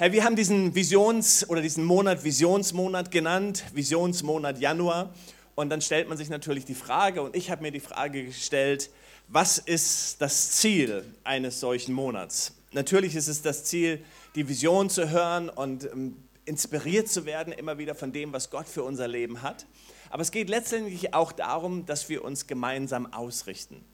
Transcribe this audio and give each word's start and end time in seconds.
Hey, 0.00 0.12
wir 0.12 0.22
haben 0.22 0.36
diesen 0.36 0.76
Visions- 0.76 1.50
oder 1.50 1.60
diesen 1.60 1.84
Monat 1.84 2.22
Visionsmonat 2.22 3.10
genannt, 3.10 3.64
Visionsmonat 3.74 4.60
Januar. 4.60 5.12
Und 5.56 5.70
dann 5.70 5.80
stellt 5.80 6.08
man 6.08 6.16
sich 6.16 6.28
natürlich 6.28 6.64
die 6.64 6.76
Frage, 6.76 7.20
und 7.20 7.34
ich 7.34 7.50
habe 7.50 7.62
mir 7.62 7.72
die 7.72 7.80
Frage 7.80 8.26
gestellt, 8.26 8.90
was 9.26 9.58
ist 9.58 10.20
das 10.20 10.52
Ziel 10.52 11.04
eines 11.24 11.58
solchen 11.58 11.94
Monats? 11.94 12.54
Natürlich 12.70 13.16
ist 13.16 13.26
es 13.26 13.42
das 13.42 13.64
Ziel, 13.64 14.00
die 14.36 14.48
Vision 14.48 14.88
zu 14.88 15.10
hören 15.10 15.48
und 15.48 15.86
ähm, 15.86 16.16
inspiriert 16.44 17.08
zu 17.08 17.26
werden 17.26 17.52
immer 17.52 17.78
wieder 17.78 17.96
von 17.96 18.12
dem, 18.12 18.32
was 18.32 18.50
Gott 18.50 18.68
für 18.68 18.84
unser 18.84 19.08
Leben 19.08 19.42
hat. 19.42 19.66
Aber 20.10 20.22
es 20.22 20.30
geht 20.30 20.48
letztendlich 20.48 21.12
auch 21.12 21.32
darum, 21.32 21.86
dass 21.86 22.08
wir 22.08 22.22
uns 22.24 22.46
gemeinsam 22.46 23.12
ausrichten. 23.12 23.84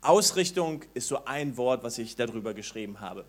Ausrichtung 0.00 0.82
ist 0.94 1.06
so 1.06 1.24
ein 1.26 1.56
Wort, 1.56 1.84
was 1.84 1.98
ich 1.98 2.16
darüber 2.16 2.54
geschrieben 2.54 2.98
habe. 2.98 3.24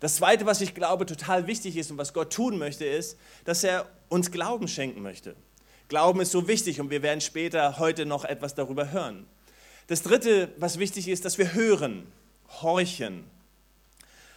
Das 0.00 0.16
Zweite, 0.16 0.46
was 0.46 0.60
ich 0.60 0.74
glaube 0.74 1.06
total 1.06 1.46
wichtig 1.46 1.76
ist 1.76 1.90
und 1.90 1.98
was 1.98 2.12
Gott 2.12 2.32
tun 2.32 2.58
möchte, 2.58 2.84
ist, 2.84 3.18
dass 3.44 3.64
er 3.64 3.86
uns 4.08 4.30
Glauben 4.30 4.68
schenken 4.68 5.02
möchte. 5.02 5.34
Glauben 5.88 6.20
ist 6.20 6.30
so 6.30 6.46
wichtig 6.46 6.80
und 6.80 6.90
wir 6.90 7.02
werden 7.02 7.20
später 7.20 7.78
heute 7.78 8.06
noch 8.06 8.24
etwas 8.24 8.54
darüber 8.54 8.92
hören. 8.92 9.26
Das 9.86 10.02
Dritte, 10.02 10.52
was 10.58 10.78
wichtig 10.78 11.08
ist, 11.08 11.24
dass 11.24 11.38
wir 11.38 11.54
hören, 11.54 12.06
horchen. 12.60 13.24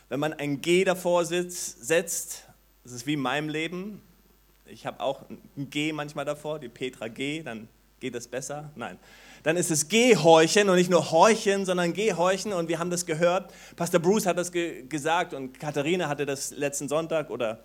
Wenn 0.09 0.19
man 0.19 0.33
ein 0.33 0.61
G 0.61 0.83
davor 0.83 1.25
sitzt, 1.25 1.85
setzt, 1.85 2.45
das 2.83 2.93
ist 2.93 3.05
wie 3.05 3.13
in 3.13 3.19
meinem 3.19 3.49
Leben, 3.49 4.01
ich 4.65 4.85
habe 4.85 5.01
auch 5.01 5.25
ein 5.29 5.69
G 5.69 5.91
manchmal 5.93 6.25
davor, 6.25 6.59
die 6.59 6.69
Petra 6.69 7.07
G, 7.09 7.43
dann 7.43 7.67
geht 7.99 8.15
es 8.15 8.27
besser. 8.27 8.71
Nein, 8.75 8.97
dann 9.43 9.57
ist 9.57 9.71
es 9.71 9.87
Gehorchen 9.87 10.69
und 10.69 10.75
nicht 10.75 10.89
nur 10.89 11.11
Horchen, 11.11 11.65
sondern 11.65 11.93
Gehorchen. 11.93 12.53
Und 12.53 12.69
wir 12.69 12.79
haben 12.79 12.89
das 12.89 13.05
gehört. 13.05 13.53
Pastor 13.75 13.99
Bruce 13.99 14.25
hat 14.25 14.37
das 14.37 14.51
ge 14.51 14.83
gesagt 14.87 15.33
und 15.33 15.59
Katharina 15.59 16.07
hatte 16.07 16.25
das 16.25 16.51
letzten 16.51 16.87
Sonntag 16.87 17.29
oder 17.29 17.63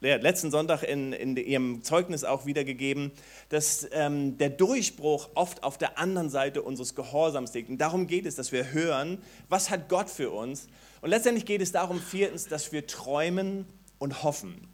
ja, 0.00 0.16
letzten 0.16 0.50
Sonntag 0.50 0.84
in, 0.84 1.12
in 1.12 1.36
ihrem 1.36 1.82
Zeugnis 1.82 2.22
auch 2.22 2.46
wiedergegeben, 2.46 3.10
dass 3.48 3.88
ähm, 3.92 4.38
der 4.38 4.50
Durchbruch 4.50 5.30
oft 5.34 5.64
auf 5.64 5.76
der 5.76 5.98
anderen 5.98 6.30
Seite 6.30 6.62
unseres 6.62 6.94
Gehorsams 6.94 7.52
liegt. 7.54 7.68
Und 7.68 7.78
darum 7.78 8.06
geht 8.06 8.24
es, 8.24 8.36
dass 8.36 8.52
wir 8.52 8.72
hören, 8.72 9.18
was 9.48 9.70
hat 9.70 9.88
Gott 9.88 10.08
für 10.08 10.30
uns. 10.30 10.68
Und 11.00 11.10
letztendlich 11.10 11.46
geht 11.46 11.60
es 11.62 11.72
darum, 11.72 12.00
viertens, 12.00 12.46
dass 12.46 12.70
wir 12.70 12.86
träumen 12.86 13.66
und 13.98 14.22
hoffen. 14.22 14.68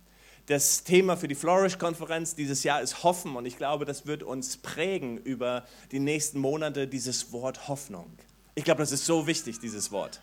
Das 0.47 0.85
Thema 0.85 1.17
für 1.17 1.27
die 1.27 1.35
Flourish-Konferenz 1.35 2.35
dieses 2.35 2.65
Jahr 2.65 2.83
ist 2.83 3.03
Hoffen 3.03 3.35
und 3.35 3.47
ich 3.47 3.57
glaube, 3.57 3.87
das 3.87 4.07
wird 4.07 4.23
uns 4.23 4.59
prägen 4.59 5.17
über 5.17 5.65
die 5.91 6.01
nächsten 6.01 6.39
Monate, 6.39 6.87
dieses 6.87 7.33
Wort 7.33 7.67
Hoffnung. 7.67 8.11
Ich 8.55 8.65
glaube, 8.65 8.81
das 8.81 8.93
ist 8.93 9.07
so 9.07 9.27
wichtig, 9.27 9.59
dieses 9.59 9.91
Wort. 9.91 10.21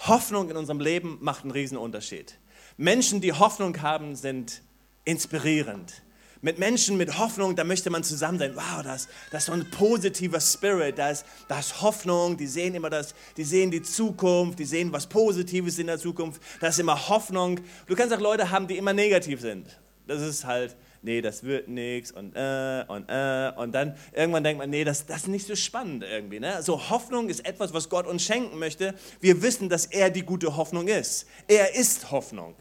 Hoffnung 0.00 0.50
in 0.50 0.56
unserem 0.56 0.80
Leben 0.80 1.18
macht 1.20 1.42
einen 1.42 1.52
riesen 1.52 1.78
Unterschied. 1.78 2.36
Menschen, 2.76 3.20
die 3.20 3.32
Hoffnung 3.32 3.80
haben, 3.80 4.16
sind 4.16 4.62
inspirierend 5.04 6.02
mit 6.40 6.58
Menschen 6.58 6.96
mit 6.96 7.18
Hoffnung, 7.18 7.56
da 7.56 7.64
möchte 7.64 7.90
man 7.90 8.04
zusammen 8.04 8.38
sein. 8.38 8.52
Wow, 8.54 8.82
das, 8.82 9.08
das 9.30 9.42
ist 9.42 9.46
so 9.46 9.52
ein 9.52 9.68
positiver 9.70 10.40
Spirit, 10.40 10.98
da 10.98 11.10
ist, 11.10 11.24
da 11.48 11.58
ist 11.58 11.80
Hoffnung, 11.82 12.36
die 12.36 12.46
sehen 12.46 12.74
immer 12.74 12.90
das, 12.90 13.14
die 13.36 13.44
sehen 13.44 13.70
die 13.70 13.82
Zukunft, 13.82 14.58
die 14.58 14.64
sehen 14.64 14.92
was 14.92 15.06
Positives 15.06 15.78
in 15.78 15.88
der 15.88 15.98
Zukunft, 15.98 16.40
da 16.60 16.68
ist 16.68 16.78
immer 16.78 17.08
Hoffnung. 17.08 17.60
Du 17.86 17.94
kannst 17.94 18.14
auch 18.14 18.20
Leute 18.20 18.50
haben, 18.50 18.66
die 18.66 18.76
immer 18.76 18.92
negativ 18.92 19.40
sind. 19.40 19.66
Das 20.06 20.22
ist 20.22 20.44
halt, 20.46 20.74
nee, 21.02 21.20
das 21.20 21.42
wird 21.42 21.68
nichts 21.68 22.12
und 22.12 22.34
äh 22.34 22.84
und 22.88 23.08
äh 23.10 23.52
und 23.56 23.72
dann 23.72 23.94
irgendwann 24.14 24.42
denkt 24.42 24.58
man, 24.58 24.70
nee, 24.70 24.84
das, 24.84 25.04
das 25.04 25.22
ist 25.22 25.28
nicht 25.28 25.46
so 25.46 25.54
spannend 25.54 26.02
irgendwie. 26.02 26.40
Ne? 26.40 26.62
So 26.62 26.88
Hoffnung 26.88 27.28
ist 27.28 27.44
etwas, 27.44 27.74
was 27.74 27.90
Gott 27.90 28.06
uns 28.06 28.22
schenken 28.22 28.58
möchte. 28.58 28.94
Wir 29.20 29.42
wissen, 29.42 29.68
dass 29.68 29.84
er 29.84 30.08
die 30.08 30.22
gute 30.22 30.56
Hoffnung 30.56 30.88
ist. 30.88 31.26
Er 31.46 31.74
ist 31.74 32.10
Hoffnung. 32.10 32.54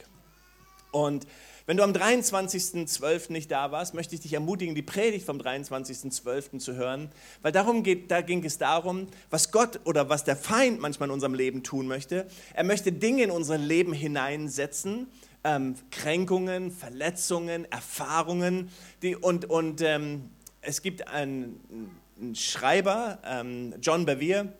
Und 0.91 1.25
wenn 1.67 1.75
du 1.75 1.83
am 1.83 1.91
23.12. 1.91 3.33
nicht 3.33 3.51
da 3.51 3.73
warst, 3.73 3.93
möchte 3.93 4.15
ich 4.15 4.21
dich 4.21 4.31
ermutigen, 4.31 4.73
die 4.73 4.81
Predigt 4.81 5.25
vom 5.25 5.37
23.12. 5.37 6.59
zu 6.59 6.75
hören, 6.75 7.09
weil 7.41 7.51
darum 7.51 7.83
geht, 7.83 8.09
da 8.09 8.21
ging 8.21 8.41
es 8.45 8.57
darum, 8.57 9.07
was 9.29 9.51
Gott 9.51 9.81
oder 9.83 10.07
was 10.07 10.23
der 10.23 10.37
Feind 10.37 10.79
manchmal 10.79 11.09
in 11.09 11.13
unserem 11.13 11.33
Leben 11.33 11.63
tun 11.63 11.85
möchte. 11.85 12.25
Er 12.53 12.63
möchte 12.63 12.93
Dinge 12.93 13.23
in 13.23 13.31
unser 13.31 13.57
Leben 13.57 13.91
hineinsetzen, 13.91 15.07
ähm, 15.43 15.75
Kränkungen, 15.91 16.71
Verletzungen, 16.71 17.69
Erfahrungen, 17.69 18.69
die, 19.01 19.17
und, 19.17 19.49
und 19.49 19.81
ähm, 19.81 20.29
es 20.61 20.81
gibt 20.81 21.09
einen, 21.09 21.91
einen 22.17 22.35
Schreiber, 22.35 23.19
ähm, 23.25 23.73
John 23.81 24.05
Bevere, 24.05 24.53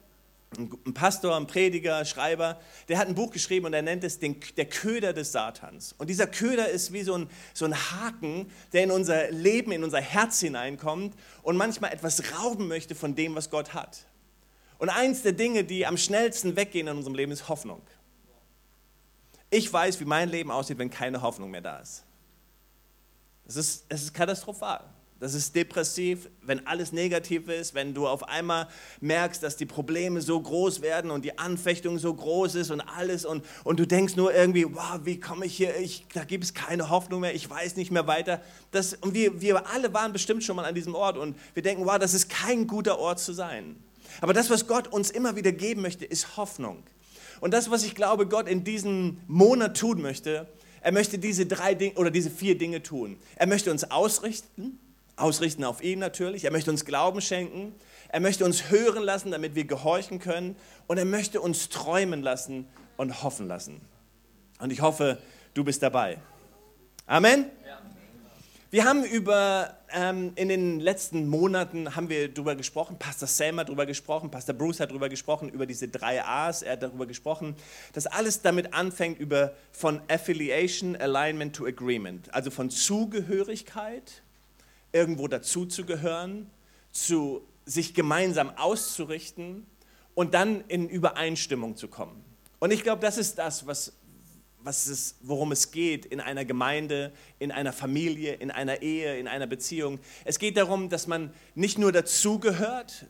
ein 0.56 0.94
Pastor, 0.94 1.36
ein 1.36 1.46
Prediger, 1.46 2.06
Schreiber, 2.06 2.60
der 2.88 2.98
hat 2.98 3.08
ein 3.08 3.16
Buch 3.16 3.32
geschrieben 3.32 3.66
und 3.66 3.74
er 3.74 3.82
nennt 3.82 4.04
es 4.04 4.18
den, 4.20 4.40
der 4.56 4.66
Köder 4.66 5.12
des 5.14 5.32
Satans. 5.32 5.94
Und 5.98 6.10
dieser 6.10 6.26
Köder 6.26 6.70
ist 6.70 6.94
wie 6.94 7.04
so 7.04 7.16
ein, 7.16 7.30
so 7.54 7.66
ein 7.66 7.76
Haken, 7.76 8.50
der 8.72 8.84
in 8.84 8.92
unser 8.92 9.30
Leben, 9.30 9.72
in 9.72 9.84
unser 9.84 10.00
Herz 10.00 10.40
hineinkommt 10.40 11.16
und 11.44 11.58
manchmal 11.58 11.92
etwas 11.92 12.24
rauben 12.34 12.68
möchte 12.68 12.96
von 12.96 13.14
dem, 13.14 13.36
was 13.36 13.50
Gott 13.50 13.74
hat. 13.74 14.06
Und 14.78 14.90
eins 14.90 15.22
der 15.22 15.34
Dinge, 15.34 15.64
die 15.64 15.86
am 15.86 15.98
schnellsten 15.98 16.56
weggehen 16.56 16.88
in 16.88 16.98
unserem 16.98 17.16
Leben, 17.16 17.32
ist 17.32 17.50
Hoffnung. 17.50 17.82
Ich 19.50 19.72
weiß, 19.72 20.00
wie 20.00 20.06
mein 20.06 20.30
Leben 20.30 20.52
aussieht, 20.52 20.78
wenn 20.78 20.90
keine 20.90 21.22
Hoffnung 21.22 21.52
mehr 21.52 21.62
da 21.62 21.80
ist. 21.80 22.04
Es 23.48 23.56
ist, 23.56 23.86
es 23.90 24.04
ist 24.04 24.14
katastrophal. 24.14 24.84
Das 25.20 25.34
ist 25.34 25.56
depressiv, 25.56 26.30
wenn 26.44 26.68
alles 26.68 26.92
negativ 26.92 27.48
ist, 27.50 27.74
wenn 27.74 27.96
du 27.96 28.08
auf 28.08 28.28
einmal 28.28 28.68
merkst, 29.02 29.42
dass 29.42 29.58
die 29.58 29.66
Probleme 29.66 30.22
so 30.22 30.40
groß 30.40 30.82
werden 30.82 31.10
und 31.10 31.26
die 31.26 31.40
Anfechtung 31.40 31.98
so 31.98 32.14
groß 32.14 32.54
ist 32.54 32.70
und 32.70 32.82
alles 32.82 33.26
und, 33.26 33.44
und 33.64 33.80
du 33.80 33.88
denkst 33.88 34.16
nur 34.16 34.32
irgendwie, 34.34 34.66
wow, 34.66 35.00
wie 35.06 35.20
komme 35.20 35.48
ich 35.48 35.58
hier, 35.58 35.76
ich, 35.78 36.06
da 36.14 36.24
gibt 36.24 36.44
es 36.44 36.54
keine 36.54 36.92
Hoffnung 36.92 37.22
mehr, 37.22 37.34
ich 37.34 37.50
weiß 37.50 37.78
nicht 37.78 37.90
mehr 37.90 38.06
weiter. 38.06 38.42
Das, 38.70 38.94
und 38.94 39.16
wir, 39.16 39.42
wir 39.42 39.68
alle 39.68 39.92
waren 39.92 40.14
bestimmt 40.14 40.44
schon 40.44 40.56
mal 40.56 40.66
an 40.66 40.76
diesem 40.76 40.94
Ort 40.94 41.18
und 41.18 41.36
wir 41.56 41.64
denken, 41.64 41.86
wow, 41.86 41.98
das 41.98 42.14
ist 42.14 42.30
kein 42.30 42.68
guter 42.68 43.00
Ort 43.00 43.20
zu 43.20 43.34
sein. 43.34 43.76
Aber 44.22 44.34
das, 44.34 44.52
was 44.52 44.68
Gott 44.68 44.88
uns 44.88 45.10
immer 45.10 45.36
wieder 45.36 45.52
geben 45.52 45.82
möchte, 45.82 46.06
ist 46.06 46.38
Hoffnung. 46.38 46.84
Und 47.40 47.54
das, 47.54 47.72
was 47.72 47.84
ich 47.84 47.96
glaube, 47.96 48.28
Gott 48.28 48.48
in 48.48 48.64
diesem 48.64 49.20
Monat 49.28 49.78
tun 49.78 50.02
möchte, 50.02 50.48
er 50.82 50.92
möchte 50.92 51.18
diese 51.18 51.48
drei 51.48 51.74
Dinge 51.74 51.96
oder 51.96 52.12
diese 52.12 52.30
vier 52.30 52.58
Dinge 52.58 52.84
tun. 52.84 53.18
Er 53.36 53.48
möchte 53.48 53.72
uns 53.72 53.90
ausrichten, 53.90 54.80
ausrichten 55.18 55.64
auf 55.64 55.84
ihn 55.84 56.00
natürlich. 56.00 56.46
Er 56.46 56.52
möchte 56.52 56.72
uns 56.72 56.86
Glauben 56.86 57.22
schenken. 57.22 57.76
Er 58.10 58.22
möchte 58.22 58.46
uns 58.46 58.70
hören 58.70 59.04
lassen, 59.04 59.32
damit 59.32 59.56
wir 59.56 59.66
gehorchen 59.66 60.20
können. 60.20 60.56
Und 60.88 60.98
er 60.98 61.06
möchte 61.06 61.42
uns 61.42 61.70
träumen 61.70 62.22
lassen 62.22 62.68
und 62.96 63.24
hoffen 63.24 63.48
lassen. 63.48 63.82
Und 64.60 64.72
ich 64.72 64.82
hoffe, 64.82 65.18
du 65.54 65.64
bist 65.64 65.84
dabei. 65.84 66.20
Amen. 67.06 67.46
Wir 68.70 68.84
haben 68.84 69.06
über, 69.06 69.78
ähm, 69.94 70.34
in 70.36 70.50
den 70.50 70.82
letzten 70.82 71.30
Monaten 71.30 71.96
haben 71.96 72.10
wir 72.10 72.28
darüber 72.28 72.54
gesprochen, 72.54 72.98
Pastor 73.00 73.26
Sam 73.26 73.62
hat 73.62 73.70
darüber 73.70 73.86
gesprochen, 73.86 74.30
Pastor 74.30 74.54
Bruce 74.56 74.82
hat 74.82 74.90
darüber 74.90 75.08
gesprochen, 75.08 75.48
über 75.48 75.66
diese 75.66 75.88
drei 75.88 76.22
A's, 76.22 76.64
er 76.64 76.74
hat 76.74 76.84
darüber 76.84 77.06
gesprochen, 77.06 77.56
dass 77.94 78.08
alles 78.08 78.42
damit 78.42 78.74
anfängt 78.74 79.20
über 79.20 79.54
von 79.72 80.02
Affiliation, 80.10 80.98
Alignment 80.98 81.56
to 81.56 81.66
Agreement, 81.66 82.34
also 82.34 82.52
von 82.52 82.70
Zugehörigkeit 82.70 84.22
irgendwo 84.98 85.28
dazuzugehören, 85.28 86.50
zu 86.92 87.48
sich 87.66 87.94
gemeinsam 87.94 88.50
auszurichten 88.58 89.68
und 90.16 90.34
dann 90.34 90.64
in 90.68 90.90
Übereinstimmung 90.90 91.76
zu 91.76 91.88
kommen. 91.88 92.24
Und 92.60 92.72
ich 92.72 92.82
glaube, 92.82 93.02
das 93.02 93.20
ist 93.20 93.38
das, 93.38 93.68
was, 93.68 93.94
was 94.64 94.88
es, 94.88 95.16
worum 95.22 95.52
es 95.52 95.70
geht 95.70 96.08
in 96.08 96.20
einer 96.20 96.46
Gemeinde, 96.46 97.12
in 97.38 97.52
einer 97.52 97.74
Familie, 97.74 98.34
in 98.34 98.50
einer 98.50 98.82
Ehe, 98.82 99.20
in 99.20 99.28
einer 99.28 99.46
Beziehung. 99.46 100.00
Es 100.26 100.40
geht 100.40 100.58
darum, 100.58 100.90
dass 100.90 101.06
man 101.06 101.32
nicht 101.54 101.78
nur 101.78 101.92
dazugehört, 101.92 103.06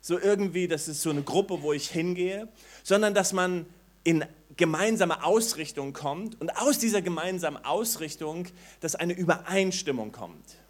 so 0.00 0.20
irgendwie, 0.20 0.68
das 0.68 0.86
ist 0.86 1.02
so 1.02 1.10
eine 1.10 1.22
Gruppe, 1.22 1.62
wo 1.62 1.72
ich 1.72 1.90
hingehe, 1.90 2.48
sondern 2.84 3.14
dass 3.14 3.32
man 3.32 3.66
in 4.04 4.24
gemeinsame 4.56 5.24
Ausrichtung 5.24 5.92
kommt 5.92 6.40
und 6.40 6.56
aus 6.56 6.78
dieser 6.78 7.02
gemeinsamen 7.02 7.64
Ausrichtung, 7.64 8.46
dass 8.80 8.94
eine 8.94 9.14
Übereinstimmung 9.14 10.12
kommt. 10.12 10.61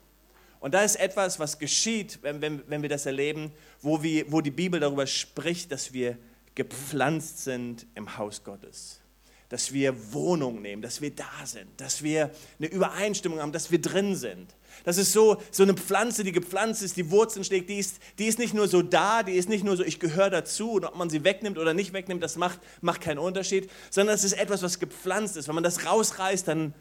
Und 0.62 0.74
da 0.74 0.84
ist 0.84 0.94
etwas, 0.94 1.40
was 1.40 1.58
geschieht, 1.58 2.20
wenn, 2.22 2.40
wenn, 2.40 2.62
wenn 2.68 2.82
wir 2.82 2.88
das 2.88 3.04
erleben, 3.04 3.50
wo, 3.80 4.00
wir, 4.00 4.30
wo 4.30 4.40
die 4.40 4.52
Bibel 4.52 4.78
darüber 4.78 5.08
spricht, 5.08 5.72
dass 5.72 5.92
wir 5.92 6.16
gepflanzt 6.54 7.42
sind 7.42 7.84
im 7.96 8.16
Haus 8.16 8.44
Gottes. 8.44 9.00
Dass 9.48 9.72
wir 9.72 10.12
Wohnung 10.12 10.62
nehmen, 10.62 10.80
dass 10.80 11.00
wir 11.00 11.10
da 11.10 11.44
sind, 11.44 11.68
dass 11.78 12.04
wir 12.04 12.30
eine 12.60 12.68
Übereinstimmung 12.68 13.40
haben, 13.40 13.50
dass 13.50 13.72
wir 13.72 13.80
drin 13.80 14.14
sind. 14.14 14.54
Das 14.84 14.98
ist 14.98 15.12
so, 15.12 15.42
so 15.50 15.64
eine 15.64 15.74
Pflanze, 15.74 16.22
die 16.22 16.30
gepflanzt 16.30 16.84
ist, 16.84 16.96
die 16.96 17.10
Wurzeln 17.10 17.42
schlägt, 17.42 17.68
die 17.68 17.78
ist, 17.78 17.96
die 18.20 18.26
ist 18.26 18.38
nicht 18.38 18.54
nur 18.54 18.68
so 18.68 18.82
da, 18.82 19.24
die 19.24 19.32
ist 19.32 19.48
nicht 19.48 19.64
nur 19.64 19.76
so, 19.76 19.82
ich 19.82 19.98
gehöre 19.98 20.30
dazu 20.30 20.74
und 20.74 20.84
ob 20.84 20.94
man 20.94 21.10
sie 21.10 21.24
wegnimmt 21.24 21.58
oder 21.58 21.74
nicht 21.74 21.92
wegnimmt, 21.92 22.22
das 22.22 22.36
macht, 22.36 22.60
macht 22.80 23.00
keinen 23.00 23.18
Unterschied, 23.18 23.68
sondern 23.90 24.14
es 24.14 24.22
ist 24.22 24.34
etwas, 24.34 24.62
was 24.62 24.78
gepflanzt 24.78 25.36
ist. 25.36 25.48
Wenn 25.48 25.56
man 25.56 25.64
das 25.64 25.84
rausreißt, 25.84 26.46
dann, 26.46 26.72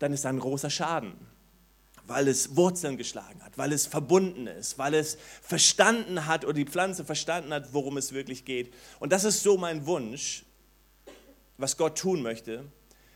dann 0.00 0.12
ist 0.12 0.24
da 0.24 0.30
ein 0.30 0.40
großer 0.40 0.68
Schaden 0.68 1.14
weil 2.10 2.26
es 2.26 2.56
Wurzeln 2.56 2.96
geschlagen 2.96 3.40
hat, 3.40 3.56
weil 3.56 3.72
es 3.72 3.86
verbunden 3.86 4.48
ist, 4.48 4.78
weil 4.78 4.94
es 4.94 5.16
verstanden 5.42 6.26
hat 6.26 6.44
oder 6.44 6.54
die 6.54 6.64
Pflanze 6.64 7.04
verstanden 7.04 7.54
hat, 7.54 7.72
worum 7.72 7.96
es 7.96 8.12
wirklich 8.12 8.44
geht. 8.44 8.74
Und 8.98 9.12
das 9.12 9.22
ist 9.22 9.44
so 9.44 9.56
mein 9.56 9.86
Wunsch, 9.86 10.44
was 11.56 11.76
Gott 11.76 11.96
tun 11.96 12.20
möchte, 12.20 12.64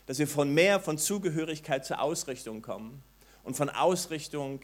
dass 0.07 0.21
wir 0.21 0.29
von 0.29 0.55
mehr 0.55 0.79
von 0.79 0.97
Zugehörigkeit 0.97 1.85
zur 1.85 2.01
Ausrichtung 2.01 2.63
kommen 2.63 3.03
und 3.43 3.57
von 3.57 3.69
Ausrichtung 3.69 4.61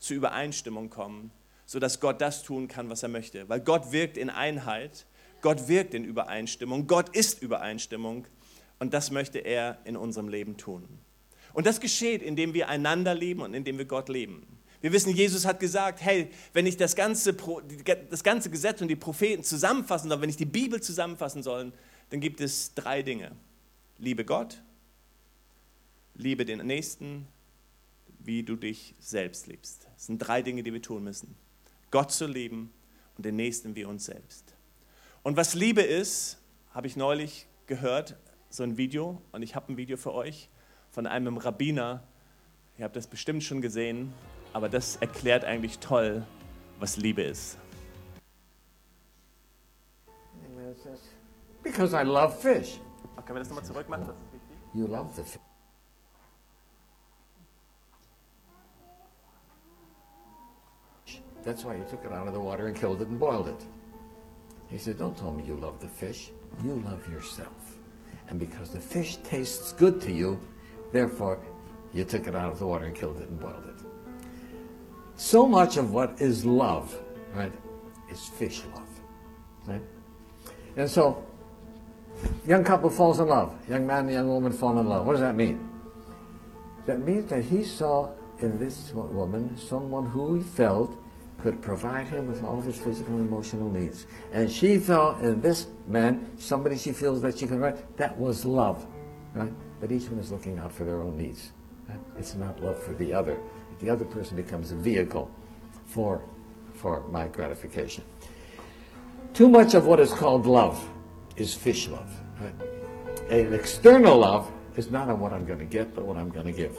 zur 0.00 0.16
Übereinstimmung 0.16 0.90
kommen, 0.90 1.30
sodass 1.64 2.00
Gott 2.00 2.20
das 2.20 2.42
tun 2.42 2.66
kann, 2.66 2.90
was 2.90 3.04
er 3.04 3.10
möchte. 3.10 3.48
Weil 3.48 3.60
Gott 3.60 3.92
wirkt 3.92 4.16
in 4.16 4.28
Einheit, 4.28 5.06
Gott 5.40 5.68
wirkt 5.68 5.94
in 5.94 6.02
Übereinstimmung, 6.02 6.88
Gott 6.88 7.10
ist 7.10 7.42
Übereinstimmung 7.42 8.26
und 8.80 8.92
das 8.92 9.12
möchte 9.12 9.38
er 9.38 9.78
in 9.84 9.96
unserem 9.96 10.28
Leben 10.28 10.56
tun. 10.56 10.98
Und 11.58 11.66
das 11.66 11.80
geschieht, 11.80 12.22
indem 12.22 12.54
wir 12.54 12.68
einander 12.68 13.16
lieben 13.16 13.42
und 13.42 13.52
indem 13.52 13.78
wir 13.78 13.84
Gott 13.84 14.08
lieben. 14.08 14.46
Wir 14.80 14.92
wissen, 14.92 15.12
Jesus 15.12 15.44
hat 15.44 15.58
gesagt, 15.58 16.00
hey, 16.00 16.30
wenn 16.52 16.66
ich 16.66 16.76
das 16.76 16.94
ganze, 16.94 17.34
das 18.10 18.22
ganze 18.22 18.48
Gesetz 18.48 18.80
und 18.80 18.86
die 18.86 18.94
Propheten 18.94 19.42
zusammenfassen 19.42 20.08
soll, 20.08 20.20
wenn 20.20 20.30
ich 20.30 20.36
die 20.36 20.44
Bibel 20.44 20.80
zusammenfassen 20.80 21.42
soll, 21.42 21.72
dann 22.10 22.20
gibt 22.20 22.40
es 22.40 22.74
drei 22.74 23.02
Dinge. 23.02 23.32
Liebe 23.98 24.24
Gott, 24.24 24.62
liebe 26.14 26.44
den 26.44 26.64
Nächsten, 26.64 27.26
wie 28.20 28.44
du 28.44 28.54
dich 28.54 28.94
selbst 29.00 29.48
liebst. 29.48 29.88
Das 29.96 30.06
sind 30.06 30.18
drei 30.18 30.42
Dinge, 30.42 30.62
die 30.62 30.72
wir 30.72 30.80
tun 30.80 31.02
müssen. 31.02 31.34
Gott 31.90 32.12
zu 32.12 32.28
lieben 32.28 32.72
und 33.16 33.26
den 33.26 33.34
Nächsten 33.34 33.74
wie 33.74 33.82
uns 33.82 34.04
selbst. 34.04 34.54
Und 35.24 35.36
was 35.36 35.54
Liebe 35.54 35.82
ist, 35.82 36.38
habe 36.72 36.86
ich 36.86 36.94
neulich 36.94 37.48
gehört, 37.66 38.16
so 38.48 38.62
ein 38.62 38.76
Video, 38.76 39.20
und 39.32 39.42
ich 39.42 39.56
habe 39.56 39.72
ein 39.72 39.76
Video 39.76 39.96
für 39.96 40.14
euch 40.14 40.50
von 40.98 41.06
einem 41.06 41.36
Rabbiner. 41.36 42.02
Ihr 42.76 42.84
habt 42.84 42.96
das 42.96 43.06
bestimmt 43.06 43.44
schon 43.44 43.60
gesehen, 43.60 44.12
aber 44.52 44.68
das 44.68 44.96
erklärt 44.96 45.44
eigentlich 45.44 45.78
toll, 45.78 46.24
was 46.80 46.96
Liebe 46.96 47.22
ist. 47.22 47.56
Because 51.62 51.94
I 51.94 52.02
love 52.02 52.34
fish. 52.36 52.80
Können 53.14 53.36
wir 53.36 53.38
das 53.38 53.48
nochmal 53.48 53.64
zurück 53.64 53.88
machen? 53.88 54.12
You 54.74 54.88
love 54.88 55.14
the 55.14 55.22
fish. 55.22 55.40
That's 61.44 61.64
why 61.64 61.76
you 61.76 61.84
took 61.88 62.04
it 62.04 62.10
out 62.10 62.26
of 62.26 62.34
the 62.34 62.40
water 62.40 62.66
and 62.66 62.76
killed 62.76 63.00
it 63.00 63.06
and 63.06 63.20
boiled 63.20 63.46
it. 63.46 63.64
He 64.68 64.78
said, 64.78 64.98
Don't 64.98 65.16
tell 65.16 65.30
me 65.30 65.44
you 65.44 65.54
love 65.54 65.78
the 65.78 65.86
fish. 65.86 66.32
You 66.64 66.82
love 66.84 67.08
yourself. 67.08 67.78
And 68.28 68.40
because 68.40 68.70
the 68.70 68.80
fish 68.80 69.18
tastes 69.22 69.72
good 69.72 70.00
to 70.00 70.10
you, 70.10 70.40
therefore 70.92 71.38
you 71.92 72.04
took 72.04 72.26
it 72.26 72.34
out 72.34 72.52
of 72.52 72.58
the 72.58 72.66
water 72.66 72.84
and 72.84 72.94
killed 72.94 73.18
it 73.20 73.28
and 73.28 73.40
boiled 73.40 73.64
it. 73.66 73.86
So 75.16 75.46
much 75.46 75.76
of 75.76 75.92
what 75.92 76.20
is 76.20 76.44
love, 76.44 76.96
right, 77.34 77.52
is 78.10 78.26
fish 78.26 78.62
love. 78.74 78.88
Right? 79.66 79.82
And 80.76 80.88
so, 80.88 81.24
young 82.46 82.62
couple 82.62 82.88
falls 82.88 83.18
in 83.18 83.28
love. 83.28 83.54
Young 83.68 83.86
man 83.86 84.04
and 84.04 84.12
young 84.12 84.28
woman 84.28 84.52
fall 84.52 84.78
in 84.78 84.88
love. 84.88 85.06
What 85.06 85.12
does 85.12 85.22
that 85.22 85.34
mean? 85.34 85.68
That 86.86 87.00
means 87.00 87.28
that 87.30 87.44
he 87.44 87.64
saw 87.64 88.10
in 88.40 88.58
this 88.58 88.92
woman 88.94 89.56
someone 89.58 90.06
who 90.06 90.36
he 90.36 90.42
felt 90.42 90.96
could 91.42 91.60
provide 91.62 92.06
him 92.06 92.26
with 92.26 92.42
all 92.42 92.60
his 92.60 92.76
physical 92.78 93.16
and 93.16 93.28
emotional 93.28 93.70
needs. 93.70 94.06
And 94.32 94.50
she 94.50 94.78
felt 94.78 95.20
in 95.20 95.40
this 95.40 95.66
man 95.86 96.30
somebody 96.38 96.76
she 96.76 96.92
feels 96.92 97.22
that 97.22 97.38
she 97.38 97.46
can 97.46 97.60
write. 97.60 97.96
That 97.96 98.16
was 98.18 98.44
love, 98.44 98.86
right? 99.34 99.52
But 99.80 99.92
each 99.92 100.08
one 100.08 100.18
is 100.18 100.32
looking 100.32 100.58
out 100.58 100.72
for 100.72 100.84
their 100.84 101.00
own 101.00 101.16
needs. 101.16 101.52
It's 102.18 102.34
not 102.34 102.62
love 102.62 102.82
for 102.82 102.92
the 102.94 103.12
other. 103.12 103.38
The 103.80 103.90
other 103.90 104.04
person 104.04 104.36
becomes 104.36 104.72
a 104.72 104.76
vehicle 104.76 105.30
for, 105.86 106.20
for 106.74 107.04
my 107.08 107.28
gratification. 107.28 108.04
Too 109.34 109.48
much 109.48 109.74
of 109.74 109.86
what 109.86 110.00
is 110.00 110.12
called 110.12 110.46
love 110.46 110.88
is 111.36 111.54
fish 111.54 111.88
love. 111.88 112.12
Right? 112.40 112.54
An 113.30 113.54
external 113.54 114.18
love 114.18 114.50
is 114.76 114.90
not 114.90 115.08
on 115.08 115.20
what 115.20 115.32
I'm 115.32 115.44
going 115.44 115.58
to 115.60 115.64
get, 115.64 115.94
but 115.94 116.04
what 116.04 116.16
I'm 116.16 116.30
going 116.30 116.46
to 116.46 116.52
give. 116.52 116.76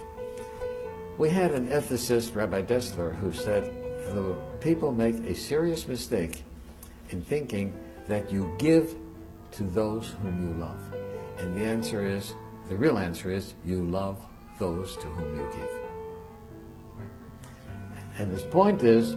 We 1.18 1.30
had 1.30 1.51
an 1.51 1.68
ethicist, 1.68 2.36
Rabbi 2.36 2.62
Dessler, 2.62 3.16
who 3.16 3.31
said, 3.31 3.63
the 4.13 4.36
people 4.60 4.92
make 4.92 5.16
a 5.25 5.36
serious 5.36 5.88
mistake 5.88 6.44
in 7.10 7.22
thinking 7.22 7.74
that 8.07 8.31
you 8.31 8.54
give 8.57 8.96
to 9.51 9.63
those 9.63 10.16
whom 10.22 10.48
you 10.48 10.60
love. 10.60 10.80
And 11.38 11.56
the 11.56 11.66
answer 11.66 12.06
is, 12.06 12.34
the 12.69 12.77
real 12.77 12.98
answer 12.98 13.31
is, 13.31 13.56
you 13.66 13.83
love 13.83 14.24
those 14.60 14.95
to 14.98 15.07
whom 15.07 15.36
you 15.36 15.48
give. 15.51 15.69
And 18.19 18.31
his 18.31 18.44
point 18.44 18.83
is, 18.83 19.16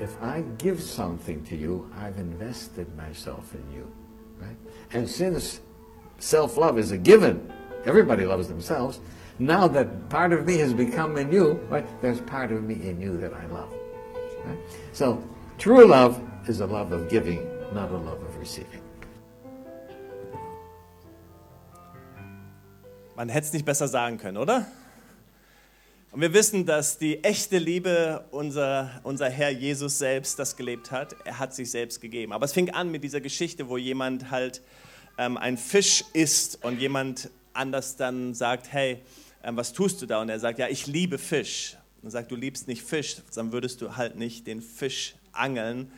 if 0.00 0.20
I 0.22 0.42
give 0.58 0.82
something 0.82 1.44
to 1.44 1.56
you, 1.56 1.90
I've 1.96 2.18
invested 2.18 2.96
myself 2.96 3.54
in 3.54 3.72
you. 3.72 3.92
Right? 4.40 4.56
And 4.92 5.08
since 5.08 5.60
self-love 6.18 6.78
is 6.78 6.92
a 6.92 6.98
given, 6.98 7.52
everybody 7.84 8.24
loves 8.24 8.48
themselves, 8.48 9.00
now 9.38 9.68
that 9.68 10.08
part 10.08 10.32
of 10.32 10.46
me 10.46 10.56
has 10.58 10.74
become 10.74 11.16
in 11.18 11.30
you, 11.30 11.52
right, 11.68 11.86
there's 12.02 12.20
part 12.22 12.50
of 12.50 12.64
me 12.64 12.74
in 12.74 13.00
you 13.00 13.16
that 13.18 13.32
I 13.32 13.46
love. 13.46 13.72
Right? 14.44 14.58
So, 14.92 15.22
true 15.58 15.86
love 15.86 16.20
is 16.48 16.60
a 16.60 16.66
love 16.66 16.92
of 16.92 17.08
giving, 17.08 17.46
not 17.72 17.90
a 17.90 17.96
love 17.96 18.20
of 18.22 18.36
receiving. 18.38 18.80
Man 23.18 23.30
hätte 23.30 23.48
es 23.48 23.52
nicht 23.52 23.64
besser 23.64 23.88
sagen 23.88 24.16
können, 24.16 24.36
oder? 24.36 24.64
Und 26.12 26.20
wir 26.20 26.32
wissen, 26.34 26.66
dass 26.66 26.98
die 26.98 27.24
echte 27.24 27.58
Liebe 27.58 28.24
unser, 28.30 29.00
unser 29.02 29.28
Herr 29.28 29.50
Jesus 29.50 29.98
selbst 29.98 30.38
das 30.38 30.56
gelebt 30.56 30.92
hat. 30.92 31.16
Er 31.24 31.40
hat 31.40 31.52
sich 31.52 31.68
selbst 31.68 32.00
gegeben. 32.00 32.32
Aber 32.32 32.44
es 32.44 32.52
fing 32.52 32.70
an 32.70 32.92
mit 32.92 33.02
dieser 33.02 33.20
Geschichte, 33.20 33.68
wo 33.68 33.76
jemand 33.76 34.30
halt 34.30 34.62
ähm, 35.18 35.36
ein 35.36 35.58
Fisch 35.58 36.04
isst 36.12 36.64
und 36.64 36.78
jemand 36.78 37.28
anders 37.54 37.96
dann 37.96 38.34
sagt, 38.34 38.72
hey, 38.72 39.00
ähm, 39.42 39.56
was 39.56 39.72
tust 39.72 40.00
du 40.00 40.06
da? 40.06 40.22
Und 40.22 40.28
er 40.28 40.38
sagt, 40.38 40.60
ja, 40.60 40.68
ich 40.68 40.86
liebe 40.86 41.18
Fisch. 41.18 41.76
Und 42.04 42.12
sagt, 42.12 42.30
du 42.30 42.36
liebst 42.36 42.68
nicht 42.68 42.84
Fisch, 42.84 43.16
dann 43.34 43.50
würdest 43.50 43.82
du 43.82 43.96
halt 43.96 44.14
nicht 44.14 44.46
den 44.46 44.62
Fisch 44.62 45.16
angeln, 45.32 45.90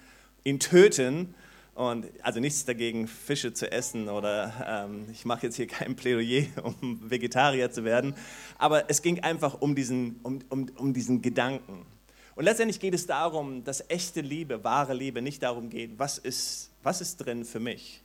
ihn 0.43 0.59
töten. 0.59 1.35
Und 1.81 2.09
also 2.23 2.41
nichts 2.41 2.67
dagegen, 2.67 3.09
Fische 3.09 3.55
zu 3.55 3.73
essen 3.73 4.11
oder 4.11 4.53
ähm, 4.85 5.07
ich 5.11 5.25
mache 5.25 5.47
jetzt 5.47 5.57
hier 5.57 5.67
kein 5.67 5.97
Plädoyer, 5.97 6.45
um 6.63 7.11
Vegetarier 7.11 7.71
zu 7.71 7.85
werden. 7.85 8.15
Aber 8.59 8.91
es 8.91 9.01
ging 9.01 9.21
einfach 9.21 9.63
um 9.63 9.75
diesen, 9.75 10.21
um, 10.23 10.41
um, 10.51 10.67
um 10.77 10.93
diesen 10.93 11.23
Gedanken. 11.23 11.87
Und 12.35 12.45
letztendlich 12.45 12.81
geht 12.81 12.93
es 12.93 13.07
darum, 13.07 13.65
dass 13.65 13.83
echte 13.89 14.21
Liebe, 14.21 14.63
wahre 14.63 14.93
Liebe 14.93 15.23
nicht 15.23 15.43
darum 15.43 15.71
geht, 15.71 15.99
was 15.99 16.19
ist, 16.19 16.71
was 16.83 17.01
ist 17.01 17.17
drin 17.17 17.47
für 17.47 17.61
mich, 17.61 18.03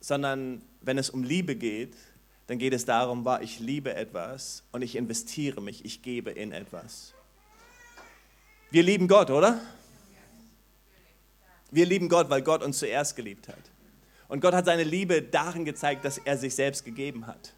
sondern 0.00 0.62
wenn 0.80 0.98
es 0.98 1.08
um 1.08 1.22
Liebe 1.22 1.54
geht, 1.54 1.94
dann 2.48 2.58
geht 2.58 2.72
es 2.72 2.84
darum, 2.84 3.24
ich 3.42 3.60
liebe 3.60 3.94
etwas 3.94 4.64
und 4.72 4.82
ich 4.82 4.96
investiere 4.96 5.60
mich, 5.60 5.84
ich 5.84 6.02
gebe 6.02 6.32
in 6.32 6.50
etwas. 6.50 7.14
Wir 8.72 8.82
lieben 8.82 9.06
Gott, 9.06 9.30
oder? 9.30 9.60
Wir 11.70 11.86
lieben 11.86 12.08
Gott, 12.08 12.30
weil 12.30 12.42
Gott 12.42 12.62
uns 12.62 12.78
zuerst 12.78 13.16
geliebt 13.16 13.48
hat. 13.48 13.70
Und 14.28 14.40
Gott 14.40 14.54
hat 14.54 14.64
seine 14.64 14.84
Liebe 14.84 15.22
darin 15.22 15.64
gezeigt, 15.64 16.04
dass 16.04 16.18
er 16.18 16.38
sich 16.38 16.54
selbst 16.54 16.84
gegeben 16.84 17.26
hat. 17.26 17.52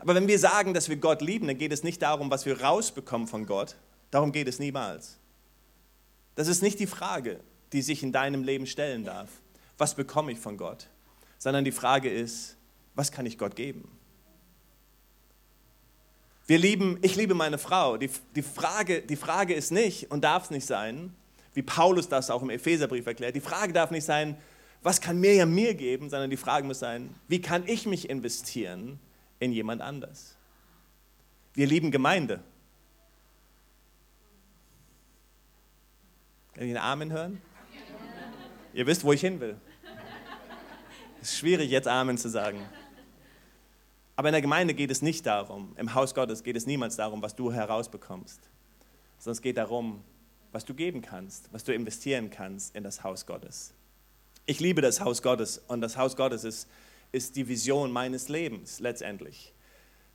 Aber 0.00 0.14
wenn 0.14 0.26
wir 0.26 0.38
sagen, 0.38 0.74
dass 0.74 0.88
wir 0.88 0.96
Gott 0.96 1.22
lieben, 1.22 1.46
dann 1.46 1.58
geht 1.58 1.72
es 1.72 1.82
nicht 1.82 2.02
darum, 2.02 2.30
was 2.30 2.46
wir 2.46 2.60
rausbekommen 2.60 3.28
von 3.28 3.46
Gott. 3.46 3.76
Darum 4.10 4.32
geht 4.32 4.48
es 4.48 4.58
niemals. 4.58 5.18
Das 6.34 6.48
ist 6.48 6.62
nicht 6.62 6.80
die 6.80 6.86
Frage, 6.86 7.40
die 7.72 7.82
sich 7.82 8.02
in 8.02 8.12
deinem 8.12 8.42
Leben 8.42 8.66
stellen 8.66 9.04
darf. 9.04 9.28
Was 9.78 9.94
bekomme 9.94 10.32
ich 10.32 10.38
von 10.38 10.56
Gott? 10.56 10.88
Sondern 11.38 11.64
die 11.64 11.72
Frage 11.72 12.10
ist, 12.10 12.56
was 12.94 13.12
kann 13.12 13.26
ich 13.26 13.38
Gott 13.38 13.56
geben? 13.56 13.90
Wir 16.46 16.58
lieben, 16.58 16.98
ich 17.02 17.16
liebe 17.16 17.34
meine 17.34 17.58
Frau. 17.58 17.96
Die, 17.96 18.10
die, 18.34 18.42
Frage, 18.42 19.02
die 19.02 19.16
Frage 19.16 19.54
ist 19.54 19.72
nicht 19.72 20.10
und 20.10 20.22
darf 20.22 20.44
es 20.44 20.50
nicht 20.50 20.66
sein, 20.66 21.14
wie 21.54 21.62
Paulus 21.62 22.08
das 22.08 22.30
auch 22.30 22.42
im 22.42 22.50
Epheserbrief 22.50 23.06
erklärt. 23.06 23.34
Die 23.34 23.40
Frage 23.40 23.72
darf 23.72 23.90
nicht 23.90 24.04
sein, 24.04 24.36
was 24.82 25.00
kann 25.00 25.18
Mirjam 25.18 25.54
mir 25.54 25.74
geben, 25.74 26.10
sondern 26.10 26.28
die 26.28 26.36
Frage 26.36 26.66
muss 26.66 26.80
sein, 26.80 27.14
wie 27.26 27.40
kann 27.40 27.66
ich 27.66 27.86
mich 27.86 28.10
investieren 28.10 29.00
in 29.40 29.52
jemand 29.52 29.80
anders? 29.80 30.36
Wir 31.54 31.66
lieben 31.66 31.90
Gemeinde. 31.90 32.40
Kann 36.52 36.64
ich 36.64 36.70
einen 36.70 36.84
Amen 36.84 37.12
hören? 37.12 37.40
Ihr 38.74 38.86
wisst, 38.86 39.04
wo 39.04 39.12
ich 39.12 39.20
hin 39.20 39.40
will. 39.40 39.56
Es 41.22 41.30
ist 41.30 41.38
schwierig, 41.38 41.70
jetzt 41.70 41.88
Amen 41.88 42.18
zu 42.18 42.28
sagen. 42.28 42.60
Aber 44.16 44.28
in 44.28 44.32
der 44.32 44.42
Gemeinde 44.42 44.74
geht 44.74 44.90
es 44.90 45.02
nicht 45.02 45.26
darum, 45.26 45.72
im 45.76 45.94
Haus 45.94 46.14
Gottes 46.14 46.42
geht 46.42 46.56
es 46.56 46.66
niemals 46.66 46.96
darum, 46.96 47.22
was 47.22 47.34
du 47.34 47.52
herausbekommst, 47.52 48.40
sondern 49.18 49.32
es 49.32 49.42
geht 49.42 49.56
darum, 49.56 50.04
was 50.54 50.64
du 50.64 50.72
geben 50.72 51.02
kannst, 51.02 51.52
was 51.52 51.64
du 51.64 51.74
investieren 51.74 52.30
kannst 52.30 52.76
in 52.76 52.84
das 52.84 53.02
Haus 53.02 53.26
Gottes. 53.26 53.74
Ich 54.46 54.60
liebe 54.60 54.80
das 54.80 55.00
Haus 55.00 55.20
Gottes 55.20 55.60
und 55.66 55.80
das 55.80 55.96
Haus 55.96 56.16
Gottes 56.16 56.44
ist, 56.44 56.68
ist 57.10 57.34
die 57.34 57.48
Vision 57.48 57.90
meines 57.90 58.28
Lebens 58.28 58.78
letztendlich. 58.78 59.52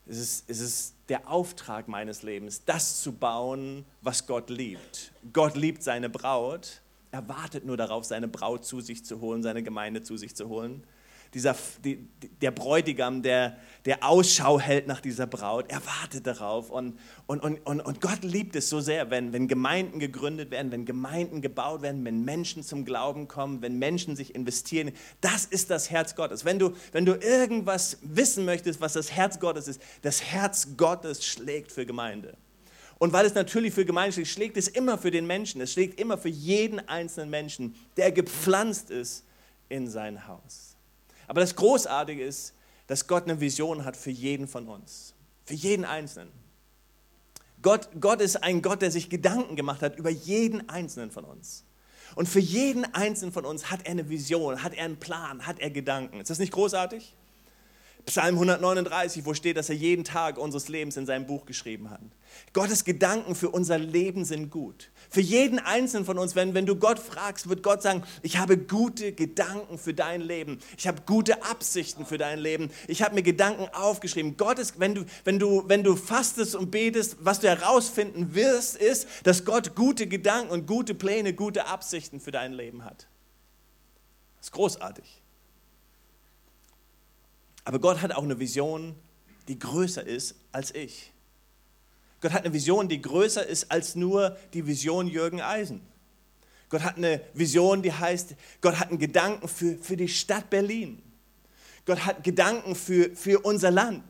Es 0.07 0.17
ist, 0.17 0.49
es 0.49 0.61
ist 0.61 0.95
der 1.09 1.29
Auftrag 1.29 1.89
meines 1.89 2.23
Lebens, 2.23 2.63
das 2.63 3.01
zu 3.01 3.11
bauen, 3.11 3.85
was 4.01 4.27
Gott 4.27 4.49
liebt. 4.49 5.11
Gott 5.33 5.57
liebt 5.57 5.83
seine 5.83 6.09
Braut, 6.09 6.81
er 7.11 7.27
wartet 7.27 7.65
nur 7.65 7.75
darauf, 7.75 8.05
seine 8.05 8.29
Braut 8.29 8.63
zu 8.63 8.79
sich 8.79 9.03
zu 9.03 9.19
holen, 9.19 9.43
seine 9.43 9.61
Gemeinde 9.61 10.03
zu 10.03 10.15
sich 10.15 10.37
zu 10.37 10.47
holen. 10.47 10.85
Dieser, 11.33 11.55
die, 11.83 12.07
der 12.41 12.51
Bräutigam, 12.51 13.21
der, 13.21 13.57
der 13.85 14.03
Ausschau 14.03 14.59
hält 14.59 14.87
nach 14.87 14.99
dieser 14.99 15.27
Braut. 15.27 15.65
Er 15.69 15.81
wartet 15.85 16.25
darauf. 16.25 16.69
Und, 16.69 16.97
und, 17.27 17.41
und, 17.41 17.65
und, 17.65 17.81
und 17.81 18.01
Gott 18.01 18.23
liebt 18.23 18.55
es 18.55 18.69
so 18.69 18.79
sehr, 18.79 19.11
wenn, 19.11 19.31
wenn 19.31 19.47
Gemeinden 19.47 19.99
gegründet 19.99 20.49
werden, 20.51 20.71
wenn 20.71 20.85
Gemeinden 20.85 21.41
gebaut 21.41 21.81
werden, 21.81 22.03
wenn 22.03 22.25
Menschen 22.25 22.63
zum 22.63 22.83
Glauben 22.83 23.27
kommen, 23.27 23.61
wenn 23.61 23.77
Menschen 23.77 24.15
sich 24.15 24.33
investieren. 24.33 24.91
Das 25.21 25.45
ist 25.45 25.69
das 25.69 25.91
Herz 25.91 26.15
Gottes. 26.15 26.45
Wenn 26.45 26.57
du, 26.57 26.73
wenn 26.91 27.05
du 27.05 27.13
irgendwas 27.13 27.99
wissen 28.01 28.45
möchtest, 28.45 28.81
was 28.81 28.93
das 28.93 29.11
Herz 29.11 29.39
Gottes 29.39 29.67
ist, 29.67 29.81
das 30.01 30.23
Herz 30.23 30.69
Gottes 30.77 31.25
schlägt 31.25 31.71
für 31.71 31.85
Gemeinde. 31.85 32.37
Und 32.97 33.13
weil 33.13 33.25
es 33.25 33.33
natürlich 33.33 33.73
für 33.73 33.85
Gemeinde 33.85 34.13
schlägt, 34.13 34.27
schlägt 34.29 34.57
es 34.57 34.67
immer 34.67 34.97
für 34.97 35.11
den 35.11 35.25
Menschen. 35.25 35.61
Es 35.61 35.73
schlägt 35.73 35.99
immer 35.99 36.17
für 36.17 36.29
jeden 36.29 36.79
einzelnen 36.89 37.29
Menschen, 37.29 37.75
der 37.97 38.11
gepflanzt 38.11 38.89
ist 38.89 39.25
in 39.69 39.87
sein 39.87 40.27
Haus. 40.27 40.68
Aber 41.29 41.41
das 41.41 41.55
Großartige 41.55 42.23
ist, 42.23 42.55
dass 42.87 43.05
Gott 43.05 43.25
eine 43.25 43.39
Vision 43.39 43.85
hat 43.85 43.95
für 43.95 44.09
jeden 44.09 44.47
von 44.47 44.67
uns, 44.67 45.13
für 45.45 45.53
jeden 45.53 45.85
Einzelnen. 45.85 46.31
Gott, 47.61 47.87
Gott 47.99 48.19
ist 48.19 48.37
ein 48.43 48.63
Gott, 48.63 48.81
der 48.81 48.89
sich 48.89 49.11
Gedanken 49.11 49.55
gemacht 49.55 49.83
hat 49.83 49.95
über 49.95 50.09
jeden 50.09 50.67
Einzelnen 50.69 51.11
von 51.11 51.25
uns. 51.25 51.65
Und 52.15 52.27
für 52.27 52.39
jeden 52.39 52.83
Einzelnen 52.95 53.31
von 53.31 53.45
uns 53.45 53.69
hat 53.69 53.81
er 53.85 53.91
eine 53.91 54.09
Vision, 54.09 54.63
hat 54.63 54.73
er 54.73 54.85
einen 54.85 54.97
Plan, 54.97 55.45
hat 55.45 55.59
er 55.59 55.69
Gedanken. 55.69 56.19
Ist 56.19 56.31
das 56.31 56.39
nicht 56.39 56.51
großartig? 56.51 57.15
Psalm 58.05 58.35
139, 58.35 59.25
wo 59.25 59.33
steht, 59.33 59.57
dass 59.57 59.69
er 59.69 59.75
jeden 59.75 60.03
Tag 60.03 60.37
unseres 60.37 60.67
Lebens 60.67 60.97
in 60.97 61.05
seinem 61.05 61.27
Buch 61.27 61.45
geschrieben 61.45 61.89
hat. 61.89 61.99
Gottes 62.53 62.83
Gedanken 62.83 63.35
für 63.35 63.49
unser 63.49 63.77
Leben 63.77 64.25
sind 64.25 64.49
gut. 64.49 64.89
Für 65.09 65.21
jeden 65.21 65.59
Einzelnen 65.59 66.05
von 66.05 66.17
uns, 66.17 66.35
wenn, 66.35 66.53
wenn 66.53 66.65
du 66.65 66.75
Gott 66.75 66.97
fragst, 66.97 67.49
wird 67.49 67.61
Gott 67.61 67.81
sagen, 67.81 68.03
ich 68.21 68.37
habe 68.37 68.57
gute 68.57 69.11
Gedanken 69.11 69.77
für 69.77 69.93
dein 69.93 70.21
Leben. 70.21 70.59
Ich 70.77 70.87
habe 70.87 71.01
gute 71.05 71.43
Absichten 71.43 72.05
für 72.05 72.17
dein 72.17 72.39
Leben. 72.39 72.71
Ich 72.87 73.03
habe 73.03 73.15
mir 73.15 73.23
Gedanken 73.23 73.67
aufgeschrieben. 73.73 74.37
Gott 74.37 74.59
ist, 74.59 74.79
wenn 74.79 74.95
du, 74.95 75.05
wenn, 75.23 75.37
du, 75.37 75.63
wenn 75.67 75.83
du 75.83 75.95
fastest 75.95 76.55
und 76.55 76.71
betest, 76.71 77.17
was 77.19 77.39
du 77.41 77.47
herausfinden 77.47 78.33
wirst, 78.33 78.75
ist, 78.77 79.07
dass 79.23 79.45
Gott 79.45 79.75
gute 79.75 80.07
Gedanken 80.07 80.51
und 80.51 80.67
gute 80.67 80.95
Pläne, 80.95 81.33
gute 81.33 81.67
Absichten 81.67 82.19
für 82.19 82.31
dein 82.31 82.53
Leben 82.53 82.85
hat. 82.85 83.07
Das 84.37 84.47
ist 84.47 84.51
großartig. 84.51 85.18
Aber 87.63 87.79
Gott 87.79 88.01
hat 88.01 88.13
auch 88.13 88.23
eine 88.23 88.39
Vision, 88.39 88.95
die 89.47 89.59
größer 89.59 90.05
ist 90.05 90.35
als 90.51 90.73
ich. 90.73 91.11
Gott 92.21 92.33
hat 92.33 92.43
eine 92.43 92.53
Vision, 92.53 92.89
die 92.89 93.01
größer 93.01 93.45
ist 93.45 93.71
als 93.71 93.95
nur 93.95 94.37
die 94.53 94.65
Vision 94.67 95.07
Jürgen 95.07 95.41
Eisen. 95.41 95.81
Gott 96.69 96.83
hat 96.83 96.97
eine 96.97 97.21
Vision, 97.33 97.81
die 97.81 97.93
heißt, 97.93 98.35
Gott 98.61 98.79
hat 98.79 98.89
einen 98.89 98.99
Gedanken 98.99 99.47
für, 99.47 99.77
für 99.77 99.97
die 99.97 100.07
Stadt 100.07 100.49
Berlin. 100.49 101.01
Gott 101.85 102.05
hat 102.05 102.23
Gedanken 102.23 102.75
für, 102.75 103.15
für 103.15 103.39
unser 103.39 103.71
Land. 103.71 104.03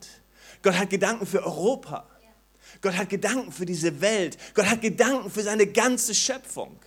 Gott 0.62 0.78
hat 0.78 0.90
Gedanken 0.90 1.26
für 1.26 1.44
Europa. 1.44 2.08
Gott 2.82 2.98
hat 2.98 3.10
Gedanken 3.10 3.52
für 3.52 3.66
diese 3.66 4.02
Welt. 4.02 4.38
Gott 4.54 4.66
hat 4.66 4.82
Gedanken 4.82 5.30
für 5.30 5.44
seine 5.44 5.68
ganze 5.68 6.14
Schöpfung. 6.14 6.78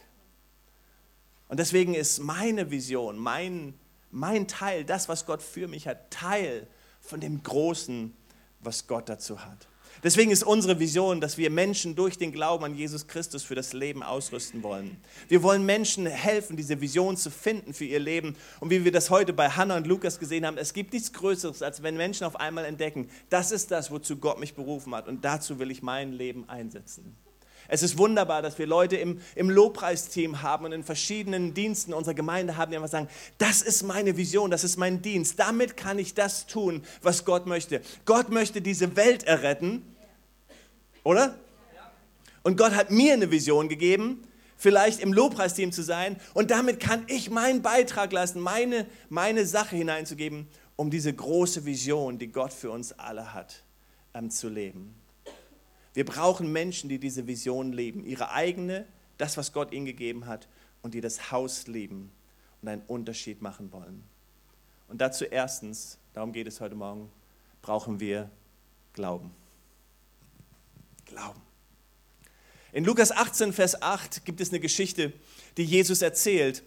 Und 1.49 1.59
deswegen 1.59 1.95
ist 1.95 2.19
meine 2.19 2.71
Vision, 2.71 3.19
mein 3.19 3.75
mein 4.13 4.47
Teil, 4.47 4.85
das, 4.85 5.09
was 5.09 5.27
Gott 5.27 5.43
für 5.43 5.67
mich 5.67 5.89
hat, 5.89 6.11
Teil 6.11 6.69
von 7.01 7.21
dem 7.21 7.43
Großen, 7.43 8.15
was 8.61 8.87
Gott 8.87 9.09
dazu 9.09 9.45
hat. 9.45 9.67
Deswegen 10.03 10.31
ist 10.31 10.43
unsere 10.43 10.81
Vision, 10.81 11.21
dass 11.21 11.39
wir 11.39 11.51
Menschen 11.51 11.95
durch 11.95 12.19
den 12.19 12.33
Glauben 12.33 12.65
an 12.65 12.75
Jesus 12.75 13.07
Christus 13.07 13.43
für 13.45 13.55
das 13.55 13.73
Leben 13.73 14.03
ausrüsten 14.03 14.63
wollen. 14.63 14.97
Wir 15.29 15.43
wollen 15.43 15.65
Menschen 15.65 16.07
helfen, 16.07 16.57
diese 16.57 16.81
Vision 16.81 17.17
zu 17.17 17.31
finden 17.31 17.73
für 17.73 17.85
ihr 17.85 18.01
Leben. 18.01 18.37
Und 18.61 18.71
wie 18.71 18.85
wir 18.85 18.93
das 18.93 19.11
heute 19.11 19.33
bei 19.33 19.51
Hannah 19.51 19.77
und 19.77 19.87
Lukas 19.87 20.19
gesehen 20.19 20.47
haben, 20.47 20.59
es 20.59 20.73
gibt 20.73 20.93
nichts 20.93 21.13
Größeres, 21.13 21.63
als 21.63 21.83
wenn 21.83 21.97
Menschen 21.97 22.25
auf 22.25 22.37
einmal 22.37 22.65
entdecken, 22.65 23.11
das 23.29 23.53
ist 23.53 23.71
das, 23.71 23.91
wozu 23.91 24.17
Gott 24.17 24.41
mich 24.41 24.55
berufen 24.55 24.95
hat. 24.95 25.09
Und 25.09 25.25
dazu 25.25 25.59
will 25.59 25.71
ich 25.71 25.83
mein 25.83 26.13
Leben 26.13 26.49
einsetzen. 26.49 27.17
Es 27.73 27.83
ist 27.83 27.97
wunderbar, 27.97 28.43
dass 28.43 28.59
wir 28.59 28.67
Leute 28.67 28.97
im, 28.97 29.19
im 29.35 29.49
Lobpreisteam 29.49 30.43
haben 30.43 30.67
und 30.67 30.73
in 30.73 30.85
verschiedenen 30.85 31.55
Diensten 31.55 31.95
unserer 31.95 32.13
Gemeinde 32.13 32.59
haben, 32.59 32.71
die 32.71 32.77
einfach 32.77 32.91
sagen, 32.91 33.09
das 33.39 33.63
ist 33.63 33.83
meine 33.83 34.19
Vision, 34.19 34.51
das 34.51 34.63
ist 34.63 34.77
mein 34.77 35.01
Dienst. 35.01 35.39
Damit 35.39 35.75
kann 35.75 35.99
ich 35.99 36.13
das 36.13 36.47
tun, 36.47 36.83
was 37.01 37.25
Gott 37.25 37.47
möchte. 37.47 37.81
Gott 38.05 38.29
möchte 38.29 38.61
diese 38.61 38.95
Welt 38.95 39.25
erretten, 39.25 39.87
oder? 41.03 41.35
Und 42.43 42.59
Gott 42.59 42.75
hat 42.75 42.91
mir 42.91 43.15
eine 43.15 43.31
Vision 43.31 43.71
gegeben, 43.71 44.23
vielleicht 44.59 45.01
im 45.01 45.15
Lobpreisteam 45.15 45.73
zu 45.73 45.83
sein 45.83 46.21
und 46.35 46.51
damit 46.51 46.79
kann 46.79 47.05
ich 47.07 47.31
meinen 47.31 47.63
Beitrag 47.63 48.13
leisten, 48.13 48.41
meine, 48.41 48.85
meine 49.09 49.47
Sache 49.47 49.77
hineinzugeben, 49.77 50.47
um 50.77 50.91
diese 50.91 51.15
große 51.15 51.65
Vision, 51.65 52.19
die 52.19 52.31
Gott 52.31 52.53
für 52.53 52.71
uns 52.71 52.93
alle 52.93 53.33
hat, 53.33 53.63
ähm, 54.13 54.29
zu 54.29 54.51
leben. 54.51 55.02
Wir 55.95 56.05
brauchen 56.05 56.51
Menschen, 56.51 56.89
die 56.89 56.99
diese 56.99 57.27
Vision 57.27 57.73
leben, 57.73 58.05
ihre 58.05 58.33
eigene, 58.33 58.87
das, 59.19 59.37
was 59.37 59.53
Gott 59.53 59.73
ihnen 59.73 59.87
gegeben 59.87 60.27
hat, 60.27 60.49
und 60.83 60.95
die 60.95 61.01
das 61.01 61.31
Haus 61.31 61.67
lieben 61.67 62.11
und 62.61 62.69
einen 62.69 62.83
Unterschied 62.87 63.43
machen 63.43 63.73
wollen. 63.73 64.03
Und 64.89 65.01
dazu 65.01 65.25
erstens, 65.25 65.99
darum 66.13 66.33
geht 66.33 66.47
es 66.47 66.61
heute 66.61 66.75
Morgen, 66.75 67.11
brauchen 67.61 68.01
wir 68.01 68.31
Glauben. 68.95 69.31
Glauben. 71.07 71.41
In 72.73 72.85
Lukas 72.85 73.13
18, 73.13 73.53
Vers 73.53 73.81
8 73.81 74.25
gibt 74.25 74.41
es 74.41 74.49
eine 74.49 74.61
Geschichte, 74.61 75.13
die 75.57 75.65
Jesus 75.65 76.03
erzählt 76.03 76.63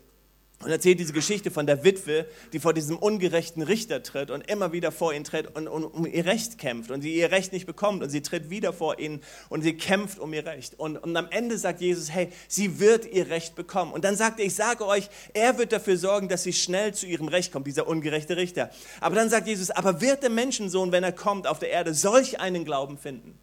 und 0.63 0.71
erzählt 0.71 0.99
diese 0.99 1.13
Geschichte 1.13 1.51
von 1.51 1.67
der 1.67 1.83
Witwe, 1.83 2.25
die 2.53 2.59
vor 2.59 2.73
diesem 2.73 2.97
ungerechten 2.97 3.61
Richter 3.61 4.01
tritt 4.01 4.31
und 4.31 4.49
immer 4.49 4.71
wieder 4.71 4.91
vor 4.91 5.13
ihn 5.13 5.25
tritt 5.25 5.53
und, 5.55 5.67
und 5.67 5.83
um 5.83 6.05
ihr 6.05 6.25
Recht 6.25 6.57
kämpft 6.57 6.91
und 6.91 7.01
sie 7.01 7.13
ihr 7.13 7.29
Recht 7.29 7.51
nicht 7.51 7.65
bekommt 7.65 8.01
und 8.01 8.09
sie 8.09 8.21
tritt 8.21 8.49
wieder 8.49 8.71
vor 8.71 8.97
ihn 8.97 9.21
und 9.49 9.63
sie 9.63 9.75
kämpft 9.75 10.17
um 10.17 10.33
ihr 10.33 10.45
Recht. 10.45 10.79
Und, 10.79 10.97
und 10.97 11.15
am 11.17 11.27
Ende 11.29 11.57
sagt 11.57 11.81
Jesus, 11.81 12.09
hey, 12.09 12.29
sie 12.47 12.79
wird 12.79 13.05
ihr 13.05 13.29
Recht 13.29 13.55
bekommen. 13.55 13.91
Und 13.91 14.05
dann 14.05 14.15
sagt 14.15 14.39
er, 14.39 14.45
ich 14.45 14.55
sage 14.55 14.87
euch, 14.87 15.09
er 15.33 15.57
wird 15.57 15.73
dafür 15.73 15.97
sorgen, 15.97 16.29
dass 16.29 16.43
sie 16.43 16.53
schnell 16.53 16.93
zu 16.93 17.05
ihrem 17.05 17.27
Recht 17.27 17.51
kommt, 17.51 17.67
dieser 17.67 17.87
ungerechte 17.87 18.37
Richter. 18.37 18.71
Aber 19.01 19.15
dann 19.15 19.29
sagt 19.29 19.47
Jesus, 19.47 19.71
aber 19.71 19.99
wird 19.99 20.23
der 20.23 20.29
Menschensohn, 20.29 20.91
wenn 20.91 21.03
er 21.03 21.11
kommt 21.11 21.47
auf 21.47 21.59
der 21.59 21.69
Erde, 21.69 21.93
solch 21.93 22.39
einen 22.39 22.63
Glauben 22.63 22.97
finden? 22.97 23.37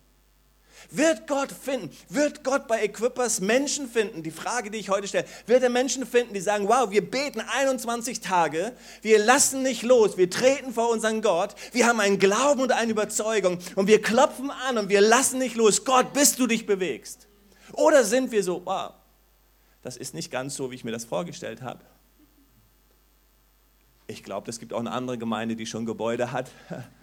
Wird 0.94 1.26
Gott 1.26 1.50
finden? 1.50 1.90
Wird 2.08 2.44
Gott 2.44 2.68
bei 2.68 2.82
Equippers 2.82 3.40
Menschen 3.40 3.88
finden? 3.88 4.22
Die 4.22 4.30
Frage, 4.30 4.70
die 4.70 4.78
ich 4.78 4.90
heute 4.90 5.08
stelle. 5.08 5.24
Wird 5.46 5.62
er 5.62 5.70
Menschen 5.70 6.06
finden, 6.06 6.34
die 6.34 6.40
sagen, 6.40 6.68
wow, 6.68 6.90
wir 6.90 7.08
beten 7.08 7.40
21 7.40 8.20
Tage, 8.20 8.72
wir 9.00 9.18
lassen 9.18 9.62
nicht 9.62 9.82
los, 9.82 10.18
wir 10.18 10.28
treten 10.28 10.72
vor 10.72 10.90
unseren 10.90 11.22
Gott, 11.22 11.54
wir 11.72 11.86
haben 11.86 12.00
einen 12.00 12.18
Glauben 12.18 12.60
und 12.60 12.72
eine 12.72 12.90
Überzeugung 12.90 13.58
und 13.74 13.86
wir 13.86 14.02
klopfen 14.02 14.50
an 14.50 14.76
und 14.76 14.88
wir 14.90 15.00
lassen 15.00 15.38
nicht 15.38 15.56
los. 15.56 15.84
Gott, 15.84 16.12
bis 16.12 16.36
du 16.36 16.46
dich 16.46 16.66
bewegst. 16.66 17.26
Oder 17.72 18.04
sind 18.04 18.30
wir 18.30 18.42
so, 18.42 18.60
wow, 18.64 18.92
das 19.82 19.96
ist 19.96 20.14
nicht 20.14 20.30
ganz 20.30 20.54
so, 20.54 20.70
wie 20.70 20.74
ich 20.74 20.84
mir 20.84 20.92
das 20.92 21.04
vorgestellt 21.04 21.62
habe. 21.62 21.80
Ich 24.06 24.22
glaube, 24.22 24.50
es 24.50 24.58
gibt 24.58 24.72
auch 24.72 24.80
eine 24.80 24.92
andere 24.92 25.16
Gemeinde, 25.16 25.56
die 25.56 25.64
schon 25.64 25.86
Gebäude 25.86 26.32
hat. 26.32 26.50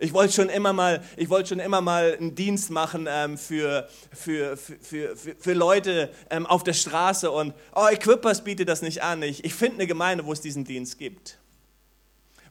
Ich 0.00 0.12
wollte 0.12 0.32
schon 0.32 0.48
immer 0.48 0.72
mal, 0.72 1.02
ich 1.16 1.28
wollte 1.28 1.48
schon 1.48 1.58
immer 1.58 1.80
mal 1.80 2.16
einen 2.16 2.36
Dienst 2.36 2.70
machen 2.70 3.08
ähm, 3.10 3.36
für, 3.36 3.88
für, 4.12 4.56
für, 4.56 5.16
für, 5.16 5.34
für 5.36 5.52
Leute 5.54 6.10
ähm, 6.30 6.46
auf 6.46 6.62
der 6.62 6.72
Straße 6.72 7.30
und 7.30 7.52
oh, 7.74 7.88
Equippers 7.88 8.44
bietet 8.44 8.68
das 8.68 8.80
nicht 8.80 9.02
an. 9.02 9.22
Ich, 9.24 9.44
ich 9.44 9.54
finde 9.54 9.76
eine 9.76 9.86
Gemeinde, 9.88 10.24
wo 10.24 10.32
es 10.32 10.40
diesen 10.40 10.64
Dienst 10.64 10.98
gibt. 10.98 11.38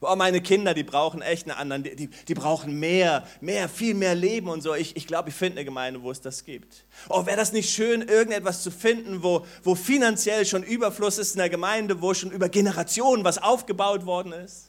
Oh, 0.00 0.14
meine 0.14 0.40
Kinder, 0.40 0.74
die 0.74 0.84
brauchen 0.84 1.22
echt 1.22 1.48
einen 1.48 1.58
anderen, 1.58 1.82
die, 1.82 2.08
die 2.08 2.34
brauchen 2.34 2.78
mehr, 2.78 3.26
mehr, 3.40 3.68
viel 3.68 3.94
mehr 3.94 4.14
Leben 4.14 4.48
und 4.48 4.60
so. 4.60 4.74
Ich, 4.74 4.94
ich 4.96 5.06
glaube, 5.06 5.30
ich 5.30 5.34
finde 5.34 5.56
eine 5.56 5.64
Gemeinde, 5.64 6.02
wo 6.02 6.10
es 6.10 6.20
das 6.20 6.44
gibt. 6.44 6.84
Oh, 7.08 7.26
wäre 7.26 7.36
das 7.36 7.52
nicht 7.52 7.70
schön, 7.70 8.02
irgendetwas 8.02 8.62
zu 8.62 8.70
finden, 8.70 9.22
wo, 9.22 9.44
wo 9.64 9.74
finanziell 9.74 10.44
schon 10.46 10.62
Überfluss 10.62 11.18
ist 11.18 11.32
in 11.32 11.38
der 11.38 11.50
Gemeinde, 11.50 12.00
wo 12.00 12.14
schon 12.14 12.30
über 12.30 12.48
Generationen 12.48 13.24
was 13.24 13.38
aufgebaut 13.38 14.06
worden 14.06 14.32
ist? 14.32 14.67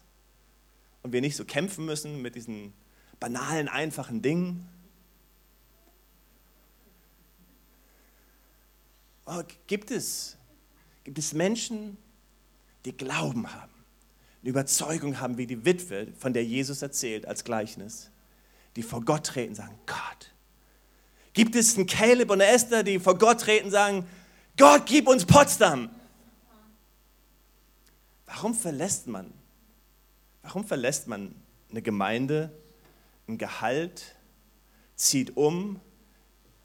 Und 1.03 1.13
wir 1.13 1.21
nicht 1.21 1.35
so 1.35 1.45
kämpfen 1.45 1.85
müssen 1.85 2.21
mit 2.21 2.35
diesen 2.35 2.73
banalen, 3.19 3.67
einfachen 3.67 4.21
Dingen. 4.21 4.67
Oh, 9.25 9.43
gibt, 9.67 9.91
es, 9.91 10.37
gibt 11.03 11.19
es 11.19 11.33
Menschen, 11.33 11.97
die 12.85 12.95
Glauben 12.95 13.53
haben, 13.53 13.71
eine 14.41 14.49
Überzeugung 14.49 15.19
haben, 15.19 15.37
wie 15.37 15.45
die 15.45 15.65
Witwe, 15.65 16.07
von 16.17 16.33
der 16.33 16.43
Jesus 16.43 16.81
erzählt 16.81 17.27
als 17.27 17.43
Gleichnis, 17.43 18.09
die 18.75 18.83
vor 18.83 19.03
Gott 19.03 19.27
treten 19.27 19.49
und 19.49 19.55
sagen, 19.55 19.79
Gott. 19.85 20.33
Gibt 21.33 21.55
es 21.55 21.77
einen 21.77 21.85
Caleb 21.85 22.31
und 22.31 22.41
eine 22.41 22.51
Esther, 22.51 22.83
die 22.83 22.99
vor 22.99 23.17
Gott 23.17 23.41
treten 23.41 23.65
und 23.65 23.71
sagen, 23.71 24.07
Gott, 24.57 24.85
gib 24.85 25.07
uns 25.07 25.25
Potsdam. 25.25 25.89
Warum 28.25 28.53
verlässt 28.53 29.07
man 29.07 29.31
Warum 30.41 30.63
verlässt 30.63 31.07
man 31.07 31.35
eine 31.69 31.81
Gemeinde, 31.81 32.51
ein 33.27 33.37
Gehalt, 33.37 34.15
zieht 34.95 35.37
um 35.37 35.79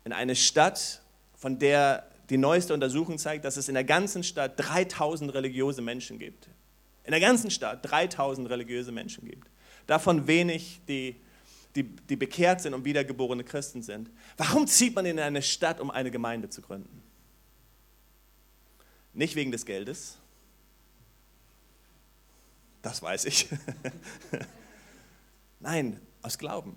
in 0.04 0.12
eine 0.12 0.36
Stadt, 0.36 1.02
von 1.36 1.58
der 1.58 2.08
die 2.30 2.38
neueste 2.38 2.72
Untersuchung 2.72 3.18
zeigt, 3.18 3.44
dass 3.44 3.56
es 3.56 3.68
in 3.68 3.74
der 3.74 3.84
ganzen 3.84 4.22
Stadt 4.22 4.54
3000 4.56 5.34
religiöse 5.34 5.82
Menschen 5.82 6.18
gibt? 6.18 6.48
in 7.04 7.10
der 7.10 7.20
ganzen 7.20 7.50
Stadt 7.50 7.80
3000 7.82 8.48
religiöse 8.48 8.90
Menschen 8.90 9.28
gibt. 9.28 9.48
Davon 9.86 10.26
wenig, 10.26 10.80
die, 10.88 11.16
die, 11.76 11.82
die 11.82 12.16
bekehrt 12.16 12.62
sind 12.62 12.72
und 12.74 12.84
wiedergeborene 12.84 13.44
Christen 13.44 13.82
sind. 13.82 14.10
Warum 14.36 14.66
zieht 14.66 14.94
man 14.94 15.04
in 15.04 15.20
eine 15.20 15.42
Stadt, 15.42 15.80
um 15.80 15.90
eine 15.90 16.10
Gemeinde 16.10 16.48
zu 16.48 16.62
gründen? 16.62 17.02
Nicht 19.12 19.36
wegen 19.36 19.52
des 19.52 19.66
Geldes. 19.66 20.18
Das 22.84 23.02
weiß 23.02 23.24
ich. 23.24 23.48
Nein, 25.60 25.98
aus 26.20 26.36
Glauben. 26.36 26.76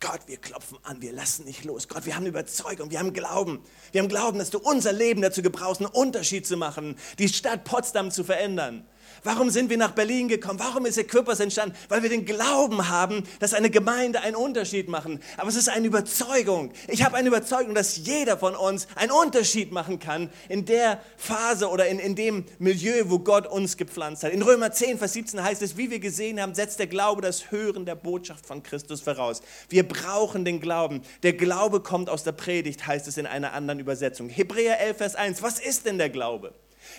Gott, 0.00 0.22
wir 0.26 0.38
klopfen 0.38 0.78
an, 0.82 1.00
wir 1.00 1.12
lassen 1.12 1.44
nicht 1.44 1.64
los. 1.64 1.86
Gott, 1.86 2.04
wir 2.04 2.16
haben 2.16 2.26
Überzeugung, 2.26 2.90
wir 2.90 2.98
haben 2.98 3.12
Glauben. 3.12 3.64
Wir 3.92 4.00
haben 4.00 4.08
Glauben, 4.08 4.38
dass 4.38 4.50
du 4.50 4.58
unser 4.58 4.92
Leben 4.92 5.22
dazu 5.22 5.40
gebrauchst, 5.40 5.80
einen 5.80 5.90
Unterschied 5.90 6.46
zu 6.48 6.56
machen, 6.56 6.98
die 7.18 7.28
Stadt 7.28 7.62
Potsdam 7.62 8.10
zu 8.10 8.24
verändern. 8.24 8.86
Warum 9.24 9.50
sind 9.50 9.70
wir 9.70 9.76
nach 9.76 9.92
Berlin 9.92 10.28
gekommen? 10.28 10.58
Warum 10.58 10.86
ist 10.86 10.98
Equippers 10.98 11.40
entstanden? 11.40 11.76
Weil 11.88 12.02
wir 12.02 12.10
den 12.10 12.24
Glauben 12.24 12.88
haben, 12.88 13.24
dass 13.40 13.54
eine 13.54 13.70
Gemeinde 13.70 14.20
einen 14.20 14.36
Unterschied 14.36 14.88
machen. 14.88 15.20
Aber 15.36 15.48
es 15.48 15.56
ist 15.56 15.68
eine 15.68 15.86
Überzeugung. 15.86 16.72
Ich 16.86 17.04
habe 17.04 17.16
eine 17.16 17.28
Überzeugung, 17.28 17.74
dass 17.74 17.96
jeder 17.96 18.36
von 18.36 18.54
uns 18.54 18.86
einen 18.94 19.12
Unterschied 19.12 19.72
machen 19.72 19.98
kann 19.98 20.30
in 20.48 20.64
der 20.64 21.00
Phase 21.16 21.68
oder 21.68 21.88
in, 21.88 21.98
in 21.98 22.14
dem 22.14 22.44
Milieu, 22.58 23.04
wo 23.06 23.18
Gott 23.18 23.46
uns 23.46 23.76
gepflanzt 23.76 24.22
hat. 24.24 24.32
In 24.32 24.42
Römer 24.42 24.72
10, 24.72 24.98
Vers 24.98 25.12
17 25.14 25.42
heißt 25.42 25.62
es, 25.62 25.76
wie 25.76 25.90
wir 25.90 25.98
gesehen 25.98 26.40
haben, 26.40 26.54
setzt 26.54 26.78
der 26.78 26.86
Glaube 26.86 27.22
das 27.22 27.50
Hören 27.50 27.86
der 27.86 27.94
Botschaft 27.94 28.46
von 28.46 28.62
Christus 28.62 29.00
voraus. 29.00 29.42
Wir 29.68 29.86
brauchen 29.86 30.44
den 30.44 30.60
Glauben. 30.60 31.02
Der 31.22 31.32
Glaube 31.32 31.80
kommt 31.80 32.10
aus 32.10 32.24
der 32.24 32.32
Predigt, 32.32 32.86
heißt 32.86 33.08
es 33.08 33.16
in 33.16 33.26
einer 33.26 33.52
anderen 33.52 33.80
Übersetzung. 33.80 34.28
Hebräer 34.28 34.80
11, 34.80 34.96
Vers 34.96 35.14
1. 35.14 35.42
Was 35.42 35.58
ist 35.58 35.86
denn 35.86 35.98
der 35.98 36.10
Glaube? 36.10 36.52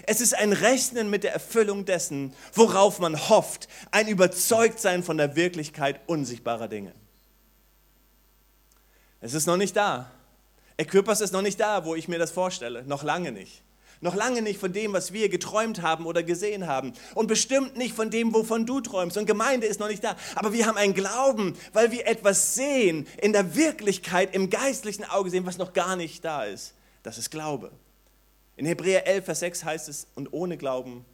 Es 0.06 0.22
ist 0.22 0.36
ein 0.36 0.54
Rechnen 0.54 1.10
mit 1.10 1.24
der 1.24 1.34
Erfüllung 1.34 1.86
dessen, 1.86 2.34
worauf 2.54 3.00
man 3.00 3.30
hofft, 3.30 3.68
ein 3.92 4.08
Überzeugtsein 4.08 5.04
von 5.04 5.18
der 5.18 5.36
Wirklichkeit 5.36 6.00
unsichtbarer 6.08 6.68
Dinge. 6.68 6.94
Es 9.22 9.34
ist 9.34 9.46
noch 9.46 9.58
nicht 9.58 9.76
da. 9.76 10.12
Equippers 10.78 11.22
ist 11.22 11.34
noch 11.34 11.42
nicht 11.42 11.60
da, 11.60 11.84
wo 11.84 11.96
ich 11.96 12.08
mir 12.08 12.20
das 12.20 12.32
vorstelle. 12.32 12.84
Noch 12.84 13.04
lange 13.04 13.32
nicht. 13.32 13.64
Noch 14.02 14.16
lange 14.16 14.42
nicht 14.42 14.60
von 14.60 14.72
dem, 14.72 14.94
was 14.94 15.12
wir 15.12 15.28
geträumt 15.28 15.82
haben 15.82 16.06
oder 16.06 16.24
gesehen 16.24 16.68
haben. 16.68 16.94
Und 17.16 17.28
bestimmt 17.28 17.76
nicht 17.76 17.94
von 17.94 18.10
dem, 18.10 18.34
wovon 18.34 18.66
du 18.66 18.80
träumst. 18.80 19.18
Und 19.18 19.26
Gemeinde 19.26 19.68
ist 19.68 19.82
noch 19.82 19.90
nicht 19.90 20.04
da. 20.04 20.16
Aber 20.36 20.54
wir 20.54 20.66
haben 20.68 20.78
einen 20.78 20.94
Glauben, 20.94 21.58
weil 21.74 21.92
wir 21.92 22.08
etwas 22.08 22.56
sehen, 22.56 23.08
in 23.22 23.34
der 23.34 23.56
Wirklichkeit, 23.56 24.34
im 24.34 24.50
geistlichen 24.50 25.04
Auge 25.04 25.30
sehen, 25.30 25.46
was 25.46 25.58
noch 25.58 25.74
gar 25.74 25.98
nicht 25.98 26.24
da 26.24 26.46
ist. 26.46 26.76
Das 27.04 27.18
ist 27.18 27.30
Glaube. 27.30 27.72
In 28.60 28.66
Hebräer 28.66 29.08
11, 29.08 29.24
Vers 29.24 29.40
6 29.40 29.64
heißt 29.64 29.88
es, 29.88 30.08
und 30.16 30.34
ohne 30.34 30.58
Glauben 30.58 31.06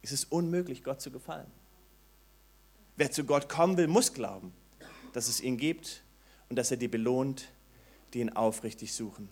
ist 0.00 0.14
es 0.14 0.24
unmöglich, 0.24 0.82
Gott 0.82 1.02
zu 1.02 1.10
gefallen. 1.10 1.46
Wer 2.96 3.10
zu 3.10 3.24
Gott 3.24 3.50
kommen 3.50 3.76
will, 3.76 3.86
muss 3.86 4.14
glauben, 4.14 4.54
dass 5.12 5.28
es 5.28 5.42
ihn 5.42 5.58
gibt 5.58 6.02
und 6.48 6.56
dass 6.56 6.70
er 6.70 6.78
die 6.78 6.88
belohnt, 6.88 7.48
die 8.14 8.20
ihn 8.20 8.30
aufrichtig 8.30 8.94
suchen. 8.94 9.28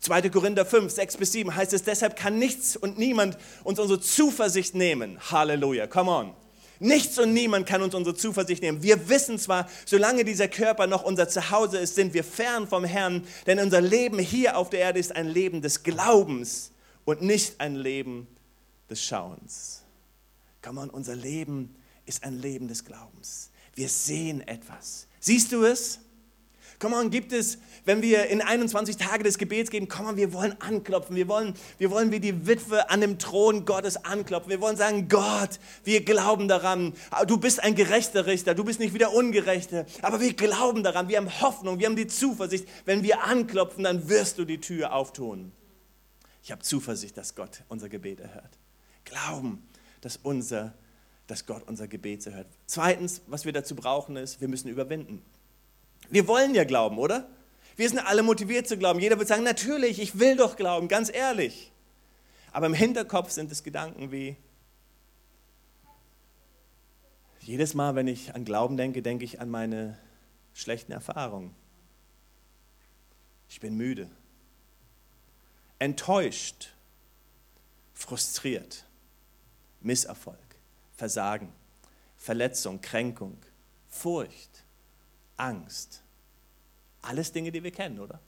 2. 0.00 0.30
Korinther 0.30 0.64
5, 0.64 0.90
6 0.90 1.18
bis 1.18 1.32
7 1.32 1.54
heißt 1.54 1.74
es, 1.74 1.82
deshalb 1.82 2.16
kann 2.16 2.38
nichts 2.38 2.78
und 2.78 2.96
niemand 2.96 3.36
uns 3.62 3.78
unsere 3.78 4.00
Zuversicht 4.00 4.74
nehmen. 4.74 5.18
Halleluja, 5.30 5.88
come 5.88 6.10
on. 6.10 6.34
Nichts 6.78 7.18
und 7.18 7.34
niemand 7.34 7.66
kann 7.66 7.82
uns 7.82 7.94
unsere 7.94 8.16
Zuversicht 8.16 8.62
nehmen. 8.62 8.82
Wir 8.82 9.10
wissen 9.10 9.38
zwar, 9.38 9.68
solange 9.84 10.24
dieser 10.24 10.48
Körper 10.48 10.86
noch 10.86 11.02
unser 11.02 11.28
Zuhause 11.28 11.76
ist, 11.76 11.94
sind 11.94 12.14
wir 12.14 12.24
fern 12.24 12.66
vom 12.66 12.84
Herrn, 12.84 13.26
denn 13.46 13.58
unser 13.58 13.82
Leben 13.82 14.18
hier 14.18 14.56
auf 14.56 14.70
der 14.70 14.80
Erde 14.80 14.98
ist 14.98 15.14
ein 15.14 15.28
Leben 15.28 15.60
des 15.60 15.82
Glaubens 15.82 16.72
und 17.06 17.22
nicht 17.22 17.60
ein 17.60 17.74
Leben 17.74 18.26
des 18.90 19.02
Schauens. 19.02 19.82
Komm 20.60 20.76
on, 20.76 20.90
unser 20.90 21.16
Leben 21.16 21.74
ist 22.04 22.24
ein 22.24 22.38
Leben 22.38 22.68
des 22.68 22.84
Glaubens. 22.84 23.50
Wir 23.74 23.88
sehen 23.88 24.46
etwas. 24.46 25.06
Siehst 25.20 25.52
du 25.52 25.64
es? 25.64 26.00
Komm 26.78 26.92
on, 26.92 27.08
gibt 27.08 27.32
es, 27.32 27.58
wenn 27.86 28.02
wir 28.02 28.26
in 28.26 28.42
21 28.42 28.98
Tage 28.98 29.22
des 29.22 29.38
Gebets 29.38 29.70
gehen, 29.70 29.88
komm 29.88 30.06
on, 30.06 30.16
wir 30.16 30.32
wollen 30.34 30.60
anklopfen. 30.60 31.16
Wir 31.16 31.28
wollen, 31.28 31.54
wir 31.78 31.90
wollen 31.90 32.10
wie 32.10 32.20
die 32.20 32.46
Witwe 32.46 32.90
an 32.90 33.00
dem 33.00 33.18
Thron 33.18 33.64
Gottes 33.64 34.04
anklopfen. 34.04 34.50
Wir 34.50 34.60
wollen 34.60 34.76
sagen, 34.76 35.08
Gott, 35.08 35.58
wir 35.84 36.04
glauben 36.04 36.48
daran. 36.48 36.92
Du 37.28 37.38
bist 37.38 37.62
ein 37.62 37.76
gerechter 37.76 38.26
Richter, 38.26 38.54
du 38.54 38.64
bist 38.64 38.80
nicht 38.80 38.92
wieder 38.92 39.14
ungerechter. 39.14 39.86
Aber 40.02 40.20
wir 40.20 40.34
glauben 40.34 40.82
daran, 40.82 41.08
wir 41.08 41.16
haben 41.16 41.40
Hoffnung, 41.40 41.78
wir 41.78 41.86
haben 41.86 41.96
die 41.96 42.08
Zuversicht. 42.08 42.68
Wenn 42.84 43.02
wir 43.02 43.22
anklopfen, 43.22 43.84
dann 43.84 44.08
wirst 44.08 44.38
du 44.38 44.44
die 44.44 44.60
Tür 44.60 44.92
auftun. 44.92 45.52
Ich 46.46 46.52
habe 46.52 46.62
Zuversicht, 46.62 47.16
dass 47.16 47.34
Gott 47.34 47.64
unser 47.68 47.88
Gebet 47.88 48.20
erhört. 48.20 48.56
Glauben, 49.04 49.66
dass, 50.00 50.16
unser, 50.16 50.74
dass 51.26 51.44
Gott 51.44 51.64
unser 51.66 51.88
Gebet 51.88 52.24
erhört. 52.24 52.46
Zweitens, 52.66 53.20
was 53.26 53.44
wir 53.44 53.52
dazu 53.52 53.74
brauchen, 53.74 54.14
ist, 54.14 54.40
wir 54.40 54.46
müssen 54.46 54.68
überwinden. 54.68 55.24
Wir 56.08 56.28
wollen 56.28 56.54
ja 56.54 56.62
glauben, 56.62 56.98
oder? 56.98 57.28
Wir 57.74 57.88
sind 57.88 57.98
alle 57.98 58.22
motiviert 58.22 58.68
zu 58.68 58.78
glauben. 58.78 59.00
Jeder 59.00 59.18
wird 59.18 59.26
sagen, 59.26 59.42
natürlich, 59.42 59.98
ich 59.98 60.20
will 60.20 60.36
doch 60.36 60.54
glauben, 60.54 60.86
ganz 60.86 61.12
ehrlich. 61.12 61.72
Aber 62.52 62.66
im 62.66 62.74
Hinterkopf 62.74 63.32
sind 63.32 63.50
es 63.50 63.64
Gedanken 63.64 64.12
wie, 64.12 64.36
jedes 67.40 67.74
Mal, 67.74 67.96
wenn 67.96 68.06
ich 68.06 68.36
an 68.36 68.44
Glauben 68.44 68.76
denke, 68.76 69.02
denke 69.02 69.24
ich 69.24 69.40
an 69.40 69.50
meine 69.50 69.98
schlechten 70.54 70.92
Erfahrungen. 70.92 71.56
Ich 73.48 73.58
bin 73.58 73.76
müde 73.76 74.08
enttäuscht, 75.78 76.70
frustriert, 77.94 78.84
Misserfolg, 79.80 80.38
Versagen, 80.96 81.52
Verletzung, 82.16 82.80
Kränkung, 82.80 83.38
Furcht, 83.88 84.64
Angst. 85.36 86.02
Alles 87.02 87.32
Dinge, 87.32 87.52
die 87.52 87.62
wir 87.62 87.70
kennen, 87.70 88.00
oder? 88.00 88.18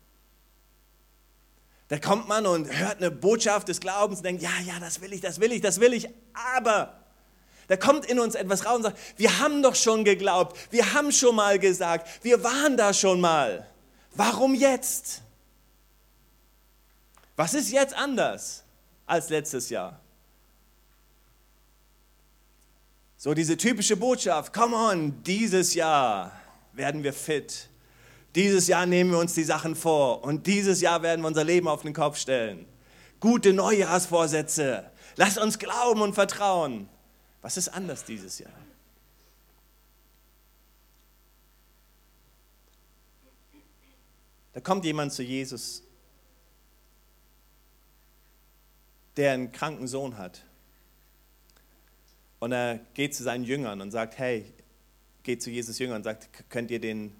Da 1.89 1.99
kommt 1.99 2.29
man 2.29 2.47
und 2.47 2.71
hört 2.71 2.99
eine 2.99 3.11
Botschaft 3.11 3.69
des 3.69 3.81
Glaubens 3.81 4.19
und 4.19 4.25
denkt, 4.25 4.43
ja, 4.43 4.51
ja, 4.65 4.79
das 4.79 5.01
will 5.01 5.13
ich, 5.13 5.23
das 5.23 5.41
will 5.41 5.53
ich, 5.53 5.63
das 5.63 5.81
will 5.81 5.95
ich, 5.95 6.09
aber 6.35 6.99
da 7.67 7.77
kommt 7.77 8.07
in 8.07 8.19
uns 8.19 8.35
etwas 8.35 8.67
raus 8.67 8.77
und 8.77 8.83
sagt, 8.83 8.99
wir 9.17 9.39
haben 9.39 9.63
doch 9.63 9.75
schon 9.75 10.05
geglaubt, 10.05 10.57
wir 10.71 10.93
haben 10.93 11.13
schon 11.13 11.35
mal 11.35 11.59
gesagt, 11.59 12.25
wir 12.25 12.45
waren 12.45 12.77
da 12.77 12.93
schon 12.93 13.21
mal. 13.21 13.67
Warum 14.15 14.55
jetzt? 14.55 15.23
Was 17.39 17.55
ist 17.55 17.71
jetzt 17.71 17.95
anders 17.95 18.65
als 19.07 19.29
letztes 19.29 19.71
Jahr? 19.71 20.01
So 23.17 23.33
diese 23.33 23.57
typische 23.57 23.97
Botschaft, 23.97 24.53
come 24.53 24.75
on, 24.75 25.23
dieses 25.23 25.75
Jahr 25.75 26.33
werden 26.73 27.05
wir 27.05 27.13
fit. 27.13 27.69
Dieses 28.35 28.67
Jahr 28.67 28.87
nehmen 28.87 29.13
wir 29.13 29.21
uns 29.21 29.35
die 29.35 29.45
Sachen 29.45 29.77
vor 29.77 30.25
und 30.25 30.49
dieses 30.49 30.81
Jahr 30.81 31.01
werden 31.03 31.21
wir 31.21 31.29
unser 31.29 31.45
Leben 31.45 31.69
auf 31.69 31.83
den 31.83 31.93
Kopf 31.93 32.17
stellen. 32.19 32.67
Gute 33.21 33.53
Neujahrsvorsätze. 33.53 34.91
Lass 35.15 35.39
uns 35.39 35.61
glauben 35.61 36.03
und 36.03 36.15
vertrauen. 36.15 36.89
Was 37.41 37.57
ist 37.57 37.69
anders 37.69 38.05
dieses 38.05 38.41
Jahr? 38.41 38.51
Da 44.55 44.61
kommt 44.61 44.85
jemand 44.85 45.13
zu 45.13 45.23
Jesus 45.23 45.85
der 49.19 49.33
einen 49.33 49.53
kranken 49.53 49.87
Sohn 49.87 50.17
hat. 50.17 50.45
Und 52.39 52.53
er 52.53 52.81
geht 52.95 53.15
zu 53.15 53.23
seinen 53.23 53.45
Jüngern 53.45 53.81
und 53.81 53.91
sagt, 53.91 54.17
hey, 54.17 54.45
geht 55.25 55.43
zu 55.43 55.51
Jesus 55.51 55.79
Jüngern 55.79 55.97
und 55.97 56.05
sagt, 56.05 56.29
könnt 56.49 56.71
ihr 56.71 56.81
den, 56.81 57.13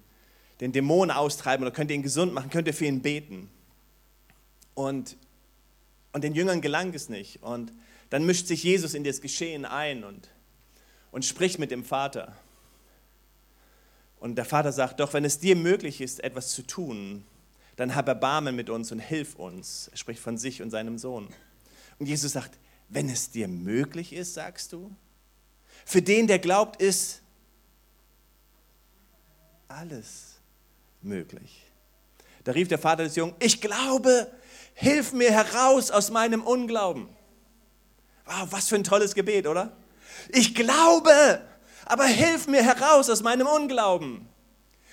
den 0.61 0.71
Dämon 0.71 1.11
austreiben 1.11 1.65
oder 1.65 1.75
könnt 1.75 1.91
ihr 1.91 1.95
ihn 1.95 2.03
gesund 2.03 2.33
machen, 2.33 2.49
könnt 2.49 2.67
ihr 2.67 2.73
für 2.73 2.85
ihn 2.85 3.01
beten. 3.01 3.49
Und, 4.73 5.17
und 6.13 6.23
den 6.23 6.33
Jüngern 6.33 6.61
gelang 6.61 6.93
es 6.93 7.09
nicht. 7.09 7.43
Und 7.43 7.73
dann 8.09 8.25
mischt 8.25 8.47
sich 8.47 8.63
Jesus 8.63 8.93
in 8.93 9.03
das 9.03 9.19
Geschehen 9.19 9.65
ein 9.65 10.03
und, 10.03 10.29
und 11.11 11.25
spricht 11.25 11.59
mit 11.59 11.69
dem 11.69 11.83
Vater. 11.83 12.35
Und 14.21 14.35
der 14.35 14.45
Vater 14.45 14.71
sagt, 14.71 15.01
doch 15.01 15.13
wenn 15.13 15.25
es 15.25 15.39
dir 15.39 15.55
möglich 15.55 15.99
ist, 15.99 16.23
etwas 16.23 16.53
zu 16.53 16.63
tun, 16.63 17.25
dann 17.75 17.95
hab 17.95 18.07
Erbarmen 18.07 18.55
mit 18.55 18.69
uns 18.69 18.91
und 18.91 18.99
hilf 18.99 19.35
uns. 19.35 19.89
Er 19.91 19.97
spricht 19.97 20.21
von 20.21 20.37
sich 20.37 20.61
und 20.61 20.69
seinem 20.69 20.97
Sohn. 20.97 21.27
Und 21.99 22.07
Jesus 22.07 22.31
sagt, 22.31 22.57
wenn 22.87 23.09
es 23.09 23.29
dir 23.29 23.47
möglich 23.47 24.13
ist, 24.13 24.33
sagst 24.33 24.73
du, 24.73 24.95
für 25.85 26.01
den, 26.01 26.27
der 26.27 26.39
glaubt, 26.39 26.81
ist 26.81 27.21
alles 29.67 30.39
möglich. 31.01 31.65
Da 32.43 32.51
rief 32.53 32.67
der 32.67 32.79
Vater 32.79 33.03
des 33.03 33.15
Jungen, 33.15 33.35
ich 33.39 33.61
glaube, 33.61 34.31
hilf 34.73 35.13
mir 35.13 35.31
heraus 35.31 35.91
aus 35.91 36.09
meinem 36.09 36.41
Unglauben. 36.41 37.07
Wow, 38.25 38.47
was 38.51 38.67
für 38.67 38.75
ein 38.75 38.83
tolles 38.83 39.13
Gebet, 39.13 39.45
oder? 39.47 39.75
Ich 40.29 40.55
glaube, 40.55 41.41
aber 41.85 42.05
hilf 42.05 42.47
mir 42.47 42.63
heraus 42.63 43.09
aus 43.09 43.21
meinem 43.21 43.47
Unglauben. 43.47 44.27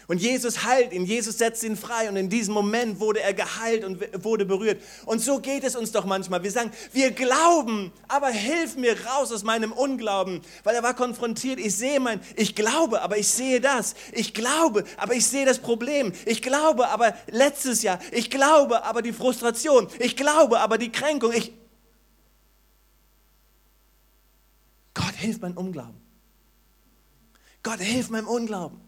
Und 0.08 0.18
Jesus 0.18 0.62
heilt 0.62 0.92
ihn, 0.92 1.04
Jesus 1.04 1.38
setzt 1.38 1.64
ihn 1.64 1.76
frei 1.76 2.08
und 2.08 2.14
in 2.14 2.28
diesem 2.28 2.54
Moment 2.54 3.00
wurde 3.00 3.20
er 3.20 3.34
geheilt 3.34 3.84
und 3.84 4.24
wurde 4.24 4.44
berührt. 4.44 4.80
Und 5.04 5.20
so 5.20 5.40
geht 5.40 5.64
es 5.64 5.74
uns 5.74 5.90
doch 5.90 6.04
manchmal. 6.04 6.44
Wir 6.44 6.52
sagen, 6.52 6.70
wir 6.92 7.10
glauben, 7.10 7.92
aber 8.06 8.28
hilf 8.28 8.76
mir 8.76 8.96
raus 9.04 9.32
aus 9.32 9.42
meinem 9.42 9.72
Unglauben, 9.72 10.42
weil 10.62 10.76
er 10.76 10.84
war 10.84 10.94
konfrontiert. 10.94 11.58
Ich 11.58 11.76
sehe 11.76 11.98
mein, 11.98 12.20
ich 12.36 12.54
glaube, 12.54 13.02
aber 13.02 13.18
ich 13.18 13.26
sehe 13.26 13.60
das. 13.60 13.96
Ich 14.12 14.32
glaube, 14.32 14.84
aber 14.96 15.14
ich 15.14 15.26
sehe 15.26 15.44
das 15.44 15.58
Problem. 15.58 16.12
Ich 16.24 16.40
glaube, 16.40 16.88
aber 16.88 17.12
letztes 17.26 17.82
Jahr. 17.82 17.98
Ich 18.12 18.30
glaube, 18.30 18.84
aber 18.84 19.02
die 19.02 19.12
Frustration. 19.12 19.88
Ich 19.98 20.16
glaube, 20.16 20.60
aber 20.60 20.78
die 20.78 20.92
Kränkung. 20.92 21.32
Ich 21.32 21.52
Gott, 24.94 25.14
hilf 25.16 25.40
meinem 25.40 25.56
Unglauben. 25.56 26.00
Gott, 27.64 27.80
hilf 27.80 28.08
meinem 28.08 28.28
Unglauben. 28.28 28.85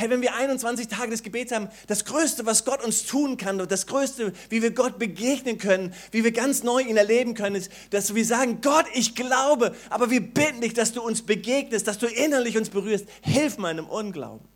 Hey, 0.00 0.10
wenn 0.10 0.22
wir 0.22 0.32
21 0.36 0.86
Tage 0.86 1.10
des 1.10 1.24
Gebets 1.24 1.50
haben, 1.50 1.68
das 1.88 2.04
Größte, 2.04 2.46
was 2.46 2.64
Gott 2.64 2.84
uns 2.84 3.04
tun 3.04 3.36
kann, 3.36 3.58
das 3.66 3.88
Größte, 3.88 4.32
wie 4.48 4.62
wir 4.62 4.70
Gott 4.70 4.96
begegnen 4.96 5.58
können, 5.58 5.92
wie 6.12 6.22
wir 6.22 6.30
ganz 6.30 6.62
neu 6.62 6.82
ihn 6.82 6.96
erleben 6.96 7.34
können, 7.34 7.56
ist, 7.56 7.72
dass 7.90 8.14
wir 8.14 8.24
sagen, 8.24 8.60
Gott, 8.60 8.86
ich 8.94 9.16
glaube, 9.16 9.74
aber 9.90 10.08
wir 10.08 10.20
bitten 10.20 10.60
dich, 10.60 10.72
dass 10.72 10.92
du 10.92 11.02
uns 11.02 11.22
begegnest, 11.22 11.88
dass 11.88 11.98
du 11.98 12.06
innerlich 12.06 12.56
uns 12.56 12.70
berührst. 12.70 13.06
Hilf 13.22 13.58
meinem 13.58 13.86
Unglauben. 13.86 14.46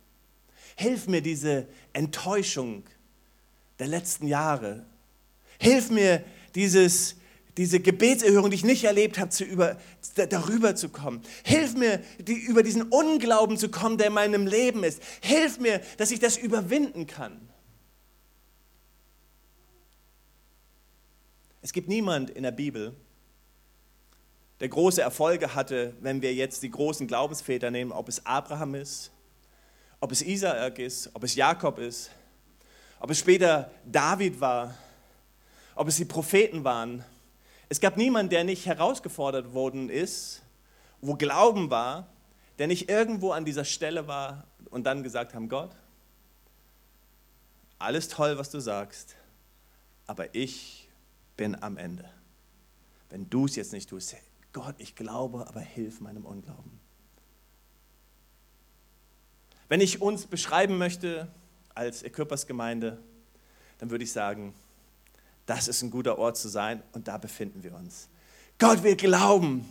Hilf 0.77 1.07
mir 1.07 1.21
diese 1.21 1.67
Enttäuschung 1.91 2.83
der 3.79 3.87
letzten 3.87 4.27
Jahre. 4.27 4.85
Hilf 5.59 5.89
mir 5.89 6.23
dieses 6.55 7.17
diese 7.57 7.79
Gebetserhörung, 7.79 8.49
die 8.49 8.55
ich 8.55 8.63
nicht 8.63 8.83
erlebt 8.83 9.19
habe, 9.19 9.29
zu 9.29 9.43
über, 9.43 9.77
darüber 10.15 10.75
zu 10.75 10.89
kommen. 10.89 11.21
Hilf 11.43 11.75
mir, 11.75 12.01
die, 12.19 12.33
über 12.33 12.63
diesen 12.63 12.83
Unglauben 12.83 13.57
zu 13.57 13.69
kommen, 13.69 13.97
der 13.97 14.07
in 14.07 14.13
meinem 14.13 14.47
Leben 14.47 14.83
ist. 14.83 15.01
Hilf 15.21 15.59
mir, 15.59 15.81
dass 15.97 16.11
ich 16.11 16.19
das 16.19 16.37
überwinden 16.37 17.05
kann. 17.05 17.49
Es 21.61 21.71
gibt 21.71 21.87
niemand 21.87 22.29
in 22.31 22.43
der 22.43 22.51
Bibel, 22.51 22.93
der 24.59 24.69
große 24.69 25.01
Erfolge 25.01 25.55
hatte, 25.55 25.93
wenn 26.01 26.21
wir 26.21 26.33
jetzt 26.33 26.63
die 26.63 26.71
großen 26.71 27.07
Glaubensväter 27.07 27.69
nehmen, 27.71 27.91
ob 27.91 28.09
es 28.09 28.25
Abraham 28.25 28.75
ist, 28.75 29.11
ob 29.99 30.11
es 30.11 30.21
Isaak 30.21 30.79
ist, 30.79 31.09
ob 31.13 31.23
es 31.23 31.35
Jakob 31.35 31.77
ist, 31.79 32.11
ob 32.99 33.11
es 33.11 33.19
später 33.19 33.71
David 33.85 34.41
war, 34.41 34.77
ob 35.75 35.87
es 35.87 35.97
die 35.97 36.05
Propheten 36.05 36.63
waren 36.63 37.05
es 37.69 37.79
gab 37.79 37.97
niemanden, 37.97 38.29
der 38.29 38.43
nicht 38.43 38.65
herausgefordert 38.65 39.53
worden 39.53 39.89
ist, 39.89 40.43
wo 41.01 41.15
Glauben 41.15 41.69
war, 41.69 42.07
der 42.59 42.67
nicht 42.67 42.89
irgendwo 42.89 43.31
an 43.31 43.45
dieser 43.45 43.65
Stelle 43.65 44.07
war 44.07 44.47
und 44.69 44.85
dann 44.85 45.03
gesagt 45.03 45.33
haben, 45.33 45.49
Gott, 45.49 45.75
alles 47.79 48.07
toll, 48.07 48.37
was 48.37 48.49
du 48.49 48.59
sagst, 48.59 49.15
aber 50.07 50.33
ich 50.35 50.89
bin 51.35 51.61
am 51.61 51.77
Ende. 51.77 52.09
Wenn 53.09 53.29
du 53.29 53.45
es 53.45 53.55
jetzt 53.55 53.73
nicht 53.73 53.89
tust, 53.89 54.15
Gott, 54.53 54.75
ich 54.77 54.95
glaube, 54.95 55.47
aber 55.47 55.59
hilf 55.59 55.99
meinem 55.99 56.25
Unglauben. 56.25 56.79
Wenn 59.67 59.81
ich 59.81 60.01
uns 60.01 60.27
beschreiben 60.27 60.77
möchte 60.77 61.27
als 61.73 62.03
Equippers 62.03 62.45
Gemeinde, 62.45 63.01
dann 63.79 63.89
würde 63.89 64.03
ich 64.03 64.11
sagen, 64.11 64.53
das 65.45 65.67
ist 65.67 65.81
ein 65.81 65.91
guter 65.91 66.17
Ort 66.17 66.37
zu 66.37 66.47
sein 66.47 66.81
und 66.93 67.07
da 67.07 67.17
befinden 67.17 67.63
wir 67.63 67.75
uns. 67.75 68.07
Gott, 68.59 68.83
wir 68.83 68.95
glauben, 68.95 69.65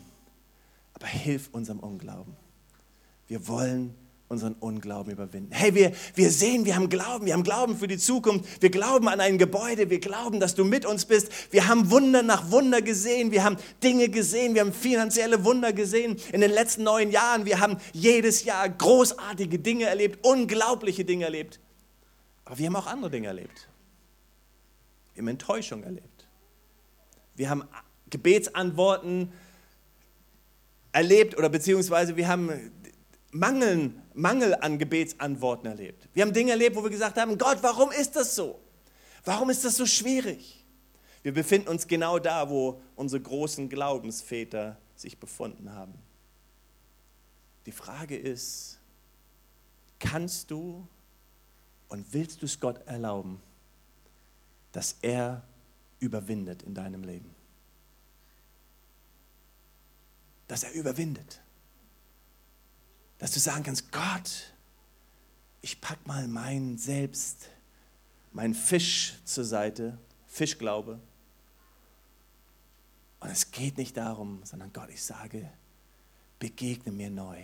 aber 0.94 1.06
hilf 1.06 1.48
unserem 1.52 1.80
Unglauben. 1.80 2.37
Wir 3.26 3.48
wollen 3.48 3.94
unseren 4.32 4.54
Unglauben 4.54 5.12
überwinden. 5.12 5.52
Hey, 5.52 5.74
wir, 5.74 5.92
wir 6.14 6.30
sehen, 6.30 6.64
wir 6.64 6.74
haben 6.74 6.88
Glauben, 6.88 7.26
wir 7.26 7.35
haben 7.35 7.42
Glauben 7.42 7.76
für 7.76 7.87
die 7.87 7.98
Zukunft, 7.98 8.62
wir 8.62 8.70
glauben 8.70 9.06
an 9.08 9.20
ein 9.20 9.37
Gebäude, 9.37 9.90
wir 9.90 10.00
glauben, 10.00 10.40
dass 10.40 10.54
du 10.54 10.64
mit 10.64 10.87
uns 10.87 11.04
bist. 11.04 11.30
Wir 11.52 11.68
haben 11.68 11.90
Wunder 11.90 12.22
nach 12.22 12.50
Wunder 12.50 12.80
gesehen, 12.80 13.30
wir 13.30 13.44
haben 13.44 13.58
Dinge 13.82 14.08
gesehen, 14.08 14.54
wir 14.54 14.62
haben 14.62 14.72
finanzielle 14.72 15.44
Wunder 15.44 15.74
gesehen 15.74 16.16
in 16.32 16.40
den 16.40 16.50
letzten 16.50 16.82
neun 16.82 17.11
Jahren. 17.11 17.44
Wir 17.44 17.61
haben 17.61 17.76
jedes 17.92 18.44
Jahr 18.44 18.68
großartige 18.70 19.58
Dinge 19.58 19.85
erlebt, 19.85 20.24
unglaubliche 20.24 21.04
Dinge 21.04 21.24
erlebt. 21.26 21.61
Aber 22.46 22.56
wir 22.58 22.66
haben 22.66 22.76
auch 22.76 22.87
andere 22.87 23.11
Dinge 23.11 23.26
erlebt. 23.28 23.68
Wir 25.14 25.22
haben 25.22 25.29
Enttäuschung 25.29 25.83
erlebt. 25.83 26.29
Wir 27.35 27.51
haben 27.51 27.64
Gebetsantworten 28.11 29.33
erlebt 30.92 31.37
oder 31.37 31.48
beziehungsweise 31.48 32.16
wir 32.16 32.29
haben 32.29 32.72
Mangel, 33.31 33.92
Mangel 34.14 34.55
an 34.55 34.79
Gebetsantworten 34.79 35.66
erlebt. 35.66 36.09
Wir 36.12 36.22
haben 36.22 36.33
Dinge 36.33 36.51
erlebt, 36.53 36.77
wo 36.77 36.83
wir 36.83 36.90
gesagt 36.90 37.16
haben, 37.18 37.38
Gott, 37.38 37.59
warum 37.62 37.90
ist 37.90 38.14
das 38.14 38.37
so? 38.37 38.61
Warum 39.25 39.51
ist 39.51 39.64
das 39.64 39.77
so 39.77 39.87
schwierig? 39.87 40.64
Wir 41.22 41.33
befinden 41.33 41.68
uns 41.68 41.87
genau 41.87 42.18
da, 42.18 42.51
wo 42.51 42.83
unsere 42.96 43.22
großen 43.22 43.68
Glaubensväter 43.68 44.77
sich 44.96 45.18
befunden 45.18 45.72
haben. 45.72 45.94
Die 47.64 47.72
Frage 47.72 48.16
ist, 48.16 48.81
kannst 49.98 50.51
du 50.51 50.87
und 51.88 52.12
willst 52.12 52.42
du 52.42 52.46
es 52.46 52.59
Gott 52.59 52.87
erlauben, 52.87 53.40
dass 54.72 54.96
er 55.02 55.42
überwindet 56.00 56.62
in 56.62 56.74
deinem 56.74 57.04
Leben. 57.04 57.35
Dass 60.48 60.64
er 60.64 60.72
überwindet. 60.72 61.40
Dass 63.18 63.30
du 63.30 63.38
sagen 63.38 63.62
kannst, 63.62 63.92
Gott, 63.92 64.52
ich 65.61 65.80
pack 65.80 66.04
mal 66.06 66.26
mein 66.26 66.76
Selbst, 66.76 67.48
mein 68.32 68.54
Fisch 68.54 69.20
zur 69.24 69.44
Seite, 69.44 69.98
Fischglaube. 70.26 70.98
Und 73.20 73.30
es 73.30 73.52
geht 73.52 73.78
nicht 73.78 73.96
darum, 73.96 74.40
sondern 74.44 74.72
Gott, 74.72 74.90
ich 74.90 75.04
sage, 75.04 75.48
begegne 76.40 76.90
mir 76.90 77.11
neu 77.11 77.40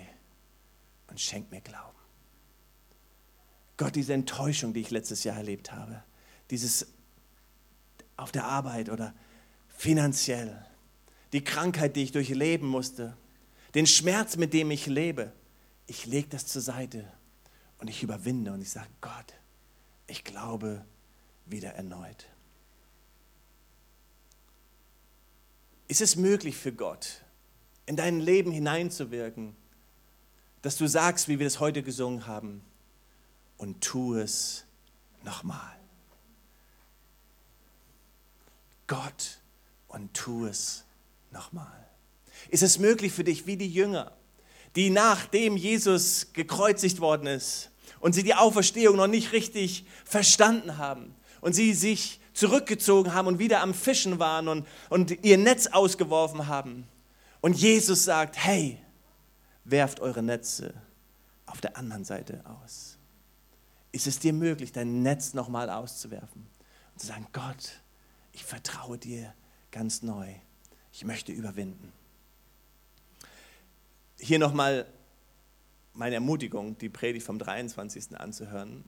und 1.07 1.21
schenk 1.21 1.51
mir 1.53 1.61
Glauben. 1.61 1.97
Gott, 3.77 3.95
diese 3.95 4.12
Enttäuschung, 4.12 4.75
die 4.75 4.81
ich 4.81 4.91
letztes 4.91 5.23
Jahr 5.23 5.37
erlebt 5.37 5.71
habe, 5.71 6.03
dieses 6.51 6.88
auf 8.19 8.33
der 8.33 8.45
Arbeit 8.45 8.91
oder 8.91 9.15
finanziell, 9.69 10.65
die 11.33 11.43
Krankheit, 11.43 11.97
die 11.97 12.03
ich 12.03 12.13
durchleben 12.13 12.69
musste, 12.69 13.17
den 13.75 13.87
Schmerz, 13.87 14.37
mit 14.37 14.53
dem 14.53 14.71
ich 14.71 14.87
lebe, 14.87 15.33
ich 15.87 16.05
lege 16.05 16.29
das 16.29 16.47
zur 16.47 16.61
Seite 16.61 17.11
und 17.79 17.89
ich 17.89 18.03
überwinde 18.03 18.53
und 18.53 18.61
ich 18.61 18.71
sage, 18.71 18.89
Gott, 19.01 19.35
ich 20.07 20.25
glaube 20.25 20.85
wieder 21.47 21.71
erneut. 21.71 22.27
Ist 25.87 26.01
es 26.01 26.17
möglich 26.17 26.57
für 26.57 26.73
Gott, 26.73 27.23
in 27.87 27.97
dein 27.97 28.21
Leben 28.21 28.51
hineinzuwirken, 28.51 29.57
dass 30.61 30.77
du 30.77 30.87
sagst, 30.87 31.29
wie 31.29 31.39
wir 31.39 31.47
das 31.47 31.61
heute 31.61 31.83
gesungen 31.83 32.27
haben, 32.27 32.63
und 33.57 33.81
tu 33.81 34.15
es 34.15 34.65
nochmal. 35.25 35.78
Gott 38.88 39.38
und 39.87 40.12
tu 40.14 40.46
es 40.46 40.85
nochmal. 41.31 41.87
Ist 42.48 42.64
es 42.64 42.79
möglich 42.79 43.12
für 43.12 43.24
dich, 43.24 43.46
wie 43.46 43.57
die 43.57 43.70
Jünger, 43.70 44.12
die 44.74 44.90
nachdem 44.90 45.57
Jesus 45.57 46.33
gekreuzigt 46.33 47.01
worden 47.01 47.29
ist 47.29 47.70
und 48.01 48.14
sie 48.14 48.22
die 48.22 48.35
Auferstehung 48.35 48.96
noch 48.96 49.07
nicht 49.07 49.33
richtig 49.33 49.85
verstanden 50.05 50.79
haben 50.79 51.14
und 51.40 51.53
sie 51.53 51.74
sich 51.74 52.20
zurückgezogen 52.33 53.14
haben 53.14 53.27
und 53.27 53.38
wieder 53.38 53.62
am 53.62 53.74
Fischen 53.74 54.18
waren 54.18 54.48
und, 54.48 54.66
und 54.90 55.24
ihr 55.24 55.38
Netz 55.38 55.66
ausgeworfen 55.68 56.46
haben. 56.46 56.87
Und 57.40 57.57
Jesus 57.57 58.05
sagt, 58.05 58.37
hey, 58.37 58.79
werft 59.64 60.01
eure 60.01 60.22
Netze 60.22 60.74
auf 61.46 61.61
der 61.61 61.77
anderen 61.77 62.05
Seite 62.05 62.42
aus. 62.44 62.96
Ist 63.90 64.07
es 64.07 64.18
dir 64.18 64.33
möglich, 64.33 64.72
dein 64.72 65.03
Netz 65.03 65.35
nochmal 65.35 65.70
auszuwerfen 65.70 66.46
und 66.92 67.01
zu 67.01 67.07
sagen, 67.07 67.27
Gott, 67.33 67.81
ich 68.38 68.44
vertraue 68.44 68.98
dir 68.98 69.35
ganz 69.72 70.03
neu. 70.03 70.33
Ich 70.92 71.05
möchte 71.05 71.33
überwinden. 71.33 71.92
Hier 74.16 74.38
nochmal 74.38 74.87
meine 75.92 76.14
Ermutigung, 76.14 76.79
die 76.79 76.88
Predigt 76.88 77.27
vom 77.27 77.40
23. 77.40 78.16
anzuhören, 78.16 78.85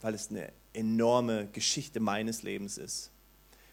weil 0.00 0.14
es 0.14 0.30
eine 0.30 0.52
enorme 0.72 1.46
Geschichte 1.46 2.00
meines 2.00 2.42
Lebens 2.42 2.76
ist. 2.76 3.12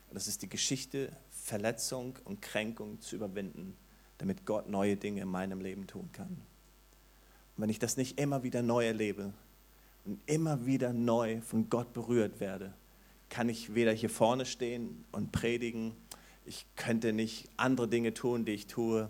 Und 0.10 0.14
das 0.14 0.28
ist 0.28 0.44
die 0.44 0.50
Geschichte, 0.50 1.12
Verletzung 1.32 2.20
und 2.24 2.44
Kränkung 2.44 3.02
zu 3.02 3.16
überwinden, 3.16 3.76
damit 4.20 4.46
Gott 4.46 4.70
neue 4.70 4.96
Dinge 4.96 5.22
in 5.22 5.28
meinem 5.28 5.60
Leben 5.60 5.88
tun 5.88 6.12
kann. 6.12 6.30
Und 7.56 7.64
wenn 7.64 7.70
ich 7.70 7.80
das 7.80 7.98
nicht 7.98 8.20
immer 8.20 8.44
wieder 8.44 8.62
neu 8.62 8.86
erlebe 8.86 9.34
und 10.06 10.22
immer 10.28 10.68
wieder 10.68 10.94
neu 10.94 11.42
von 11.42 11.68
Gott 11.68 11.94
berührt 11.94 12.40
werde, 12.40 12.76
kann 13.30 13.50
ich 13.50 13.76
weder 13.76 13.92
hier 13.92 14.10
vorne 14.10 14.46
stehen 14.46 15.06
und 15.12 15.32
predigen, 15.32 15.96
ich 16.46 16.66
könnte 16.76 17.12
nicht 17.12 17.50
andere 17.58 17.88
Dinge 17.88 18.14
tun, 18.14 18.46
die 18.46 18.52
ich 18.52 18.68
tue, 18.68 19.10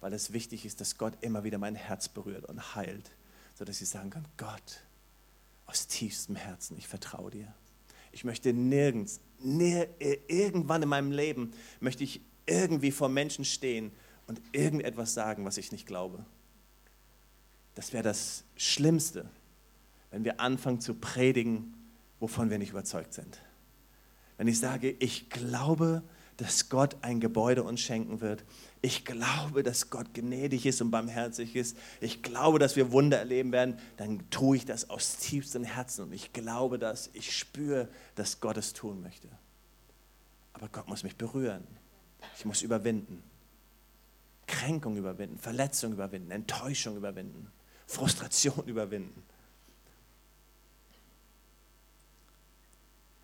weil 0.00 0.12
es 0.12 0.32
wichtig 0.32 0.64
ist, 0.64 0.80
dass 0.80 0.98
Gott 0.98 1.14
immer 1.20 1.44
wieder 1.44 1.58
mein 1.58 1.74
Herz 1.74 2.08
berührt 2.08 2.44
und 2.44 2.74
heilt. 2.74 3.10
sodass 3.54 3.78
sie 3.78 3.86
sagen 3.86 4.10
können, 4.10 4.28
Gott, 4.36 4.82
aus 5.64 5.86
tiefstem 5.86 6.36
Herzen, 6.36 6.76
ich 6.76 6.86
vertraue 6.86 7.30
dir. 7.30 7.52
Ich 8.12 8.22
möchte 8.24 8.52
nirgends, 8.52 9.20
nir, 9.40 9.88
irgendwann 10.28 10.82
in 10.82 10.88
meinem 10.88 11.10
Leben, 11.10 11.52
möchte 11.80 12.04
ich 12.04 12.20
irgendwie 12.46 12.92
vor 12.92 13.08
Menschen 13.08 13.44
stehen 13.44 13.92
und 14.26 14.40
irgendetwas 14.52 15.14
sagen, 15.14 15.44
was 15.44 15.56
ich 15.56 15.72
nicht 15.72 15.86
glaube. 15.86 16.24
Das 17.74 17.92
wäre 17.92 18.02
das 18.02 18.44
Schlimmste, 18.56 19.28
wenn 20.10 20.24
wir 20.24 20.40
anfangen 20.40 20.80
zu 20.80 20.94
predigen, 20.94 21.74
wovon 22.20 22.50
wir 22.50 22.58
nicht 22.58 22.70
überzeugt 22.70 23.12
sind. 23.12 23.40
Wenn 24.36 24.48
ich 24.48 24.58
sage, 24.58 24.90
ich 24.90 25.30
glaube, 25.30 26.02
dass 26.36 26.68
Gott 26.68 26.96
ein 27.00 27.20
Gebäude 27.20 27.62
uns 27.62 27.80
schenken 27.80 28.20
wird. 28.20 28.44
Ich 28.82 29.04
glaube, 29.04 29.62
dass 29.62 29.88
Gott 29.88 30.12
gnädig 30.12 30.66
ist 30.66 30.82
und 30.82 30.90
barmherzig 30.90 31.56
ist. 31.56 31.78
Ich 32.00 32.22
glaube, 32.22 32.58
dass 32.58 32.76
wir 32.76 32.92
Wunder 32.92 33.18
erleben 33.18 33.52
werden. 33.52 33.78
Dann 33.96 34.28
tue 34.30 34.58
ich 34.58 34.66
das 34.66 34.90
aus 34.90 35.16
tiefstem 35.16 35.64
Herzen 35.64 36.04
und 36.04 36.12
ich 36.12 36.32
glaube 36.34 36.78
das. 36.78 37.08
Ich 37.14 37.36
spüre, 37.36 37.88
dass 38.16 38.40
Gott 38.40 38.58
es 38.58 38.74
tun 38.74 39.00
möchte. 39.00 39.28
Aber 40.52 40.68
Gott 40.68 40.88
muss 40.88 41.04
mich 41.04 41.16
berühren. 41.16 41.66
Ich 42.38 42.44
muss 42.44 42.60
überwinden. 42.60 43.22
Kränkung 44.46 44.96
überwinden, 44.96 45.38
Verletzung 45.38 45.92
überwinden, 45.92 46.30
Enttäuschung 46.30 46.96
überwinden, 46.96 47.50
Frustration 47.86 48.64
überwinden. 48.66 49.22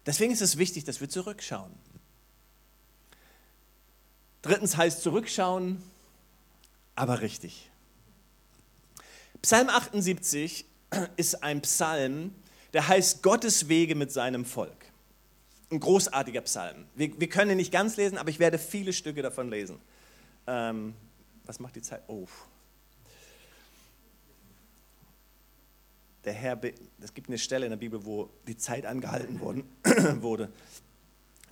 Deswegen 0.06 0.32
ist 0.32 0.42
es 0.42 0.58
wichtig, 0.58 0.84
dass 0.84 1.00
wir 1.00 1.08
zurückschauen. 1.08 1.72
Drittens 4.42 4.76
heißt 4.76 5.02
zurückschauen, 5.02 5.80
aber 6.96 7.20
richtig. 7.20 7.70
Psalm 9.40 9.68
78 9.68 10.64
ist 11.16 11.42
ein 11.42 11.62
Psalm, 11.62 12.34
der 12.72 12.88
heißt 12.88 13.22
Gottes 13.22 13.68
Wege 13.68 13.94
mit 13.94 14.12
seinem 14.12 14.44
Volk. 14.44 14.86
Ein 15.70 15.80
großartiger 15.80 16.42
Psalm. 16.42 16.86
Wir, 16.94 17.18
wir 17.18 17.28
können 17.28 17.52
ihn 17.52 17.56
nicht 17.56 17.72
ganz 17.72 17.96
lesen, 17.96 18.18
aber 18.18 18.30
ich 18.30 18.38
werde 18.38 18.58
viele 18.58 18.92
Stücke 18.92 19.22
davon 19.22 19.48
lesen. 19.48 19.78
Ähm, 20.46 20.94
was 21.44 21.60
macht 21.60 21.76
die 21.76 21.82
Zeit? 21.82 22.02
Oh. 22.08 22.26
Der 26.24 26.32
Herr, 26.32 26.60
es 27.00 27.14
gibt 27.14 27.28
eine 27.28 27.38
Stelle 27.38 27.66
in 27.66 27.70
der 27.70 27.76
Bibel, 27.76 28.04
wo 28.04 28.30
die 28.46 28.56
Zeit 28.56 28.86
angehalten 28.86 29.40
worden, 29.40 29.64
wurde. 30.20 30.50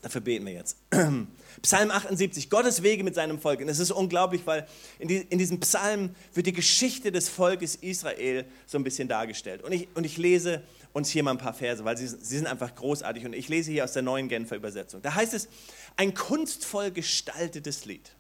Dafür 0.03 0.23
beten 0.23 0.47
wir 0.47 0.53
jetzt. 0.55 0.79
Psalm 1.63 1.91
78, 1.91 2.49
Gottes 2.49 2.83
Wege 2.83 3.05
mit 3.05 3.15
seinem 3.15 3.39
Volk. 3.39 3.61
Und 3.61 3.69
es 3.69 3.79
ist 3.79 3.91
unglaublich, 3.91 4.43
weil 4.47 4.67
in, 4.99 5.09
die, 5.09 5.17
in, 5.17 5.39
diesem 5.39 5.61
Psalm 5.61 6.15
wird 6.33 6.47
die 6.47 6.53
Geschichte 6.53 7.13
des 7.13 7.29
Volkes 7.29 7.75
Israel 7.75 8.47
so 8.67 8.79
ein 8.79 8.85
bisschen 8.85 9.09
dargestellt. 9.09 9.63
Und 9.63 9.73
ich, 9.73 9.89
und 9.95 10.05
ich 10.05 10.17
lese 10.17 10.63
uns 10.93 11.11
hier 11.11 11.23
mal 11.23 11.33
ein 11.33 11.39
paar 11.39 11.53
Verse, 11.53 11.85
weil 11.85 11.99
sie, 11.99 12.09
sie 12.09 12.39
sind 12.39 12.47
einfach 12.47 12.75
großartig. 12.75 13.27
Und 13.27 13.35
ich 13.35 13.49
lese 13.49 13.73
hier 13.73 13.85
aus 13.85 13.93
der 13.93 14.03
neuen 14.03 14.29
Genfer 14.29 14.57
Übersetzung. 14.57 15.03
Da 15.03 15.15
heißt 15.15 15.35
es, 15.35 15.49
ein 15.97 16.15
kunstvoll 16.15 16.91
gestaltetes 16.93 17.85
Lied. 17.85 18.15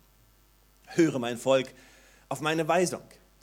Höre 0.89 1.19
mein 1.19 1.39
Volk 1.39 1.69
auf 2.29 2.43
meine 2.43 2.69
Weisung. 2.69 3.03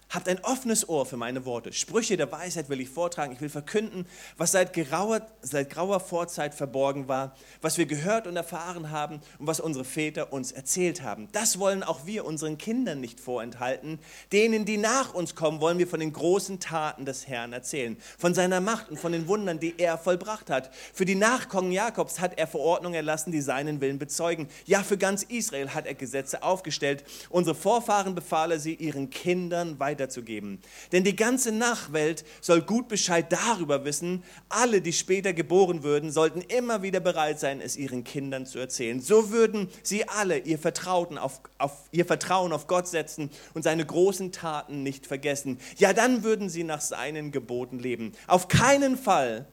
Habt 0.10 0.30
ein 0.30 0.42
offenes 0.46 0.88
Ohr 0.88 1.06
für 1.06 1.18
meine 1.18 1.44
Worte. 1.44 1.74
Sprüche 1.74 2.16
der 2.16 2.32
Weisheit 2.32 2.70
will 2.70 2.80
ich 2.80 2.90
vortragen. 2.90 3.34
Ich 3.34 3.42
will 3.42 3.50
verkünden, 3.50 4.06
was 4.38 4.54
seit 4.54 4.72
grauer, 4.72 5.28
seit 5.42 5.70
grauer 5.70 6.00
Vorzeit 6.00 6.56
verborgen 6.56 7.10
war, 7.10 7.36
was 7.62 7.78
wir 7.78 7.86
gehört 7.88 8.26
und 8.26 8.38
erfahren 8.38 8.90
haben 8.90 9.20
und 9.38 9.48
was 9.48 9.60
unsere 9.60 9.84
Väter 9.84 10.32
uns 10.32 10.54
erzählt 10.54 11.02
haben. 11.02 11.28
Das 11.34 11.60
wollen 11.60 11.84
auch 11.84 12.06
wir 12.06 12.24
unseren 12.24 12.58
Kindern 12.58 13.02
nicht 13.02 13.20
vorenthalten. 13.20 14.00
Denen, 14.32 14.64
die 14.64 14.78
nach 14.78 15.14
uns 15.14 15.36
kommen, 15.36 15.60
wollen 15.60 15.78
wir 15.78 15.88
von 15.88 16.00
den 16.00 16.14
großen 16.14 16.62
Taten 16.62 17.04
des 17.04 17.28
Herrn 17.28 17.52
erzählen, 17.52 17.98
von 18.18 18.34
seiner 18.34 18.62
Macht 18.62 18.90
und 18.90 19.00
von 19.02 19.12
den 19.12 19.28
Wundern, 19.28 19.60
die 19.60 19.76
er 19.78 19.98
vollbracht 19.98 20.50
hat. 20.50 20.74
Für 20.94 21.04
die 21.04 21.16
Nachkommen 21.16 21.74
Jakobs 21.74 22.22
hat 22.22 22.40
er 22.40 22.48
Verordnungen 22.48 22.96
erlassen, 22.96 23.34
die 23.34 23.42
seinen 23.42 23.82
Willen 23.82 24.00
bezeugen. 24.00 24.48
Ja, 24.66 24.84
für 24.84 24.98
ganz 24.98 25.24
Israel 25.24 25.72
hat 25.72 25.86
er 25.86 25.96
Gesetze 25.96 26.44
aufgestellt. 26.44 27.04
Unsere 27.30 27.56
Vorfahren 27.56 28.16
befahl 28.16 28.54
er 28.54 28.60
sie 28.62 28.76
ihren 28.76 29.10
Kindern 29.10 29.82
weiter 29.82 29.97
weiterzugeben. 29.98 30.60
Denn 30.92 31.04
die 31.04 31.16
ganze 31.16 31.52
Nachwelt 31.52 32.24
soll 32.42 32.62
gut 32.62 32.88
Bescheid 32.88 33.32
darüber 33.32 33.84
wissen. 33.86 34.24
Alle, 34.50 34.82
die 34.82 34.94
später 34.94 35.34
geboren 35.34 35.84
würden, 35.84 36.12
sollten 36.12 36.42
immer 36.42 36.84
wieder 36.84 37.00
bereit 37.00 37.40
sein, 37.40 37.62
es 37.62 37.76
ihren 37.76 38.04
Kindern 38.04 38.46
zu 38.46 38.60
erzählen. 38.60 39.02
So 39.02 39.32
würden 39.32 39.70
sie 39.84 40.08
alle 40.08 40.38
ihr 40.40 40.60
Vertrauen 40.60 41.18
auf, 41.18 41.42
auf, 41.58 41.90
ihr 41.92 42.06
Vertrauen 42.06 42.54
auf 42.54 42.68
Gott 42.68 42.88
setzen 42.88 43.30
und 43.54 43.64
seine 43.64 43.86
großen 43.86 44.32
Taten 44.32 44.84
nicht 44.84 45.08
vergessen. 45.08 45.60
Ja, 45.78 45.94
dann 45.94 46.24
würden 46.24 46.50
sie 46.50 46.64
nach 46.64 46.82
seinen 46.82 47.32
Geboten 47.32 47.80
leben. 47.80 48.14
Auf 48.28 48.48
keinen 48.48 48.98
Fall 48.98 49.48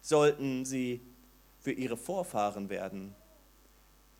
sollten 0.00 0.64
sie 0.64 1.00
für 1.60 1.72
ihre 1.72 1.96
Vorfahren 1.96 2.70
werden, 2.70 3.14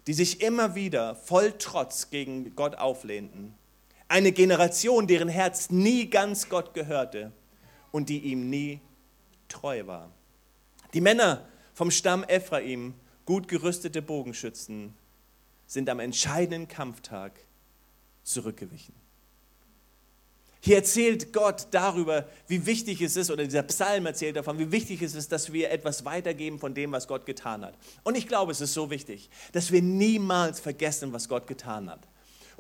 die 0.07 0.13
sich 0.13 0.43
immer 0.43 0.75
wieder 0.75 1.17
voll 1.17 1.55
Trotz 1.59 2.11
gegen 2.11 2.55
Gott 2.55 2.77
auflehnten. 2.77 3.55
Eine 4.11 4.33
Generation, 4.33 5.07
deren 5.07 5.29
Herz 5.29 5.71
nie 5.71 6.11
ganz 6.11 6.49
Gott 6.49 6.75
gehörte 6.75 7.31
und 7.93 8.09
die 8.09 8.19
ihm 8.19 8.51
nie 8.51 8.81
treu 9.47 9.87
war. 9.87 10.11
Die 10.95 11.01
Männer 11.01 11.49
vom 11.75 11.93
Stamm 11.93 12.25
Ephraim, 12.25 12.95
gut 13.25 13.47
gerüstete 13.47 14.03
Bogenschützen, 14.03 14.97
sind 15.69 15.89
am 15.89 16.01
entscheidenden 16.01 16.67
Kampftag 16.67 17.39
zurückgewichen. 18.25 18.97
Hier 20.59 20.79
erzählt 20.79 21.33
Gott 21.33 21.69
darüber, 21.71 22.27
wie 22.49 22.67
wichtig 22.67 23.01
es 23.03 23.15
ist, 23.15 23.31
oder 23.31 23.45
dieser 23.45 23.63
Psalm 23.63 24.07
erzählt 24.07 24.35
davon, 24.35 24.59
wie 24.59 24.73
wichtig 24.73 25.03
es 25.03 25.15
ist, 25.15 25.31
dass 25.31 25.53
wir 25.53 25.71
etwas 25.71 26.05
weitergeben 26.05 26.59
von 26.59 26.75
dem, 26.75 26.91
was 26.91 27.07
Gott 27.07 27.27
getan 27.27 27.65
hat. 27.65 27.79
Und 28.03 28.17
ich 28.17 28.27
glaube, 28.27 28.51
es 28.51 28.61
ist 28.61 28.75
so 28.75 28.91
wichtig, 28.91 29.31
dass 29.53 29.71
wir 29.71 29.83
niemals 29.83 30.59
vergessen, 30.59 31.13
was 31.13 31.29
Gott 31.29 31.47
getan 31.47 31.89
hat. 31.89 32.01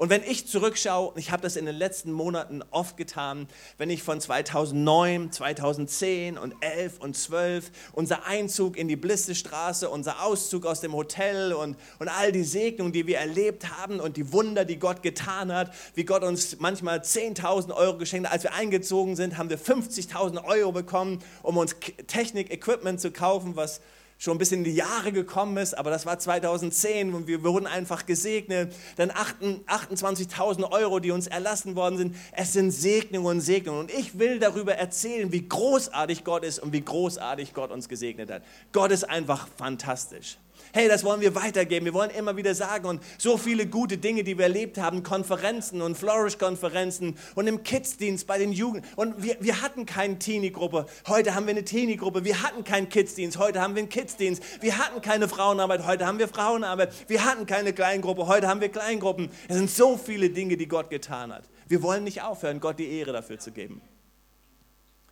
Und 0.01 0.09
wenn 0.09 0.23
ich 0.23 0.47
zurückschaue, 0.47 1.13
ich 1.17 1.31
habe 1.31 1.43
das 1.43 1.57
in 1.57 1.67
den 1.67 1.77
letzten 1.77 2.11
Monaten 2.11 2.63
oft 2.71 2.97
getan, 2.97 3.47
wenn 3.77 3.91
ich 3.91 4.03
von 4.03 4.19
2009, 4.19 5.31
2010 5.31 6.39
und 6.39 6.55
11 6.63 7.01
und 7.01 7.15
12, 7.15 7.71
unser 7.93 8.25
Einzug 8.25 8.79
in 8.79 8.89
die 8.89 8.97
Blissestraße, 8.97 9.91
unser 9.91 10.23
Auszug 10.25 10.65
aus 10.65 10.81
dem 10.81 10.95
Hotel 10.95 11.53
und, 11.53 11.77
und 11.99 12.09
all 12.09 12.33
die 12.33 12.45
Segnungen, 12.45 12.95
die 12.95 13.07
wir 13.07 13.19
erlebt 13.19 13.77
haben 13.77 14.01
und 14.01 14.17
die 14.17 14.33
Wunder, 14.33 14.65
die 14.65 14.79
Gott 14.79 15.03
getan 15.03 15.53
hat, 15.53 15.71
wie 15.95 16.05
Gott 16.05 16.23
uns 16.23 16.59
manchmal 16.61 17.01
10.000 17.01 17.75
Euro 17.75 17.99
geschenkt 17.99 18.27
hat. 18.27 18.33
Als 18.33 18.45
wir 18.45 18.55
eingezogen 18.55 19.17
sind, 19.17 19.37
haben 19.37 19.51
wir 19.51 19.59
50.000 19.59 20.43
Euro 20.47 20.73
bekommen, 20.73 21.19
um 21.43 21.59
uns 21.59 21.77
Technik, 22.07 22.51
Equipment 22.51 23.03
zu 23.03 23.11
kaufen, 23.11 23.55
was 23.55 23.83
schon 24.21 24.35
ein 24.35 24.39
bisschen 24.39 24.59
in 24.59 24.65
die 24.65 24.75
Jahre 24.75 25.13
gekommen 25.13 25.57
ist, 25.57 25.73
aber 25.77 25.89
das 25.89 26.05
war 26.05 26.19
2010 26.19 27.15
und 27.15 27.27
wir 27.27 27.43
wurden 27.43 27.67
einfach 27.67 28.05
gesegnet. 28.05 28.75
Dann 28.97 29.11
28.000 29.11 30.71
Euro, 30.71 31.01
die 31.01 31.11
uns 31.11 31.27
erlassen 31.27 31.75
worden 31.75 31.97
sind. 31.97 32.17
Es 32.33 32.53
sind 32.53 32.71
Segnungen 32.71 33.27
und 33.27 33.41
Segnungen. 33.41 33.81
Und 33.81 33.91
ich 33.91 34.19
will 34.19 34.39
darüber 34.39 34.75
erzählen, 34.75 35.33
wie 35.33 35.49
großartig 35.49 36.23
Gott 36.23 36.45
ist 36.45 36.59
und 36.59 36.75
wie 36.75 36.83
großartig 36.83 37.55
Gott 37.55 37.71
uns 37.71 37.89
gesegnet 37.89 38.31
hat. 38.31 38.43
Gott 38.73 38.91
ist 38.91 39.05
einfach 39.09 39.49
fantastisch. 39.57 40.37
Hey, 40.73 40.89
das 40.89 41.03
wollen 41.03 41.21
wir 41.21 41.35
weitergeben. 41.35 41.85
Wir 41.85 41.95
wollen 41.95 42.11
immer 42.11 42.37
wieder 42.37 42.55
sagen 42.55 42.87
und 42.87 43.03
so 43.19 43.37
viele 43.37 43.67
gute 43.67 43.99
Dinge, 43.99 44.23
die 44.23 44.39
wir 44.39 44.45
erlebt 44.45 44.79
haben, 44.79 45.03
Konferenzen 45.03 45.83
und 45.83 45.99
Flourish-Konferenzen 45.99 47.17
und 47.35 47.49
im 47.49 47.65
Kids-Dienst 47.65 48.27
bei 48.29 48.39
den 48.39 48.53
Jugend. 48.53 48.87
Und 48.95 49.21
wir, 49.21 49.37
wir 49.41 49.63
hatten 49.63 49.85
keine 49.85 50.21
Teenie-Gruppe. 50.21 50.87
Heute 51.09 51.35
haben 51.35 51.47
wir 51.47 51.51
eine 51.51 51.65
Teenie-Gruppe. 51.65 52.25
Wir 52.25 52.43
hatten 52.43 52.63
keinen 52.63 52.89
Kids-Dienst. 52.89 53.37
Heute 53.37 53.61
haben 53.61 53.75
wir 53.75 53.83
einen 53.83 53.89
Kids-Dienst. 53.89 54.43
Wir 54.61 54.79
hatten 54.79 55.01
keine 55.01 55.29
Frauenarbeit. 55.29 55.85
Heute 55.87 56.07
haben 56.07 56.21
wir 56.21 56.29
Frauenarbeit. 56.29 56.93
Wir 57.09 57.25
hatten 57.25 57.47
keine 57.47 57.73
Kleingruppe. 57.73 58.29
Heute 58.29 58.47
haben 58.47 58.61
wir 58.61 58.69
Kleingruppen. 58.69 59.31
Es 59.49 59.57
sind 59.57 59.71
so 59.71 59.97
viele 59.97 60.31
Dinge, 60.31 60.57
die 60.57 60.69
Gott 60.69 60.89
getan 60.89 61.33
hat. 61.33 61.49
Wir 61.67 61.83
wollen 61.83 62.05
nicht 62.05 62.23
aufhören, 62.23 62.61
Gott 62.61 62.79
die 62.79 62.93
Ehre 62.93 63.13
dafür 63.13 63.41
zu 63.41 63.51
geben. 63.51 63.83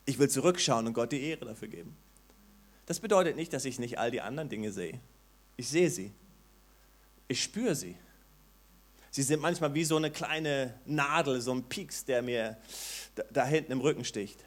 Ich 0.06 0.20
will 0.20 0.30
zurückschauen 0.30 0.86
und 0.86 0.92
Gott 0.92 1.10
die 1.10 1.22
Ehre 1.22 1.46
dafür 1.46 1.68
geben. 1.68 1.96
Das 2.86 3.00
bedeutet 3.00 3.36
nicht, 3.36 3.52
dass 3.52 3.64
ich 3.64 3.78
nicht 3.78 3.98
all 3.98 4.12
die 4.12 4.20
anderen 4.20 4.48
Dinge 4.48 4.72
sehe. 4.72 5.00
Ich 5.58 5.68
sehe 5.68 5.90
sie. 5.90 6.12
Ich 7.26 7.42
spüre 7.42 7.74
sie. 7.74 7.96
Sie 9.10 9.22
sind 9.22 9.42
manchmal 9.42 9.74
wie 9.74 9.84
so 9.84 9.96
eine 9.96 10.10
kleine 10.10 10.78
Nadel, 10.86 11.40
so 11.40 11.52
ein 11.52 11.64
Pieks, 11.64 12.04
der 12.04 12.22
mir 12.22 12.56
da 13.32 13.44
hinten 13.44 13.72
im 13.72 13.80
Rücken 13.80 14.04
sticht. 14.04 14.44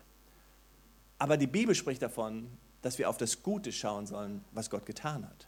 Aber 1.18 1.36
die 1.36 1.48
Bibel 1.48 1.76
spricht 1.76 2.02
davon, 2.02 2.50
dass 2.82 2.98
wir 2.98 3.10
auf 3.10 3.18
das 3.18 3.44
Gute 3.44 3.74
schauen 3.74 4.08
sollen, 4.08 4.44
was 4.54 4.70
Gott 4.70 4.86
getan 4.86 5.28
hat. 5.28 5.48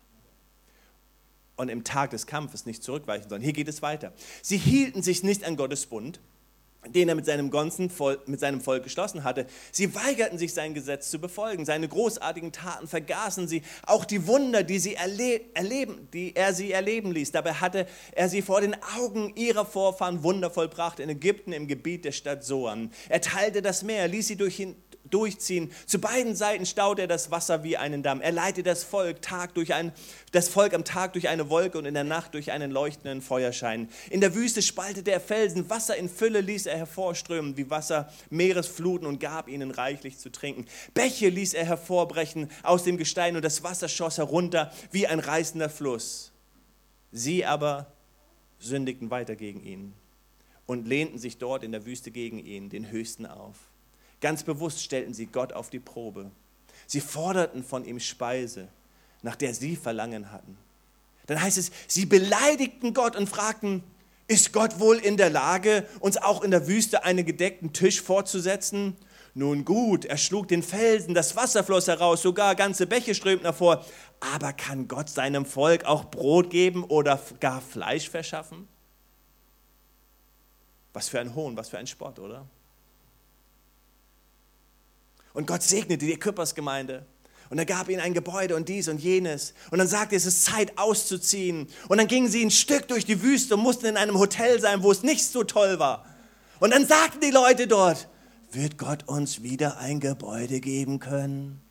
Und 1.55 1.69
im 1.69 1.85
Tag 1.85 2.09
des 2.09 2.27
Kampfes 2.27 2.65
nicht 2.65 2.83
zurückweichen 2.83 3.29
sollen. 3.29 3.41
Hier 3.41 3.53
geht 3.53 3.69
es 3.69 3.81
weiter. 3.81 4.11
Sie 4.41 4.57
hielten 4.57 5.01
sich 5.01 5.23
nicht 5.23 5.45
an 5.45 5.55
Gottes 5.55 5.85
Bund, 5.85 6.19
den 6.89 7.09
er 7.09 7.15
mit 7.15 7.25
seinem, 7.25 7.49
ganzen 7.49 7.89
Volk, 7.89 8.27
mit 8.27 8.39
seinem 8.39 8.61
Volk 8.61 8.83
geschlossen 8.83 9.23
hatte. 9.23 9.45
Sie 9.71 9.93
weigerten 9.95 10.37
sich, 10.37 10.53
sein 10.53 10.73
Gesetz 10.73 11.09
zu 11.09 11.19
befolgen. 11.19 11.65
Seine 11.65 11.87
großartigen 11.87 12.51
Taten 12.51 12.87
vergaßen 12.87 13.47
sie. 13.47 13.63
Auch 13.85 14.05
die 14.05 14.27
Wunder, 14.27 14.63
die, 14.63 14.79
sie 14.79 14.95
erle 14.95 15.41
erleben, 15.53 16.07
die 16.13 16.35
er 16.35 16.53
sie 16.53 16.71
erleben 16.71 17.11
ließ. 17.11 17.31
Dabei 17.31 17.53
hatte 17.53 17.87
er 18.11 18.29
sie 18.29 18.41
vor 18.41 18.61
den 18.61 18.75
Augen 18.97 19.33
ihrer 19.35 19.65
Vorfahren 19.65 20.23
wundervoll 20.23 20.67
bracht 20.67 20.99
in 20.99 21.09
Ägypten 21.09 21.53
im 21.53 21.67
Gebiet 21.67 22.05
der 22.05 22.11
Stadt 22.11 22.43
Soan. 22.43 22.91
Er 23.09 23.21
teilte 23.21 23.61
das 23.61 23.83
Meer, 23.83 24.07
ließ 24.07 24.27
sie 24.27 24.35
durch, 24.35 24.65
durchziehen. 25.09 25.71
Zu 25.85 25.99
beiden 25.99 26.35
Seiten 26.35 26.65
staut 26.65 26.99
er 26.99 27.07
das 27.07 27.31
Wasser 27.31 27.63
wie 27.63 27.77
einen 27.77 28.03
Damm. 28.03 28.21
Er 28.21 28.31
leitet 28.31 28.65
das 28.65 28.83
Volk, 28.83 29.21
Tag 29.21 29.53
durch 29.53 29.73
ein, 29.73 29.91
das 30.31 30.49
Volk 30.49 30.73
am 30.73 30.85
Tag 30.85 31.13
durch 31.13 31.29
eine 31.29 31.49
Wolke 31.49 31.77
und 31.77 31.85
in 31.85 31.93
der 31.93 32.03
Nacht 32.03 32.33
durch 32.33 32.51
einen 32.51 32.71
leuchtenden 32.71 33.21
Feuerschein. 33.21 33.89
In 34.09 34.21
der 34.21 34.35
Wüste 34.35 34.61
spaltete 34.61 35.11
er 35.11 35.19
Felsen, 35.19 35.69
Wasser 35.69 35.95
in 35.95 36.09
Fülle 36.09 36.41
ließ 36.41 36.65
er 36.65 36.77
hervorströmen, 36.77 37.57
wie 37.57 37.69
Wasser 37.69 38.11
Meeresfluten 38.29 39.07
und 39.07 39.19
gab 39.19 39.47
ihnen 39.47 39.71
reichlich 39.71 40.17
zu 40.17 40.31
trinken. 40.31 40.65
Bäche 40.93 41.29
ließ 41.29 41.53
er 41.53 41.65
hervorbrechen 41.65 42.49
aus 42.63 42.83
dem 42.83 42.97
Gestein 42.97 43.35
und 43.35 43.43
das 43.43 43.63
Wasser 43.63 43.87
schoss 43.87 44.17
herunter 44.17 44.71
wie 44.91 45.07
ein 45.07 45.19
reißender 45.19 45.69
Fluss. 45.69 46.31
Sie 47.11 47.45
aber 47.45 47.93
sündigten 48.59 49.11
weiter 49.11 49.35
gegen 49.35 49.61
ihn 49.63 49.93
und 50.65 50.87
lehnten 50.87 51.19
sich 51.19 51.37
dort 51.37 51.63
in 51.63 51.71
der 51.71 51.85
Wüste 51.85 52.11
gegen 52.11 52.39
ihn, 52.39 52.69
den 52.69 52.89
Höchsten, 52.89 53.25
auf. 53.25 53.72
Ganz 54.23 54.43
bewusst 54.43 54.81
stellten 54.81 55.13
sie 55.13 55.25
Gott 55.25 55.51
auf 55.51 55.69
die 55.69 55.81
Probe. 55.81 56.31
Sie 56.87 57.01
forderten 57.01 57.61
von 57.61 57.83
ihm 57.83 57.99
Speise, 57.99 58.69
nach 59.21 59.35
der 59.35 59.53
sie 59.53 59.75
Verlangen 59.75 60.31
hatten. 60.31 60.57
Dann 61.27 61.41
heißt 61.41 61.57
es, 61.57 61.71
sie 61.87 62.05
beleidigten 62.05 62.93
Gott 62.93 63.17
und 63.17 63.27
fragten, 63.27 63.83
ist 64.29 64.53
Gott 64.53 64.79
wohl 64.79 64.95
in 64.95 65.17
der 65.17 65.29
Lage, 65.29 65.85
uns 65.99 66.15
auch 66.15 66.41
in 66.41 66.51
der 66.51 66.67
Wüste 66.69 67.03
einen 67.03 67.25
gedeckten 67.25 67.73
Tisch 67.73 68.01
vorzusetzen? 68.01 68.95
Nun 69.33 69.65
gut, 69.65 70.05
er 70.05 70.15
schlug 70.15 70.47
den 70.47 70.63
Felsen, 70.63 71.13
das 71.13 71.35
Wasser 71.35 71.61
floss 71.65 71.89
heraus, 71.89 72.21
sogar 72.21 72.55
ganze 72.55 72.87
Bäche 72.87 73.15
strömten 73.15 73.45
hervor. 73.45 73.85
Aber 74.21 74.53
kann 74.53 74.87
Gott 74.87 75.09
seinem 75.09 75.45
Volk 75.45 75.83
auch 75.83 76.05
Brot 76.05 76.49
geben 76.49 76.85
oder 76.85 77.19
gar 77.41 77.59
Fleisch 77.59 78.09
verschaffen? 78.09 78.69
Was 80.93 81.09
für 81.09 81.19
ein 81.19 81.35
Hohn, 81.35 81.57
was 81.57 81.67
für 81.67 81.77
ein 81.77 81.87
Spott, 81.87 82.19
oder? 82.19 82.47
Und 85.33 85.47
Gott 85.47 85.63
segnete 85.63 86.05
die 86.05 86.17
Küppersgemeinde. 86.17 87.05
Und 87.49 87.59
er 87.59 87.65
gab 87.65 87.89
ihnen 87.89 88.01
ein 88.01 88.13
Gebäude 88.13 88.55
und 88.55 88.69
dies 88.69 88.87
und 88.87 88.99
jenes. 88.99 89.53
Und 89.69 89.77
dann 89.79 89.87
sagte 89.87 90.15
er, 90.15 90.17
es 90.17 90.25
ist 90.25 90.45
Zeit 90.45 90.77
auszuziehen. 90.77 91.67
Und 91.87 91.97
dann 91.97 92.07
gingen 92.07 92.29
sie 92.29 92.43
ein 92.43 92.51
Stück 92.51 92.87
durch 92.87 93.05
die 93.05 93.21
Wüste 93.21 93.55
und 93.55 93.61
mussten 93.61 93.85
in 93.85 93.97
einem 93.97 94.17
Hotel 94.17 94.59
sein, 94.59 94.81
wo 94.81 94.91
es 94.91 95.03
nicht 95.03 95.25
so 95.25 95.43
toll 95.43 95.77
war. 95.79 96.05
Und 96.59 96.71
dann 96.71 96.87
sagten 96.87 97.19
die 97.21 97.31
Leute 97.31 97.67
dort, 97.67 98.07
wird 98.51 98.77
Gott 98.77 99.07
uns 99.07 99.43
wieder 99.43 99.77
ein 99.77 99.99
Gebäude 99.99 100.59
geben 100.59 100.99
können? 100.99 101.61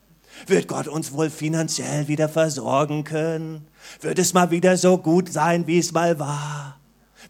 Wird 0.47 0.67
Gott 0.67 0.87
uns 0.87 1.11
wohl 1.13 1.29
finanziell 1.29 2.07
wieder 2.07 2.29
versorgen 2.29 3.03
können? 3.03 3.67
Wird 4.01 4.19
es 4.19 4.33
mal 4.33 4.51
wieder 4.51 4.77
so 4.77 4.97
gut 4.97 5.31
sein, 5.31 5.67
wie 5.67 5.79
es 5.79 5.91
mal 5.91 6.19
war? 6.19 6.79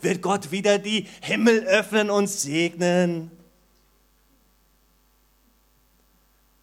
wird 0.03 0.21
Gott 0.21 0.51
wieder 0.51 0.77
die 0.79 1.07
Himmel 1.21 1.63
öffnen 1.63 2.09
und 2.09 2.27
segnen. 2.27 3.31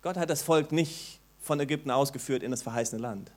Gott 0.02 0.16
hat 0.16 0.30
das 0.30 0.42
Volk 0.42 0.72
nicht 0.72 1.20
von 1.38 1.60
Ägypten 1.60 1.90
ausgeführt 1.90 2.42
in 2.42 2.50
das 2.50 2.62
verheißene 2.62 3.00
Land, 3.00 3.32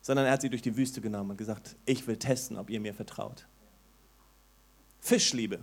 sondern 0.00 0.26
er 0.26 0.32
hat 0.32 0.42
sie 0.42 0.50
durch 0.50 0.62
die 0.62 0.76
Wüste 0.76 1.00
genommen 1.00 1.30
und 1.30 1.36
gesagt, 1.36 1.76
ich 1.86 2.06
will 2.06 2.16
testen, 2.16 2.56
ob 2.56 2.70
ihr 2.70 2.80
mir 2.80 2.94
vertraut. 2.94 3.46
Fischliebe. 5.00 5.60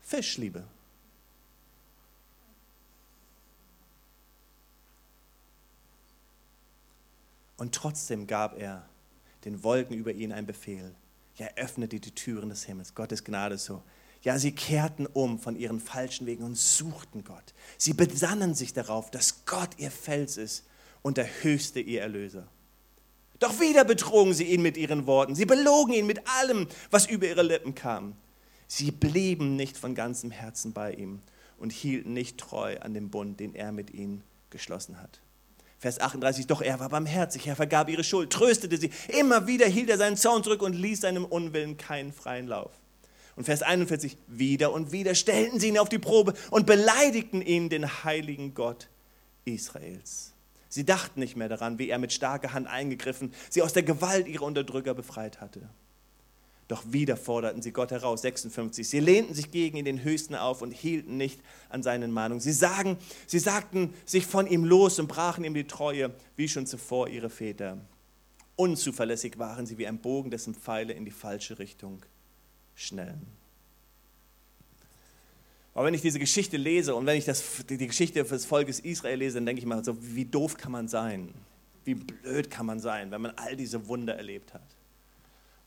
Fischliebe. 0.00 0.64
Und 7.56 7.74
trotzdem 7.74 8.26
gab 8.26 8.58
er 8.58 8.88
den 9.44 9.62
Wolken 9.62 9.96
über 9.96 10.12
ihn 10.12 10.32
ein 10.32 10.46
Befehl. 10.46 10.94
Ja, 11.36 11.46
öffnete 11.56 12.00
die 12.00 12.14
Türen 12.14 12.48
des 12.48 12.64
Himmels. 12.64 12.94
Gottes 12.94 13.22
Gnade 13.22 13.58
so. 13.58 13.82
Ja, 14.22 14.38
sie 14.38 14.52
kehrten 14.52 15.06
um 15.06 15.38
von 15.38 15.56
ihren 15.56 15.80
falschen 15.80 16.26
Wegen 16.26 16.44
und 16.44 16.56
suchten 16.56 17.24
Gott. 17.24 17.54
Sie 17.78 17.94
besannen 17.94 18.54
sich 18.54 18.74
darauf, 18.74 19.10
dass 19.10 19.46
Gott 19.46 19.70
ihr 19.78 19.90
Fels 19.90 20.36
ist 20.36 20.64
und 21.02 21.16
der 21.16 21.28
Höchste 21.42 21.80
ihr 21.80 22.02
Erlöser. 22.02 22.46
Doch 23.38 23.58
wieder 23.58 23.84
betrogen 23.84 24.34
sie 24.34 24.44
ihn 24.44 24.60
mit 24.60 24.76
ihren 24.76 25.06
Worten. 25.06 25.34
Sie 25.34 25.46
belogen 25.46 25.94
ihn 25.94 26.06
mit 26.06 26.20
allem, 26.40 26.68
was 26.90 27.06
über 27.06 27.26
ihre 27.26 27.42
Lippen 27.42 27.74
kam. 27.74 28.14
Sie 28.68 28.90
blieben 28.90 29.56
nicht 29.56 29.78
von 29.78 29.94
ganzem 29.94 30.30
Herzen 30.30 30.74
bei 30.74 30.92
ihm 30.92 31.22
und 31.56 31.72
hielten 31.72 32.12
nicht 32.12 32.36
treu 32.36 32.78
an 32.80 32.92
dem 32.92 33.10
Bund, 33.10 33.40
den 33.40 33.54
er 33.54 33.72
mit 33.72 33.90
ihnen 33.90 34.22
geschlossen 34.50 35.00
hat. 35.00 35.20
Vers 35.78 35.98
38, 35.98 36.46
doch 36.46 36.60
er 36.60 36.78
war 36.78 36.90
barmherzig, 36.90 37.46
er 37.46 37.56
vergab 37.56 37.88
ihre 37.88 38.04
Schuld, 38.04 38.30
tröstete 38.30 38.76
sie. 38.76 38.90
Immer 39.18 39.46
wieder 39.46 39.66
hielt 39.66 39.88
er 39.88 39.96
seinen 39.96 40.18
Zaun 40.18 40.44
zurück 40.44 40.60
und 40.60 40.74
ließ 40.74 41.00
seinem 41.00 41.24
Unwillen 41.24 41.78
keinen 41.78 42.12
freien 42.12 42.46
Lauf. 42.46 42.79
Und 43.40 43.44
Vers 43.44 43.62
41, 43.62 44.18
wieder 44.26 44.70
und 44.70 44.92
wieder 44.92 45.14
stellten 45.14 45.58
sie 45.58 45.68
ihn 45.68 45.78
auf 45.78 45.88
die 45.88 45.98
Probe 45.98 46.34
und 46.50 46.66
beleidigten 46.66 47.40
ihn, 47.40 47.70
den 47.70 48.04
heiligen 48.04 48.52
Gott 48.52 48.90
Israels. 49.46 50.34
Sie 50.68 50.84
dachten 50.84 51.20
nicht 51.20 51.36
mehr 51.36 51.48
daran, 51.48 51.78
wie 51.78 51.88
er 51.88 51.96
mit 51.96 52.12
starker 52.12 52.52
Hand 52.52 52.66
eingegriffen, 52.66 53.32
sie 53.48 53.62
aus 53.62 53.72
der 53.72 53.82
Gewalt 53.82 54.28
ihrer 54.28 54.44
Unterdrücker 54.44 54.92
befreit 54.92 55.40
hatte. 55.40 55.70
Doch 56.68 56.82
wieder 56.92 57.16
forderten 57.16 57.62
sie 57.62 57.72
Gott 57.72 57.92
heraus, 57.92 58.20
56. 58.20 58.86
Sie 58.86 59.00
lehnten 59.00 59.32
sich 59.32 59.50
gegen 59.50 59.78
ihn 59.78 59.86
den 59.86 60.04
Höchsten 60.04 60.34
auf 60.34 60.60
und 60.60 60.72
hielten 60.72 61.16
nicht 61.16 61.40
an 61.70 61.82
seinen 61.82 62.12
Mahnungen. 62.12 62.42
Sie, 62.42 62.52
sagen, 62.52 62.98
sie 63.26 63.38
sagten 63.38 63.94
sich 64.04 64.26
von 64.26 64.46
ihm 64.46 64.66
los 64.66 64.98
und 64.98 65.08
brachen 65.08 65.44
ihm 65.44 65.54
die 65.54 65.66
Treue, 65.66 66.14
wie 66.36 66.46
schon 66.46 66.66
zuvor 66.66 67.08
ihre 67.08 67.30
Väter. 67.30 67.78
Unzuverlässig 68.56 69.38
waren 69.38 69.64
sie 69.64 69.78
wie 69.78 69.86
ein 69.86 70.02
Bogen, 70.02 70.30
dessen 70.30 70.54
Pfeile 70.54 70.92
in 70.92 71.06
die 71.06 71.10
falsche 71.10 71.58
Richtung 71.58 72.04
schnellen. 72.80 73.26
Aber 75.74 75.86
wenn 75.86 75.94
ich 75.94 76.02
diese 76.02 76.18
Geschichte 76.18 76.56
lese 76.56 76.94
und 76.94 77.06
wenn 77.06 77.16
ich 77.16 77.24
das, 77.24 77.64
die 77.68 77.86
Geschichte 77.86 78.24
des 78.24 78.44
Volkes 78.44 78.80
Israel 78.80 79.18
lese, 79.18 79.36
dann 79.36 79.46
denke 79.46 79.60
ich 79.60 79.66
mal 79.66 79.84
so, 79.84 79.96
wie 80.00 80.24
doof 80.24 80.56
kann 80.56 80.72
man 80.72 80.88
sein? 80.88 81.32
Wie 81.84 81.94
blöd 81.94 82.50
kann 82.50 82.66
man 82.66 82.80
sein, 82.80 83.10
wenn 83.10 83.22
man 83.22 83.32
all 83.36 83.56
diese 83.56 83.86
Wunder 83.86 84.16
erlebt 84.16 84.52
hat? 84.52 84.76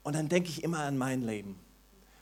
Und 0.03 0.15
dann 0.15 0.27
denke 0.27 0.49
ich 0.49 0.63
immer 0.63 0.79
an 0.79 0.97
mein 0.97 1.21
Leben. 1.21 1.57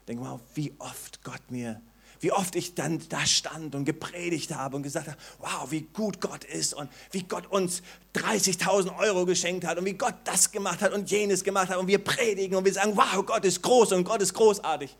Denke 0.08 0.24
mal, 0.24 0.40
wie 0.54 0.74
oft 0.78 1.24
Gott 1.24 1.42
mir, 1.50 1.82
wie 2.22 2.32
oft 2.32 2.56
ich 2.56 2.76
dann 2.76 3.02
da 3.10 3.26
stand 3.26 3.76
und 3.76 3.84
gepredigt 3.86 4.54
habe 4.54 4.76
und 4.76 4.84
gesagt 4.84 5.08
habe, 5.08 5.18
wow, 5.40 5.70
wie 5.72 5.82
gut 5.82 6.22
Gott 6.22 6.44
ist 6.44 6.74
und 6.74 6.90
wie 7.12 7.24
Gott 7.24 7.48
uns 7.48 7.82
30.000 8.16 8.98
Euro 9.00 9.26
geschenkt 9.26 9.66
hat 9.66 9.78
und 9.78 9.86
wie 9.86 9.94
Gott 9.94 10.16
das 10.24 10.52
gemacht 10.52 10.82
hat 10.82 10.94
und 10.94 11.10
jenes 11.10 11.44
gemacht 11.44 11.70
hat 11.70 11.78
und 11.78 11.88
wir 11.88 12.04
predigen 12.04 12.56
und 12.56 12.66
wir 12.66 12.74
sagen, 12.74 12.96
wow, 12.96 13.26
Gott 13.26 13.44
ist 13.44 13.62
groß 13.62 13.92
und 13.94 14.04
Gott 14.04 14.22
ist 14.22 14.34
großartig. 14.34 14.96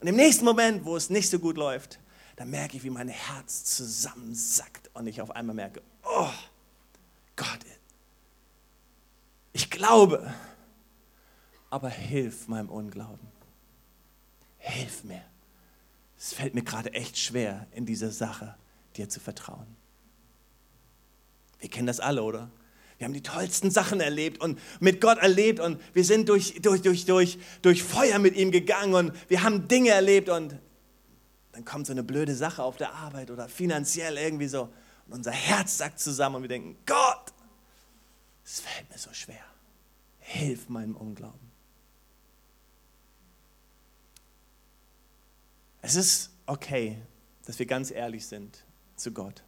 Und 0.00 0.06
im 0.06 0.16
nächsten 0.16 0.44
Moment, 0.44 0.84
wo 0.84 0.96
es 0.96 1.08
nicht 1.08 1.30
so 1.30 1.38
gut 1.38 1.56
läuft, 1.56 1.98
dann 2.36 2.50
merke 2.50 2.76
ich, 2.76 2.84
wie 2.84 2.90
mein 2.90 3.08
Herz 3.08 3.64
zusammensackt 3.64 4.90
und 4.92 5.06
ich 5.06 5.22
auf 5.22 5.30
einmal 5.30 5.56
merke, 5.56 5.82
oh, 6.04 6.28
Gott, 7.34 7.60
ich 9.54 9.70
glaube, 9.70 10.34
aber 11.70 11.88
hilf 11.88 12.46
meinem 12.46 12.68
Unglauben. 12.68 13.26
Hilf 14.58 15.04
mir. 15.04 15.22
Es 16.18 16.32
fällt 16.32 16.54
mir 16.54 16.62
gerade 16.62 16.92
echt 16.94 17.18
schwer, 17.18 17.66
in 17.72 17.86
dieser 17.86 18.10
Sache 18.10 18.56
dir 18.96 19.08
zu 19.08 19.20
vertrauen. 19.20 19.66
Wir 21.60 21.70
kennen 21.70 21.86
das 21.86 22.00
alle, 22.00 22.22
oder? 22.22 22.50
Wir 22.98 23.04
haben 23.04 23.12
die 23.12 23.22
tollsten 23.22 23.70
Sachen 23.70 24.00
erlebt 24.00 24.40
und 24.40 24.58
mit 24.80 25.00
Gott 25.02 25.18
erlebt 25.18 25.60
und 25.60 25.80
wir 25.92 26.04
sind 26.04 26.28
durch, 26.28 26.60
durch, 26.62 26.80
durch, 26.80 27.04
durch, 27.04 27.38
durch 27.60 27.82
Feuer 27.82 28.18
mit 28.18 28.36
ihm 28.36 28.50
gegangen 28.50 28.94
und 28.94 29.12
wir 29.28 29.42
haben 29.42 29.68
Dinge 29.68 29.90
erlebt 29.90 30.30
und 30.30 30.58
dann 31.52 31.64
kommt 31.64 31.86
so 31.86 31.92
eine 31.92 32.02
blöde 32.02 32.34
Sache 32.34 32.62
auf 32.62 32.76
der 32.76 32.94
Arbeit 32.94 33.30
oder 33.30 33.48
finanziell 33.48 34.16
irgendwie 34.16 34.48
so 34.48 34.70
und 35.06 35.12
unser 35.12 35.32
Herz 35.32 35.76
sackt 35.76 36.00
zusammen 36.00 36.36
und 36.36 36.42
wir 36.42 36.48
denken, 36.48 36.76
Gott, 36.86 37.32
es 38.44 38.60
fällt 38.60 38.88
mir 38.90 38.98
so 38.98 39.12
schwer. 39.12 39.44
Hilf 40.18 40.68
meinem 40.68 40.96
Unglauben. 40.96 41.52
Es 45.86 45.94
ist 45.94 46.30
okay, 46.46 47.00
dass 47.44 47.60
wir 47.60 47.66
ganz 47.66 47.92
ehrlich 47.92 48.26
sind 48.26 48.64
zu 48.96 49.12
Gott. 49.12 49.44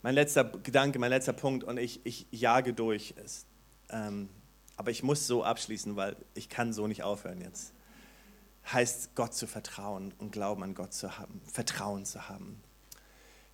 Mein 0.00 0.14
letzter 0.14 0.44
Gedanke, 0.44 0.98
mein 0.98 1.10
letzter 1.10 1.34
Punkt, 1.34 1.64
und 1.64 1.76
ich, 1.76 2.00
ich 2.04 2.26
jage 2.30 2.72
durch, 2.72 3.10
ist, 3.22 3.46
ähm, 3.90 4.30
aber 4.78 4.90
ich 4.90 5.02
muss 5.02 5.26
so 5.26 5.44
abschließen, 5.44 5.96
weil 5.96 6.16
ich 6.32 6.48
kann 6.48 6.72
so 6.72 6.86
nicht 6.86 7.02
aufhören 7.02 7.42
jetzt. 7.42 7.74
Heißt, 8.72 9.14
Gott 9.16 9.34
zu 9.34 9.46
vertrauen 9.46 10.14
und 10.16 10.32
Glauben 10.32 10.62
an 10.62 10.74
Gott 10.74 10.94
zu 10.94 11.18
haben, 11.18 11.42
Vertrauen 11.44 12.06
zu 12.06 12.26
haben. 12.26 12.62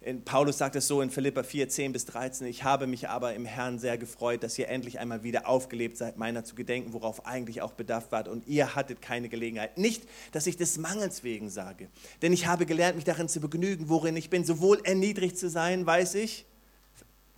In 0.05 0.25
Paulus 0.25 0.59
sagt 0.59 0.75
es 0.75 0.89
so 0.89 1.01
in 1.01 1.11
Philippa 1.11 1.45
4, 1.45 1.69
10 1.69 1.93
bis 1.93 2.07
13, 2.07 2.49
ich 2.49 2.65
habe 2.65 2.89
mich 2.89 3.09
aber 3.09 3.35
im 3.35 3.45
Herrn 3.45 3.79
sehr 3.79 3.97
gefreut, 3.99 4.43
dass 4.43 4.59
ihr 4.59 4.69
endlich 4.69 4.99
einmal 4.99 5.23
wieder 5.23 5.47
aufgelebt 5.47 5.97
seid, 5.97 6.17
meiner 6.17 6.45
zu 6.45 6.57
gedenken, 6.57 6.93
worauf 6.93 7.25
eigentlich 7.25 7.63
auch 7.63 7.73
Bedarf 7.73 8.11
wart 8.11 8.27
und 8.27 8.49
ihr 8.49 8.75
hattet 8.75 9.01
keine 9.01 9.29
Gelegenheit. 9.29 9.79
Nicht, 9.79 10.03
dass 10.33 10.49
ich 10.49 10.57
des 10.57 10.77
Mangels 10.77 11.23
wegen 11.23 11.51
sage, 11.51 11.89
denn 12.21 12.33
ich 12.33 12.49
habe 12.49 12.67
gelernt, 12.67 12.97
mich 12.97 13.05
darin 13.05 13.29
zu 13.29 13.41
begnügen, 13.41 13.89
worin 13.89 14.17
ich 14.17 14.29
bin, 14.29 14.45
sowohl 14.45 14.81
erniedrigt 14.83 15.39
zu 15.39 15.49
sein, 15.49 15.87
weiß 15.87 16.17
ich, 16.17 16.47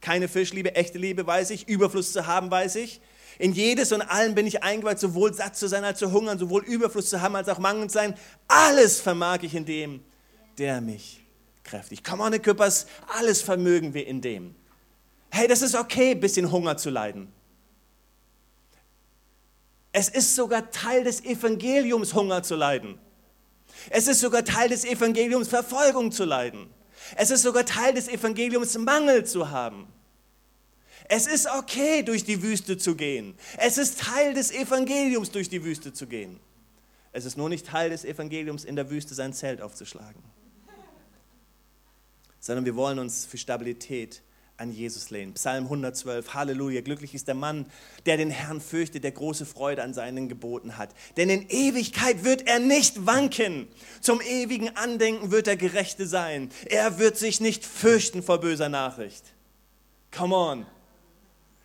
keine 0.01 0.27
Fischliebe, 0.27 0.75
echte 0.75 0.97
Liebe, 0.97 1.27
weiß 1.27 1.51
ich, 1.51 1.69
Überfluss 1.69 2.13
zu 2.13 2.27
haben, 2.27 2.51
weiß 2.51 2.77
ich, 2.77 3.03
In 3.39 3.53
jedes 3.53 3.93
und 3.93 4.01
allen 4.01 4.35
bin 4.35 4.47
ich 4.47 4.63
eingeweiht, 4.63 5.01
sowohl 5.01 5.35
satt 5.35 5.57
zu 5.57 5.67
sein 5.67 5.85
als 5.85 5.99
zu 5.99 6.13
hungern, 6.13 6.39
sowohl 6.39 6.65
Überfluss 6.65 7.11
zu 7.11 7.21
haben 7.21 7.37
als 7.37 7.49
auch 7.49 7.59
Mangel 7.59 7.89
zu 7.89 7.95
sein. 7.95 8.15
Alles 8.49 9.01
vermag 9.01 9.43
ich 9.43 9.55
in 9.55 9.65
dem, 9.65 10.01
der 10.57 10.81
mich 10.81 11.24
kräftig. 11.65 12.05
Come 12.05 12.23
on, 12.23 12.41
Küppers, 12.41 12.87
alles 13.19 13.43
vermögen 13.43 13.95
wir 13.95 14.07
in 14.07 14.21
dem. 14.21 14.55
Hey, 15.31 15.49
das 15.49 15.63
ist 15.63 15.75
okay, 15.75 16.13
ein 16.13 16.21
bisschen 16.21 16.53
Hunger 16.53 16.77
zu 16.77 16.91
leiden. 16.91 17.33
Es 19.91 20.09
ist 20.09 20.35
sogar 20.35 20.71
Teil 20.71 21.05
des 21.05 21.25
Evangeliums, 21.25 22.15
Hunger 22.15 22.43
zu 22.43 22.55
leiden. 22.55 22.99
Es 23.91 24.07
ist 24.07 24.21
sogar 24.21 24.45
Teil 24.45 24.69
des 24.69 24.85
Evangeliums, 24.85 25.49
Verfolgung 25.49 26.13
zu 26.13 26.25
leiden. 26.25 26.69
Es 27.17 27.31
ist 27.31 27.43
sogar 27.43 27.65
Teil 27.65 27.95
des 27.95 28.09
Evangeliums, 28.09 28.77
Mangel 28.79 29.25
zu 29.25 29.51
haben. 29.51 29.87
Es 31.09 31.27
ist 31.27 31.47
okay, 31.47 32.03
durch 32.03 32.25
die 32.25 32.43
Wüste 32.43 32.79
zu 32.79 32.97
gehen. 32.97 33.37
Es 33.59 33.77
ist 33.77 34.01
Teil 34.01 34.35
des 34.35 34.53
Evangeliums, 34.53 35.31
durch 35.31 35.49
die 35.49 35.63
Wüste 35.63 35.93
zu 35.93 36.07
gehen. 36.07 36.41
Es 37.13 37.25
ist 37.25 37.37
nur 37.37 37.49
nicht 37.49 37.67
Teil 37.67 37.91
des 37.91 38.05
Evangeliums, 38.05 38.65
in 38.65 38.75
der 38.75 38.91
Wüste 38.91 39.15
sein 39.15 39.33
Zelt 39.33 39.61
aufzuschlagen. 39.61 40.23
Sondern 42.45 42.67
wir 42.67 42.77
wollen 42.77 42.99
uns 42.99 43.25
für 43.25 43.39
Stabilität 43.39 44.21
an 44.59 44.71
Jesus 44.71 45.09
lehnen. 45.09 45.33
Psalm 45.33 45.65
112, 45.65 46.35
Halleluja, 46.35 46.83
glücklich 46.83 47.15
ist 47.15 47.27
der 47.27 47.35
Mann, 47.35 47.65
der 48.05 48.19
den 48.19 48.29
Herrn 48.29 48.61
fürchtet, 48.61 49.03
der 49.03 49.13
große 49.13 49.47
Freude 49.47 49.83
an 49.83 49.95
seinen 49.95 50.29
Geboten 50.29 50.77
hat. 50.77 50.91
Denn 51.17 51.31
in 51.31 51.49
Ewigkeit 51.49 52.23
wird 52.23 52.47
er 52.47 52.59
nicht 52.59 53.07
wanken. 53.07 53.67
Zum 54.03 54.21
ewigen 54.21 54.77
Andenken 54.77 55.31
wird 55.31 55.49
er 55.49 55.57
Gerechte 55.57 56.07
sein. 56.07 56.51
Er 56.67 56.99
wird 56.99 57.17
sich 57.17 57.41
nicht 57.41 57.65
fürchten 57.65 58.23
vor 58.23 58.41
böser 58.41 58.69
Nachricht. 58.69 59.25
Come 60.15 60.37
on. 60.37 60.67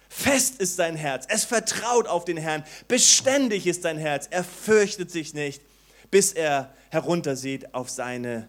Fest 0.07 0.61
ist 0.61 0.77
sein 0.77 0.95
Herz, 0.95 1.25
es 1.27 1.43
vertraut 1.43 2.07
auf 2.07 2.23
den 2.23 2.38
Herrn, 2.38 2.63
beständig 2.88 3.67
ist 3.67 3.82
sein 3.82 3.97
Herz, 3.97 4.30
er 4.32 4.45
fürchtet 4.45 5.11
sich 5.11 5.34
nicht, 5.34 5.61
bis 6.09 6.32
er 6.32 6.73
heruntersieht 6.89 7.75
auf 7.75 7.89
seine 7.89 8.47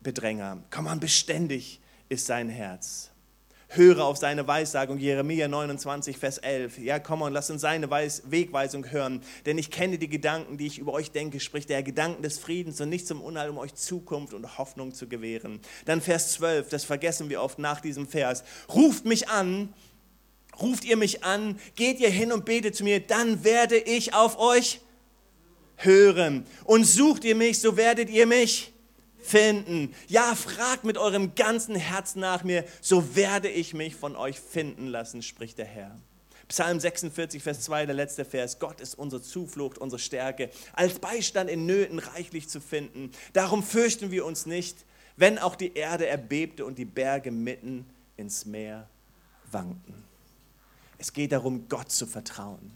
Bedränger. 0.00 0.62
Komm 0.70 0.86
on, 0.86 1.00
beständig 1.00 1.80
ist 2.08 2.26
sein 2.26 2.48
Herz. 2.48 3.10
Höre 3.70 4.06
auf 4.06 4.16
seine 4.16 4.46
Weissagung, 4.46 4.96
Jeremia 4.96 5.46
29, 5.46 6.16
Vers 6.16 6.38
11. 6.38 6.78
Ja, 6.78 6.98
komm 6.98 7.20
und 7.20 7.34
lass 7.34 7.50
uns 7.50 7.60
seine 7.60 7.90
Weis 7.90 8.22
Wegweisung 8.30 8.90
hören. 8.90 9.20
Denn 9.44 9.58
ich 9.58 9.70
kenne 9.70 9.98
die 9.98 10.08
Gedanken, 10.08 10.56
die 10.56 10.66
ich 10.66 10.78
über 10.78 10.94
euch 10.94 11.10
denke, 11.10 11.38
sprich 11.38 11.66
der 11.66 11.82
Gedanken 11.82 12.22
des 12.22 12.38
Friedens 12.38 12.80
und 12.80 12.88
nicht 12.88 13.06
zum 13.06 13.20
Unheil, 13.20 13.50
um 13.50 13.58
euch 13.58 13.74
Zukunft 13.74 14.32
und 14.32 14.56
Hoffnung 14.56 14.94
zu 14.94 15.06
gewähren. 15.06 15.60
Dann 15.84 16.00
Vers 16.00 16.32
12, 16.32 16.70
das 16.70 16.84
vergessen 16.84 17.28
wir 17.28 17.42
oft 17.42 17.58
nach 17.58 17.82
diesem 17.82 18.08
Vers. 18.08 18.42
Ruft 18.74 19.04
mich 19.04 19.28
an, 19.28 19.74
ruft 20.58 20.86
ihr 20.86 20.96
mich 20.96 21.22
an, 21.24 21.60
geht 21.76 22.00
ihr 22.00 22.10
hin 22.10 22.32
und 22.32 22.46
betet 22.46 22.74
zu 22.74 22.84
mir, 22.84 23.00
dann 23.00 23.44
werde 23.44 23.76
ich 23.76 24.14
auf 24.14 24.38
euch 24.38 24.80
hören. 25.76 26.46
Und 26.64 26.84
sucht 26.84 27.22
ihr 27.24 27.34
mich, 27.34 27.60
so 27.60 27.76
werdet 27.76 28.08
ihr 28.08 28.26
mich 28.26 28.72
finden. 29.28 29.94
Ja, 30.08 30.34
fragt 30.34 30.84
mit 30.84 30.98
eurem 30.98 31.34
ganzen 31.34 31.74
Herzen 31.74 32.20
nach 32.20 32.44
mir, 32.44 32.64
so 32.80 33.14
werde 33.14 33.48
ich 33.48 33.74
mich 33.74 33.94
von 33.94 34.16
euch 34.16 34.40
finden 34.40 34.86
lassen, 34.86 35.22
spricht 35.22 35.58
der 35.58 35.66
Herr. 35.66 35.96
Psalm 36.48 36.80
46, 36.80 37.42
Vers 37.42 37.60
2, 37.60 37.86
der 37.86 37.94
letzte 37.94 38.24
Vers. 38.24 38.58
Gott 38.58 38.80
ist 38.80 38.94
unsere 38.94 39.20
Zuflucht, 39.20 39.76
unsere 39.76 40.00
Stärke, 40.00 40.50
als 40.72 40.98
Beistand 40.98 41.50
in 41.50 41.66
Nöten 41.66 41.98
reichlich 41.98 42.48
zu 42.48 42.60
finden. 42.60 43.10
Darum 43.34 43.62
fürchten 43.62 44.10
wir 44.10 44.24
uns 44.24 44.46
nicht, 44.46 44.86
wenn 45.16 45.38
auch 45.38 45.56
die 45.56 45.74
Erde 45.74 46.06
erbebte 46.06 46.64
und 46.64 46.78
die 46.78 46.86
Berge 46.86 47.30
mitten 47.30 47.84
ins 48.16 48.46
Meer 48.46 48.88
wankten. 49.50 50.04
Es 50.96 51.12
geht 51.12 51.32
darum, 51.32 51.68
Gott 51.68 51.92
zu 51.92 52.06
vertrauen. 52.06 52.72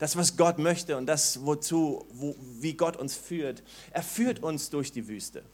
Das, 0.00 0.16
was 0.16 0.36
Gott 0.36 0.58
möchte 0.58 0.96
und 0.96 1.06
das, 1.06 1.44
wozu, 1.46 2.04
wo, 2.10 2.34
wie 2.58 2.74
Gott 2.74 2.96
uns 2.96 3.16
führt. 3.16 3.62
Er 3.92 4.02
führt 4.02 4.42
uns 4.42 4.70
durch 4.70 4.90
die 4.90 5.06
Wüste 5.06 5.44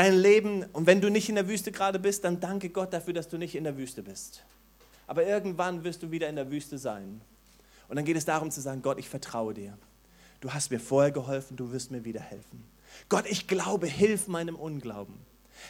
dein 0.00 0.14
Leben, 0.14 0.64
und 0.72 0.86
wenn 0.86 1.02
du 1.02 1.10
nicht 1.10 1.28
in 1.28 1.34
der 1.34 1.46
Wüste 1.46 1.72
gerade 1.72 1.98
bist, 1.98 2.24
dann 2.24 2.40
danke 2.40 2.70
Gott 2.70 2.94
dafür, 2.94 3.12
dass 3.12 3.28
du 3.28 3.36
nicht 3.36 3.54
in 3.54 3.64
der 3.64 3.76
Wüste 3.76 4.02
bist. 4.02 4.42
Aber 5.06 5.26
irgendwann 5.26 5.84
wirst 5.84 6.02
du 6.02 6.10
wieder 6.10 6.26
in 6.26 6.36
der 6.36 6.50
Wüste 6.50 6.78
sein. 6.78 7.20
Und 7.86 7.96
dann 7.96 8.06
geht 8.06 8.16
es 8.16 8.24
darum 8.24 8.50
zu 8.50 8.62
sagen, 8.62 8.80
Gott, 8.80 8.98
ich 8.98 9.10
vertraue 9.10 9.52
dir. 9.52 9.76
Du 10.40 10.54
hast 10.54 10.70
mir 10.70 10.80
vorher 10.80 11.10
geholfen, 11.10 11.54
du 11.58 11.70
wirst 11.70 11.90
mir 11.90 12.02
wieder 12.02 12.20
helfen. 12.20 12.64
Gott, 13.10 13.26
ich 13.28 13.46
glaube, 13.46 13.86
hilf 13.86 14.26
meinem 14.26 14.56
Unglauben. 14.56 15.18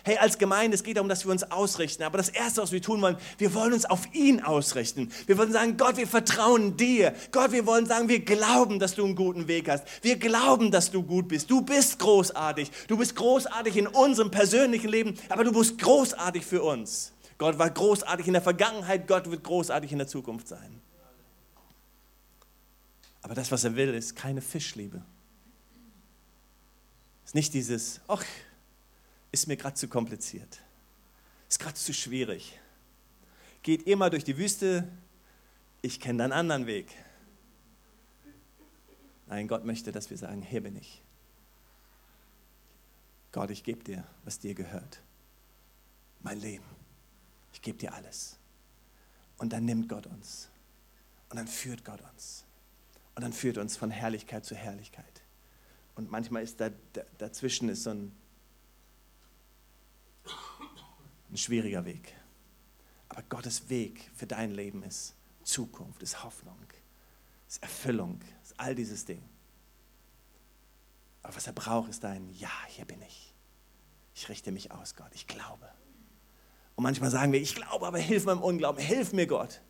Hey, 0.05 0.17
als 0.19 0.39
Gemeinde, 0.39 0.75
es 0.75 0.83
geht 0.83 0.97
darum, 0.97 1.09
dass 1.09 1.25
wir 1.25 1.33
uns 1.33 1.51
ausrichten. 1.51 2.03
Aber 2.03 2.19
das 2.19 2.29
Erste, 2.29 2.63
was 2.63 2.73
wir 2.73 2.83
tun 2.83 3.01
wollen, 3.03 3.17
wir 3.39 3.55
wollen 3.55 3.73
uns 3.73 3.85
auf 3.85 4.13
ihn 4.15 4.41
ausrichten. 4.41 5.13
Wir 5.27 5.37
wollen 5.39 5.53
sagen, 5.53 5.77
Gott, 5.77 5.97
wir 5.97 6.07
vertrauen 6.07 6.77
dir. 6.77 7.15
Gott, 7.33 7.53
wir 7.53 7.67
wollen 7.67 7.87
sagen, 7.87 8.09
wir 8.09 8.21
glauben, 8.25 8.79
dass 8.79 8.95
du 8.95 9.05
einen 9.05 9.17
guten 9.17 9.49
Weg 9.49 9.69
hast. 9.69 9.85
Wir 10.03 10.17
glauben, 10.17 10.71
dass 10.71 10.91
du 10.91 11.03
gut 11.03 11.29
bist. 11.29 11.51
Du 11.51 11.63
bist 11.63 11.99
großartig. 11.99 12.71
Du 12.89 12.97
bist 12.97 13.17
großartig 13.17 13.77
in 13.77 13.87
unserem 13.87 14.31
persönlichen 14.31 14.89
Leben, 14.89 15.15
aber 15.29 15.45
du 15.45 15.53
bist 15.53 15.79
großartig 15.79 16.45
für 16.45 16.63
uns. 16.63 17.13
Gott 17.39 17.59
war 17.59 17.71
großartig 17.71 18.27
in 18.27 18.35
der 18.35 18.43
Vergangenheit, 18.43 19.09
Gott 19.09 19.31
wird 19.31 19.43
großartig 19.43 19.93
in 19.93 19.99
der 19.99 20.07
Zukunft 20.07 20.47
sein. 20.47 20.81
Aber 23.23 23.35
das, 23.35 23.51
was 23.51 23.65
er 23.65 23.77
will, 23.77 23.95
ist 23.95 24.17
keine 24.17 24.41
Fischliebe. 24.41 25.03
Es 27.25 27.31
ist 27.31 27.35
nicht 27.35 27.55
dieses, 27.55 28.01
ach, 28.09 28.25
ist 29.33 29.47
mir 29.47 29.57
gerade 29.57 29.75
zu 29.75 29.89
kompliziert. 29.89 30.61
Ist 31.49 31.59
gerade 31.59 31.75
zu 31.75 31.93
schwierig. 31.93 32.59
Geht 33.63 33.87
mal 33.99 34.11
durch 34.11 34.25
die 34.25 34.39
Wüste, 34.39 34.89
ich 35.83 36.01
kenne 36.01 36.25
einen 36.25 36.33
anderen 36.33 36.67
Weg. 36.67 36.95
Nein, 39.27 39.49
Gott 39.49 39.65
möchte, 39.65 39.93
dass 39.93 40.11
wir 40.11 40.17
sagen, 40.17 40.43
hier 40.43 40.63
bin 40.63 40.77
ich. 40.77 41.03
Gott, 43.33 43.51
ich 43.51 43.63
gebe 43.63 43.85
dir, 43.85 44.05
was 44.25 44.39
dir 44.39 44.55
gehört. 44.55 45.03
Mein 46.21 46.41
Leben. 46.41 46.65
Ich 47.53 47.63
gebe 47.63 47.79
dir 47.79 47.95
alles. 47.95 48.39
Und 49.39 49.53
dann 49.53 49.65
nimmt 49.65 49.89
Gott 49.89 50.07
uns. 50.07 50.49
Und 51.29 51.37
dann 51.37 51.47
führt 51.47 51.85
Gott 51.85 52.01
uns. 52.13 52.45
Und 53.15 53.23
dann 53.23 53.33
führt 53.33 53.59
uns 53.59 53.77
von 53.77 53.91
Herrlichkeit 53.91 54.45
zu 54.45 54.55
Herrlichkeit. 54.55 55.23
Und 55.95 56.11
manchmal 56.11 56.43
ist 56.43 56.61
da, 56.61 56.71
dazwischen 57.19 57.69
ist 57.69 57.85
so 57.85 57.91
ein 57.91 58.13
ein 61.31 61.37
schwieriger 61.37 61.85
Weg. 61.85 62.15
Aber 63.09 63.23
Gottes 63.23 63.69
Weg 63.69 64.11
für 64.15 64.27
dein 64.27 64.53
Leben 64.53 64.83
ist 64.83 65.15
Zukunft, 65.43 66.03
ist 66.03 66.23
Hoffnung, 66.23 66.59
ist 67.49 67.63
Erfüllung, 67.63 68.21
ist 68.43 68.55
all 68.59 68.75
dieses 68.75 69.05
Ding. 69.05 69.23
Aber 71.23 71.37
was 71.37 71.47
er 71.47 71.53
braucht, 71.53 71.91
ist 71.91 72.05
ein 72.05 72.31
Ja, 72.31 72.51
hier 72.69 72.85
bin 72.85 73.03
ich. 73.03 73.35
Ich 74.15 74.29
richte 74.29 74.53
mich 74.53 74.73
aus, 74.73 74.97
Gott, 74.97 75.11
ich 75.15 75.27
glaube. 75.27 75.69
Und 76.77 76.85
manchmal 76.85 77.11
sagen 77.11 77.33
wir, 77.33 77.41
ich 77.41 77.55
glaube, 77.55 77.87
aber 77.87 77.99
hilf 77.99 78.25
meinem 78.25 78.43
Unglauben, 78.43 78.83
hilf 78.83 79.13
mir, 79.13 79.27
Gott. 79.27 79.61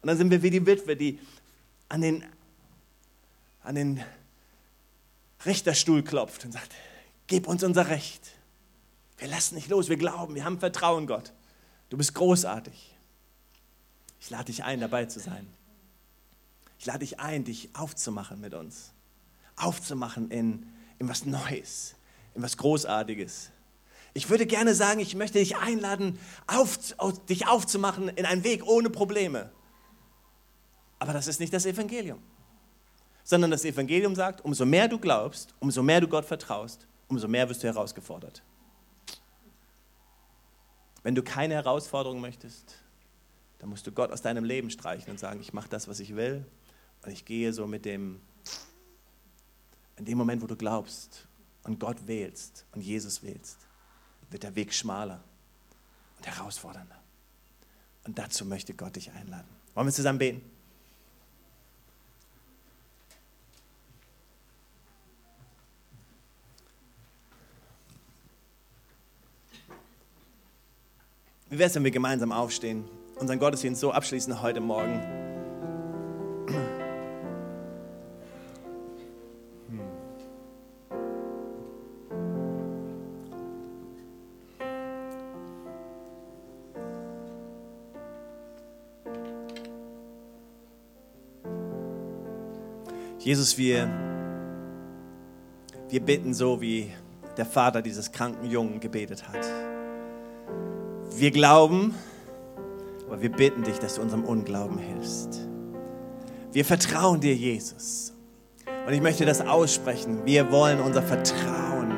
Und 0.00 0.06
dann 0.06 0.16
sind 0.16 0.30
wir 0.30 0.42
wie 0.42 0.50
die 0.50 0.64
Witwe, 0.64 0.96
die 0.96 1.18
an 1.88 2.00
den, 2.00 2.24
an 3.62 3.74
den 3.74 4.04
Richterstuhl 5.44 6.02
klopft 6.02 6.44
und 6.44 6.52
sagt, 6.52 6.74
gib 7.26 7.46
uns 7.46 7.62
unser 7.62 7.88
Recht. 7.88 8.37
Wir 9.18 9.28
lassen 9.28 9.56
nicht 9.56 9.68
los, 9.68 9.88
wir 9.88 9.96
glauben, 9.96 10.34
wir 10.34 10.44
haben 10.44 10.60
Vertrauen, 10.60 11.06
Gott. 11.06 11.32
Du 11.90 11.96
bist 11.96 12.14
großartig. 12.14 12.94
Ich 14.20 14.30
lade 14.30 14.44
dich 14.44 14.64
ein, 14.64 14.80
dabei 14.80 15.06
zu 15.06 15.20
sein. 15.20 15.46
Ich 16.78 16.86
lade 16.86 17.00
dich 17.00 17.18
ein, 17.18 17.44
dich 17.44 17.70
aufzumachen 17.74 18.40
mit 18.40 18.54
uns. 18.54 18.92
Aufzumachen 19.56 20.30
in, 20.30 20.66
in 20.98 21.08
was 21.08 21.24
Neues, 21.24 21.94
in 22.34 22.42
was 22.42 22.56
Großartiges. 22.56 23.50
Ich 24.14 24.30
würde 24.30 24.46
gerne 24.46 24.74
sagen, 24.74 25.00
ich 25.00 25.14
möchte 25.16 25.38
dich 25.38 25.56
einladen, 25.56 26.18
auf, 26.46 26.78
auf, 26.98 27.24
dich 27.26 27.48
aufzumachen 27.48 28.08
in 28.08 28.24
einen 28.24 28.44
Weg 28.44 28.64
ohne 28.66 28.90
Probleme. 28.90 29.50
Aber 31.00 31.12
das 31.12 31.26
ist 31.26 31.40
nicht 31.40 31.52
das 31.52 31.66
Evangelium. 31.66 32.20
Sondern 33.24 33.50
das 33.50 33.64
Evangelium 33.64 34.14
sagt, 34.14 34.44
umso 34.44 34.64
mehr 34.64 34.88
du 34.88 34.98
glaubst, 34.98 35.54
umso 35.58 35.82
mehr 35.82 36.00
du 36.00 36.08
Gott 36.08 36.24
vertraust, 36.24 36.86
umso 37.08 37.28
mehr 37.28 37.48
wirst 37.48 37.62
du 37.62 37.66
herausgefordert. 37.66 38.42
Wenn 41.02 41.14
du 41.14 41.22
keine 41.22 41.54
Herausforderung 41.54 42.20
möchtest, 42.20 42.76
dann 43.58 43.70
musst 43.70 43.86
du 43.86 43.92
Gott 43.92 44.12
aus 44.12 44.22
deinem 44.22 44.44
Leben 44.44 44.70
streichen 44.70 45.10
und 45.10 45.18
sagen, 45.18 45.40
ich 45.40 45.52
mache 45.52 45.68
das, 45.68 45.88
was 45.88 46.00
ich 46.00 46.16
will 46.16 46.44
und 47.04 47.12
ich 47.12 47.24
gehe 47.24 47.52
so 47.52 47.66
mit 47.66 47.84
dem, 47.84 48.20
in 49.96 50.04
dem 50.04 50.18
Moment, 50.18 50.42
wo 50.42 50.46
du 50.46 50.56
glaubst 50.56 51.26
und 51.64 51.80
Gott 51.80 52.06
wählst 52.06 52.64
und 52.72 52.80
Jesus 52.80 53.22
wählst, 53.22 53.58
wird 54.30 54.42
der 54.42 54.54
Weg 54.54 54.72
schmaler 54.72 55.22
und 56.16 56.26
herausfordernder. 56.26 56.96
Und 58.04 58.18
dazu 58.18 58.44
möchte 58.44 58.74
Gott 58.74 58.96
dich 58.96 59.10
einladen. 59.10 59.48
Wollen 59.74 59.86
wir 59.86 59.92
zusammen 59.92 60.18
beten? 60.18 60.57
Wie 71.50 71.58
wäre 71.58 71.68
es, 71.68 71.74
wenn 71.74 71.84
wir 71.84 71.90
gemeinsam 71.90 72.30
aufstehen, 72.30 72.84
unseren 73.18 73.38
Gottesdienst 73.38 73.80
so 73.80 73.90
abschließen 73.90 74.42
heute 74.42 74.60
Morgen? 74.60 75.00
Jesus, 93.20 93.56
wir, 93.56 93.88
wir 95.88 96.00
beten 96.00 96.34
so, 96.34 96.60
wie 96.60 96.92
der 97.38 97.46
Vater 97.46 97.80
dieses 97.80 98.12
kranken 98.12 98.50
Jungen 98.50 98.80
gebetet 98.80 99.26
hat. 99.28 99.77
Wir 101.18 101.32
glauben, 101.32 101.96
aber 103.08 103.20
wir 103.20 103.32
bitten 103.32 103.64
dich, 103.64 103.80
dass 103.80 103.96
du 103.96 104.02
unserem 104.02 104.22
Unglauben 104.22 104.78
hilfst. 104.78 105.48
Wir 106.52 106.64
vertrauen 106.64 107.20
dir, 107.20 107.34
Jesus. 107.34 108.12
Und 108.86 108.92
ich 108.92 109.00
möchte 109.00 109.26
das 109.26 109.40
aussprechen. 109.40 110.20
Wir 110.24 110.52
wollen 110.52 110.80
unser 110.80 111.02
Vertrauen 111.02 111.92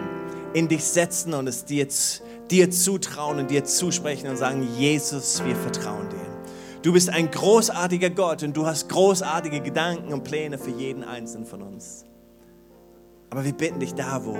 in 0.55 0.69
dich 0.69 0.85
setzen 0.85 1.35
und 1.35 1.49
es 1.49 1.67
dir, 1.67 1.87
dir 2.51 2.71
zutrauen 2.71 3.39
und 3.41 3.51
dir 3.51 3.65
zusprechen 3.65 4.31
und 4.31 4.39
sagen, 4.39 4.67
Jesus, 4.79 5.45
wir 5.45 5.55
vertrauen 5.55 6.09
dir. 6.09 6.81
Du 6.81 6.95
bist 6.95 7.11
ein 7.11 7.31
großartiger 7.31 8.09
Gott 8.09 8.43
und 8.43 8.57
du 8.57 8.65
hast 8.65 8.89
großartige 8.89 9.61
Gedanken 9.61 10.15
und 10.15 10.25
Pläne 10.25 10.57
für 10.57 10.71
jeden 10.71 11.05
Einzelnen 11.05 11.47
von 11.47 11.61
uns. 11.61 12.07
Aber 13.29 13.45
wir 13.45 13.53
bitten 13.53 13.81
dich 13.81 13.93
da, 13.93 14.25
wo 14.25 14.39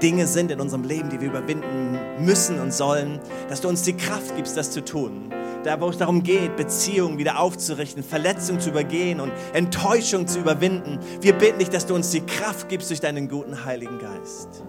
Dinge 0.00 0.28
sind 0.28 0.52
in 0.52 0.60
unserem 0.60 0.84
Leben, 0.84 1.10
die 1.10 1.20
wir 1.20 1.30
überwinden 1.30 1.87
müssen 2.20 2.60
und 2.60 2.72
sollen, 2.72 3.20
dass 3.48 3.60
du 3.60 3.68
uns 3.68 3.82
die 3.82 3.96
Kraft 3.96 4.36
gibst, 4.36 4.56
das 4.56 4.70
zu 4.70 4.84
tun. 4.84 5.32
Da, 5.64 5.80
wo 5.80 5.88
es 5.88 5.98
darum 5.98 6.22
geht, 6.22 6.56
Beziehungen 6.56 7.18
wieder 7.18 7.40
aufzurichten, 7.40 8.02
Verletzungen 8.02 8.60
zu 8.60 8.70
übergehen 8.70 9.20
und 9.20 9.32
Enttäuschung 9.52 10.26
zu 10.26 10.38
überwinden. 10.38 10.98
Wir 11.20 11.32
bitten 11.32 11.58
dich, 11.58 11.68
dass 11.68 11.86
du 11.86 11.94
uns 11.94 12.10
die 12.10 12.20
Kraft 12.20 12.68
gibst 12.68 12.90
durch 12.90 13.00
deinen 13.00 13.28
guten 13.28 13.64
Heiligen 13.64 13.98
Geist. 13.98 14.62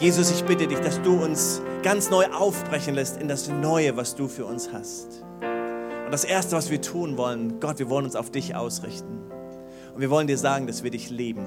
Jesus, 0.00 0.30
ich 0.30 0.44
bitte 0.44 0.66
dich, 0.66 0.80
dass 0.80 1.00
du 1.02 1.22
uns 1.22 1.62
ganz 1.82 2.10
neu 2.10 2.26
aufbrechen 2.26 2.94
lässt 2.94 3.20
in 3.20 3.28
das 3.28 3.48
Neue, 3.48 3.96
was 3.96 4.14
du 4.14 4.28
für 4.28 4.44
uns 4.44 4.70
hast. 4.72 5.24
Und 6.04 6.12
das 6.12 6.24
Erste, 6.24 6.56
was 6.56 6.70
wir 6.70 6.80
tun 6.80 7.16
wollen, 7.16 7.58
Gott, 7.60 7.78
wir 7.78 7.88
wollen 7.88 8.04
uns 8.04 8.16
auf 8.16 8.30
dich 8.30 8.54
ausrichten. 8.54 9.20
Und 9.94 10.00
wir 10.00 10.10
wollen 10.10 10.26
dir 10.26 10.38
sagen, 10.38 10.66
dass 10.66 10.82
wir 10.82 10.90
dich 10.90 11.10
lieben 11.10 11.46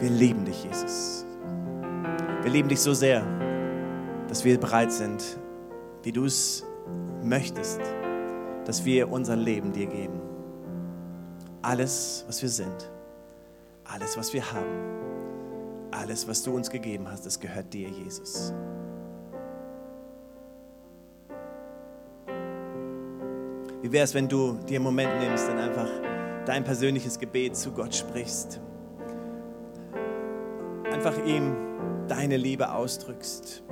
wir 0.00 0.10
lieben 0.10 0.44
dich, 0.46 0.64
Jesus. 0.64 1.26
Wir 2.42 2.50
lieben 2.50 2.68
dich 2.68 2.80
so 2.80 2.94
sehr, 2.94 3.22
dass 4.28 4.44
wir 4.44 4.58
bereit 4.58 4.92
sind, 4.92 5.38
wie 6.02 6.12
du 6.12 6.24
es 6.24 6.64
möchtest, 7.22 7.80
dass 8.64 8.84
wir 8.84 9.10
unser 9.10 9.36
Leben 9.36 9.72
dir 9.72 9.86
geben. 9.86 10.20
Alles, 11.62 12.24
was 12.26 12.40
wir 12.40 12.48
sind, 12.48 12.90
alles, 13.84 14.16
was 14.16 14.32
wir 14.32 14.42
haben, 14.52 15.90
alles, 15.90 16.26
was 16.26 16.42
du 16.42 16.54
uns 16.54 16.70
gegeben 16.70 17.06
hast, 17.10 17.26
das 17.26 17.38
gehört 17.38 17.72
dir, 17.74 17.88
Jesus. 17.88 18.54
Wie 23.82 23.92
wäre 23.92 24.04
es, 24.04 24.14
wenn 24.14 24.28
du 24.28 24.54
dir 24.68 24.76
einen 24.76 24.84
Moment 24.84 25.18
nimmst 25.20 25.48
und 25.48 25.58
einfach 25.58 25.88
dein 26.46 26.64
persönliches 26.64 27.18
Gebet 27.18 27.56
zu 27.56 27.72
Gott 27.72 27.94
sprichst? 27.94 28.60
einfach 31.00 31.24
ihm 31.24 31.69
deine 32.10 32.36
Liebe 32.36 32.72
ausdrückst. 32.72 33.62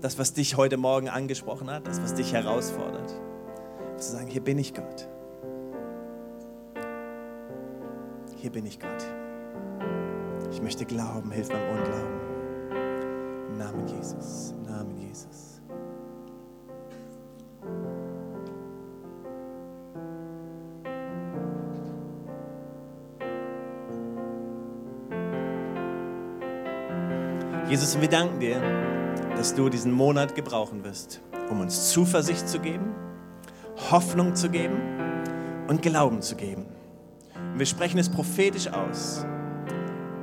Das, 0.00 0.18
was 0.18 0.32
dich 0.32 0.56
heute 0.56 0.76
Morgen 0.76 1.08
angesprochen 1.08 1.68
hat, 1.70 1.86
das, 1.86 2.00
was 2.00 2.14
dich 2.14 2.32
herausfordert. 2.32 3.10
Zu 3.96 4.12
sagen, 4.12 4.28
hier 4.28 4.42
bin 4.42 4.58
ich 4.58 4.72
Gott. 4.72 5.08
Hier 8.36 8.52
bin 8.52 8.64
ich 8.64 8.78
Gott. 8.78 9.04
Ich 10.52 10.62
möchte 10.62 10.84
glauben, 10.84 11.32
hilf 11.32 11.48
beim 11.48 11.68
Unglauben. 11.68 12.20
Im 13.48 13.58
Namen 13.58 13.88
Jesus, 13.88 14.54
im 14.56 14.62
Namen 14.70 14.96
Jesus. 14.98 15.55
Jesus, 27.76 28.00
wir 28.00 28.08
danken 28.08 28.40
dir, 28.40 28.58
dass 29.36 29.54
du 29.54 29.68
diesen 29.68 29.92
Monat 29.92 30.34
gebrauchen 30.34 30.82
wirst, 30.82 31.20
um 31.50 31.60
uns 31.60 31.90
Zuversicht 31.90 32.48
zu 32.48 32.58
geben, 32.58 32.94
Hoffnung 33.90 34.34
zu 34.34 34.48
geben 34.48 34.80
und 35.68 35.82
Glauben 35.82 36.22
zu 36.22 36.36
geben. 36.36 36.64
Und 37.34 37.58
wir 37.58 37.66
sprechen 37.66 37.98
es 37.98 38.08
prophetisch 38.08 38.68
aus, 38.68 39.26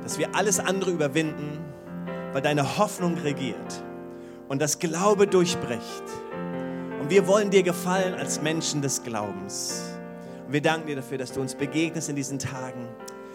dass 0.02 0.18
wir 0.18 0.34
alles 0.34 0.58
andere 0.58 0.90
überwinden, 0.90 1.60
weil 2.32 2.42
deine 2.42 2.76
Hoffnung 2.76 3.18
regiert 3.18 3.84
und 4.48 4.60
das 4.60 4.80
Glaube 4.80 5.28
durchbricht. 5.28 6.02
Und 7.00 7.08
wir 7.08 7.28
wollen 7.28 7.50
dir 7.50 7.62
gefallen 7.62 8.14
als 8.14 8.42
Menschen 8.42 8.82
des 8.82 9.04
Glaubens. 9.04 9.80
Und 10.48 10.54
wir 10.54 10.60
danken 10.60 10.88
dir 10.88 10.96
dafür, 10.96 11.18
dass 11.18 11.30
du 11.30 11.40
uns 11.40 11.54
begegnest 11.54 12.08
in 12.08 12.16
diesen 12.16 12.40
Tagen, 12.40 12.88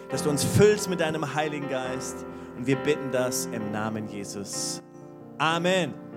dass 0.10 0.24
du 0.24 0.30
uns 0.30 0.44
füllst 0.44 0.90
mit 0.90 1.00
deinem 1.00 1.36
Heiligen 1.36 1.70
Geist 1.70 2.26
und 2.60 2.68
wir 2.68 2.76
bitten 2.76 3.10
das 3.12 3.46
im 3.54 3.72
Namen 3.72 4.10
Jesus. 4.10 4.84
Amen. 5.38 6.09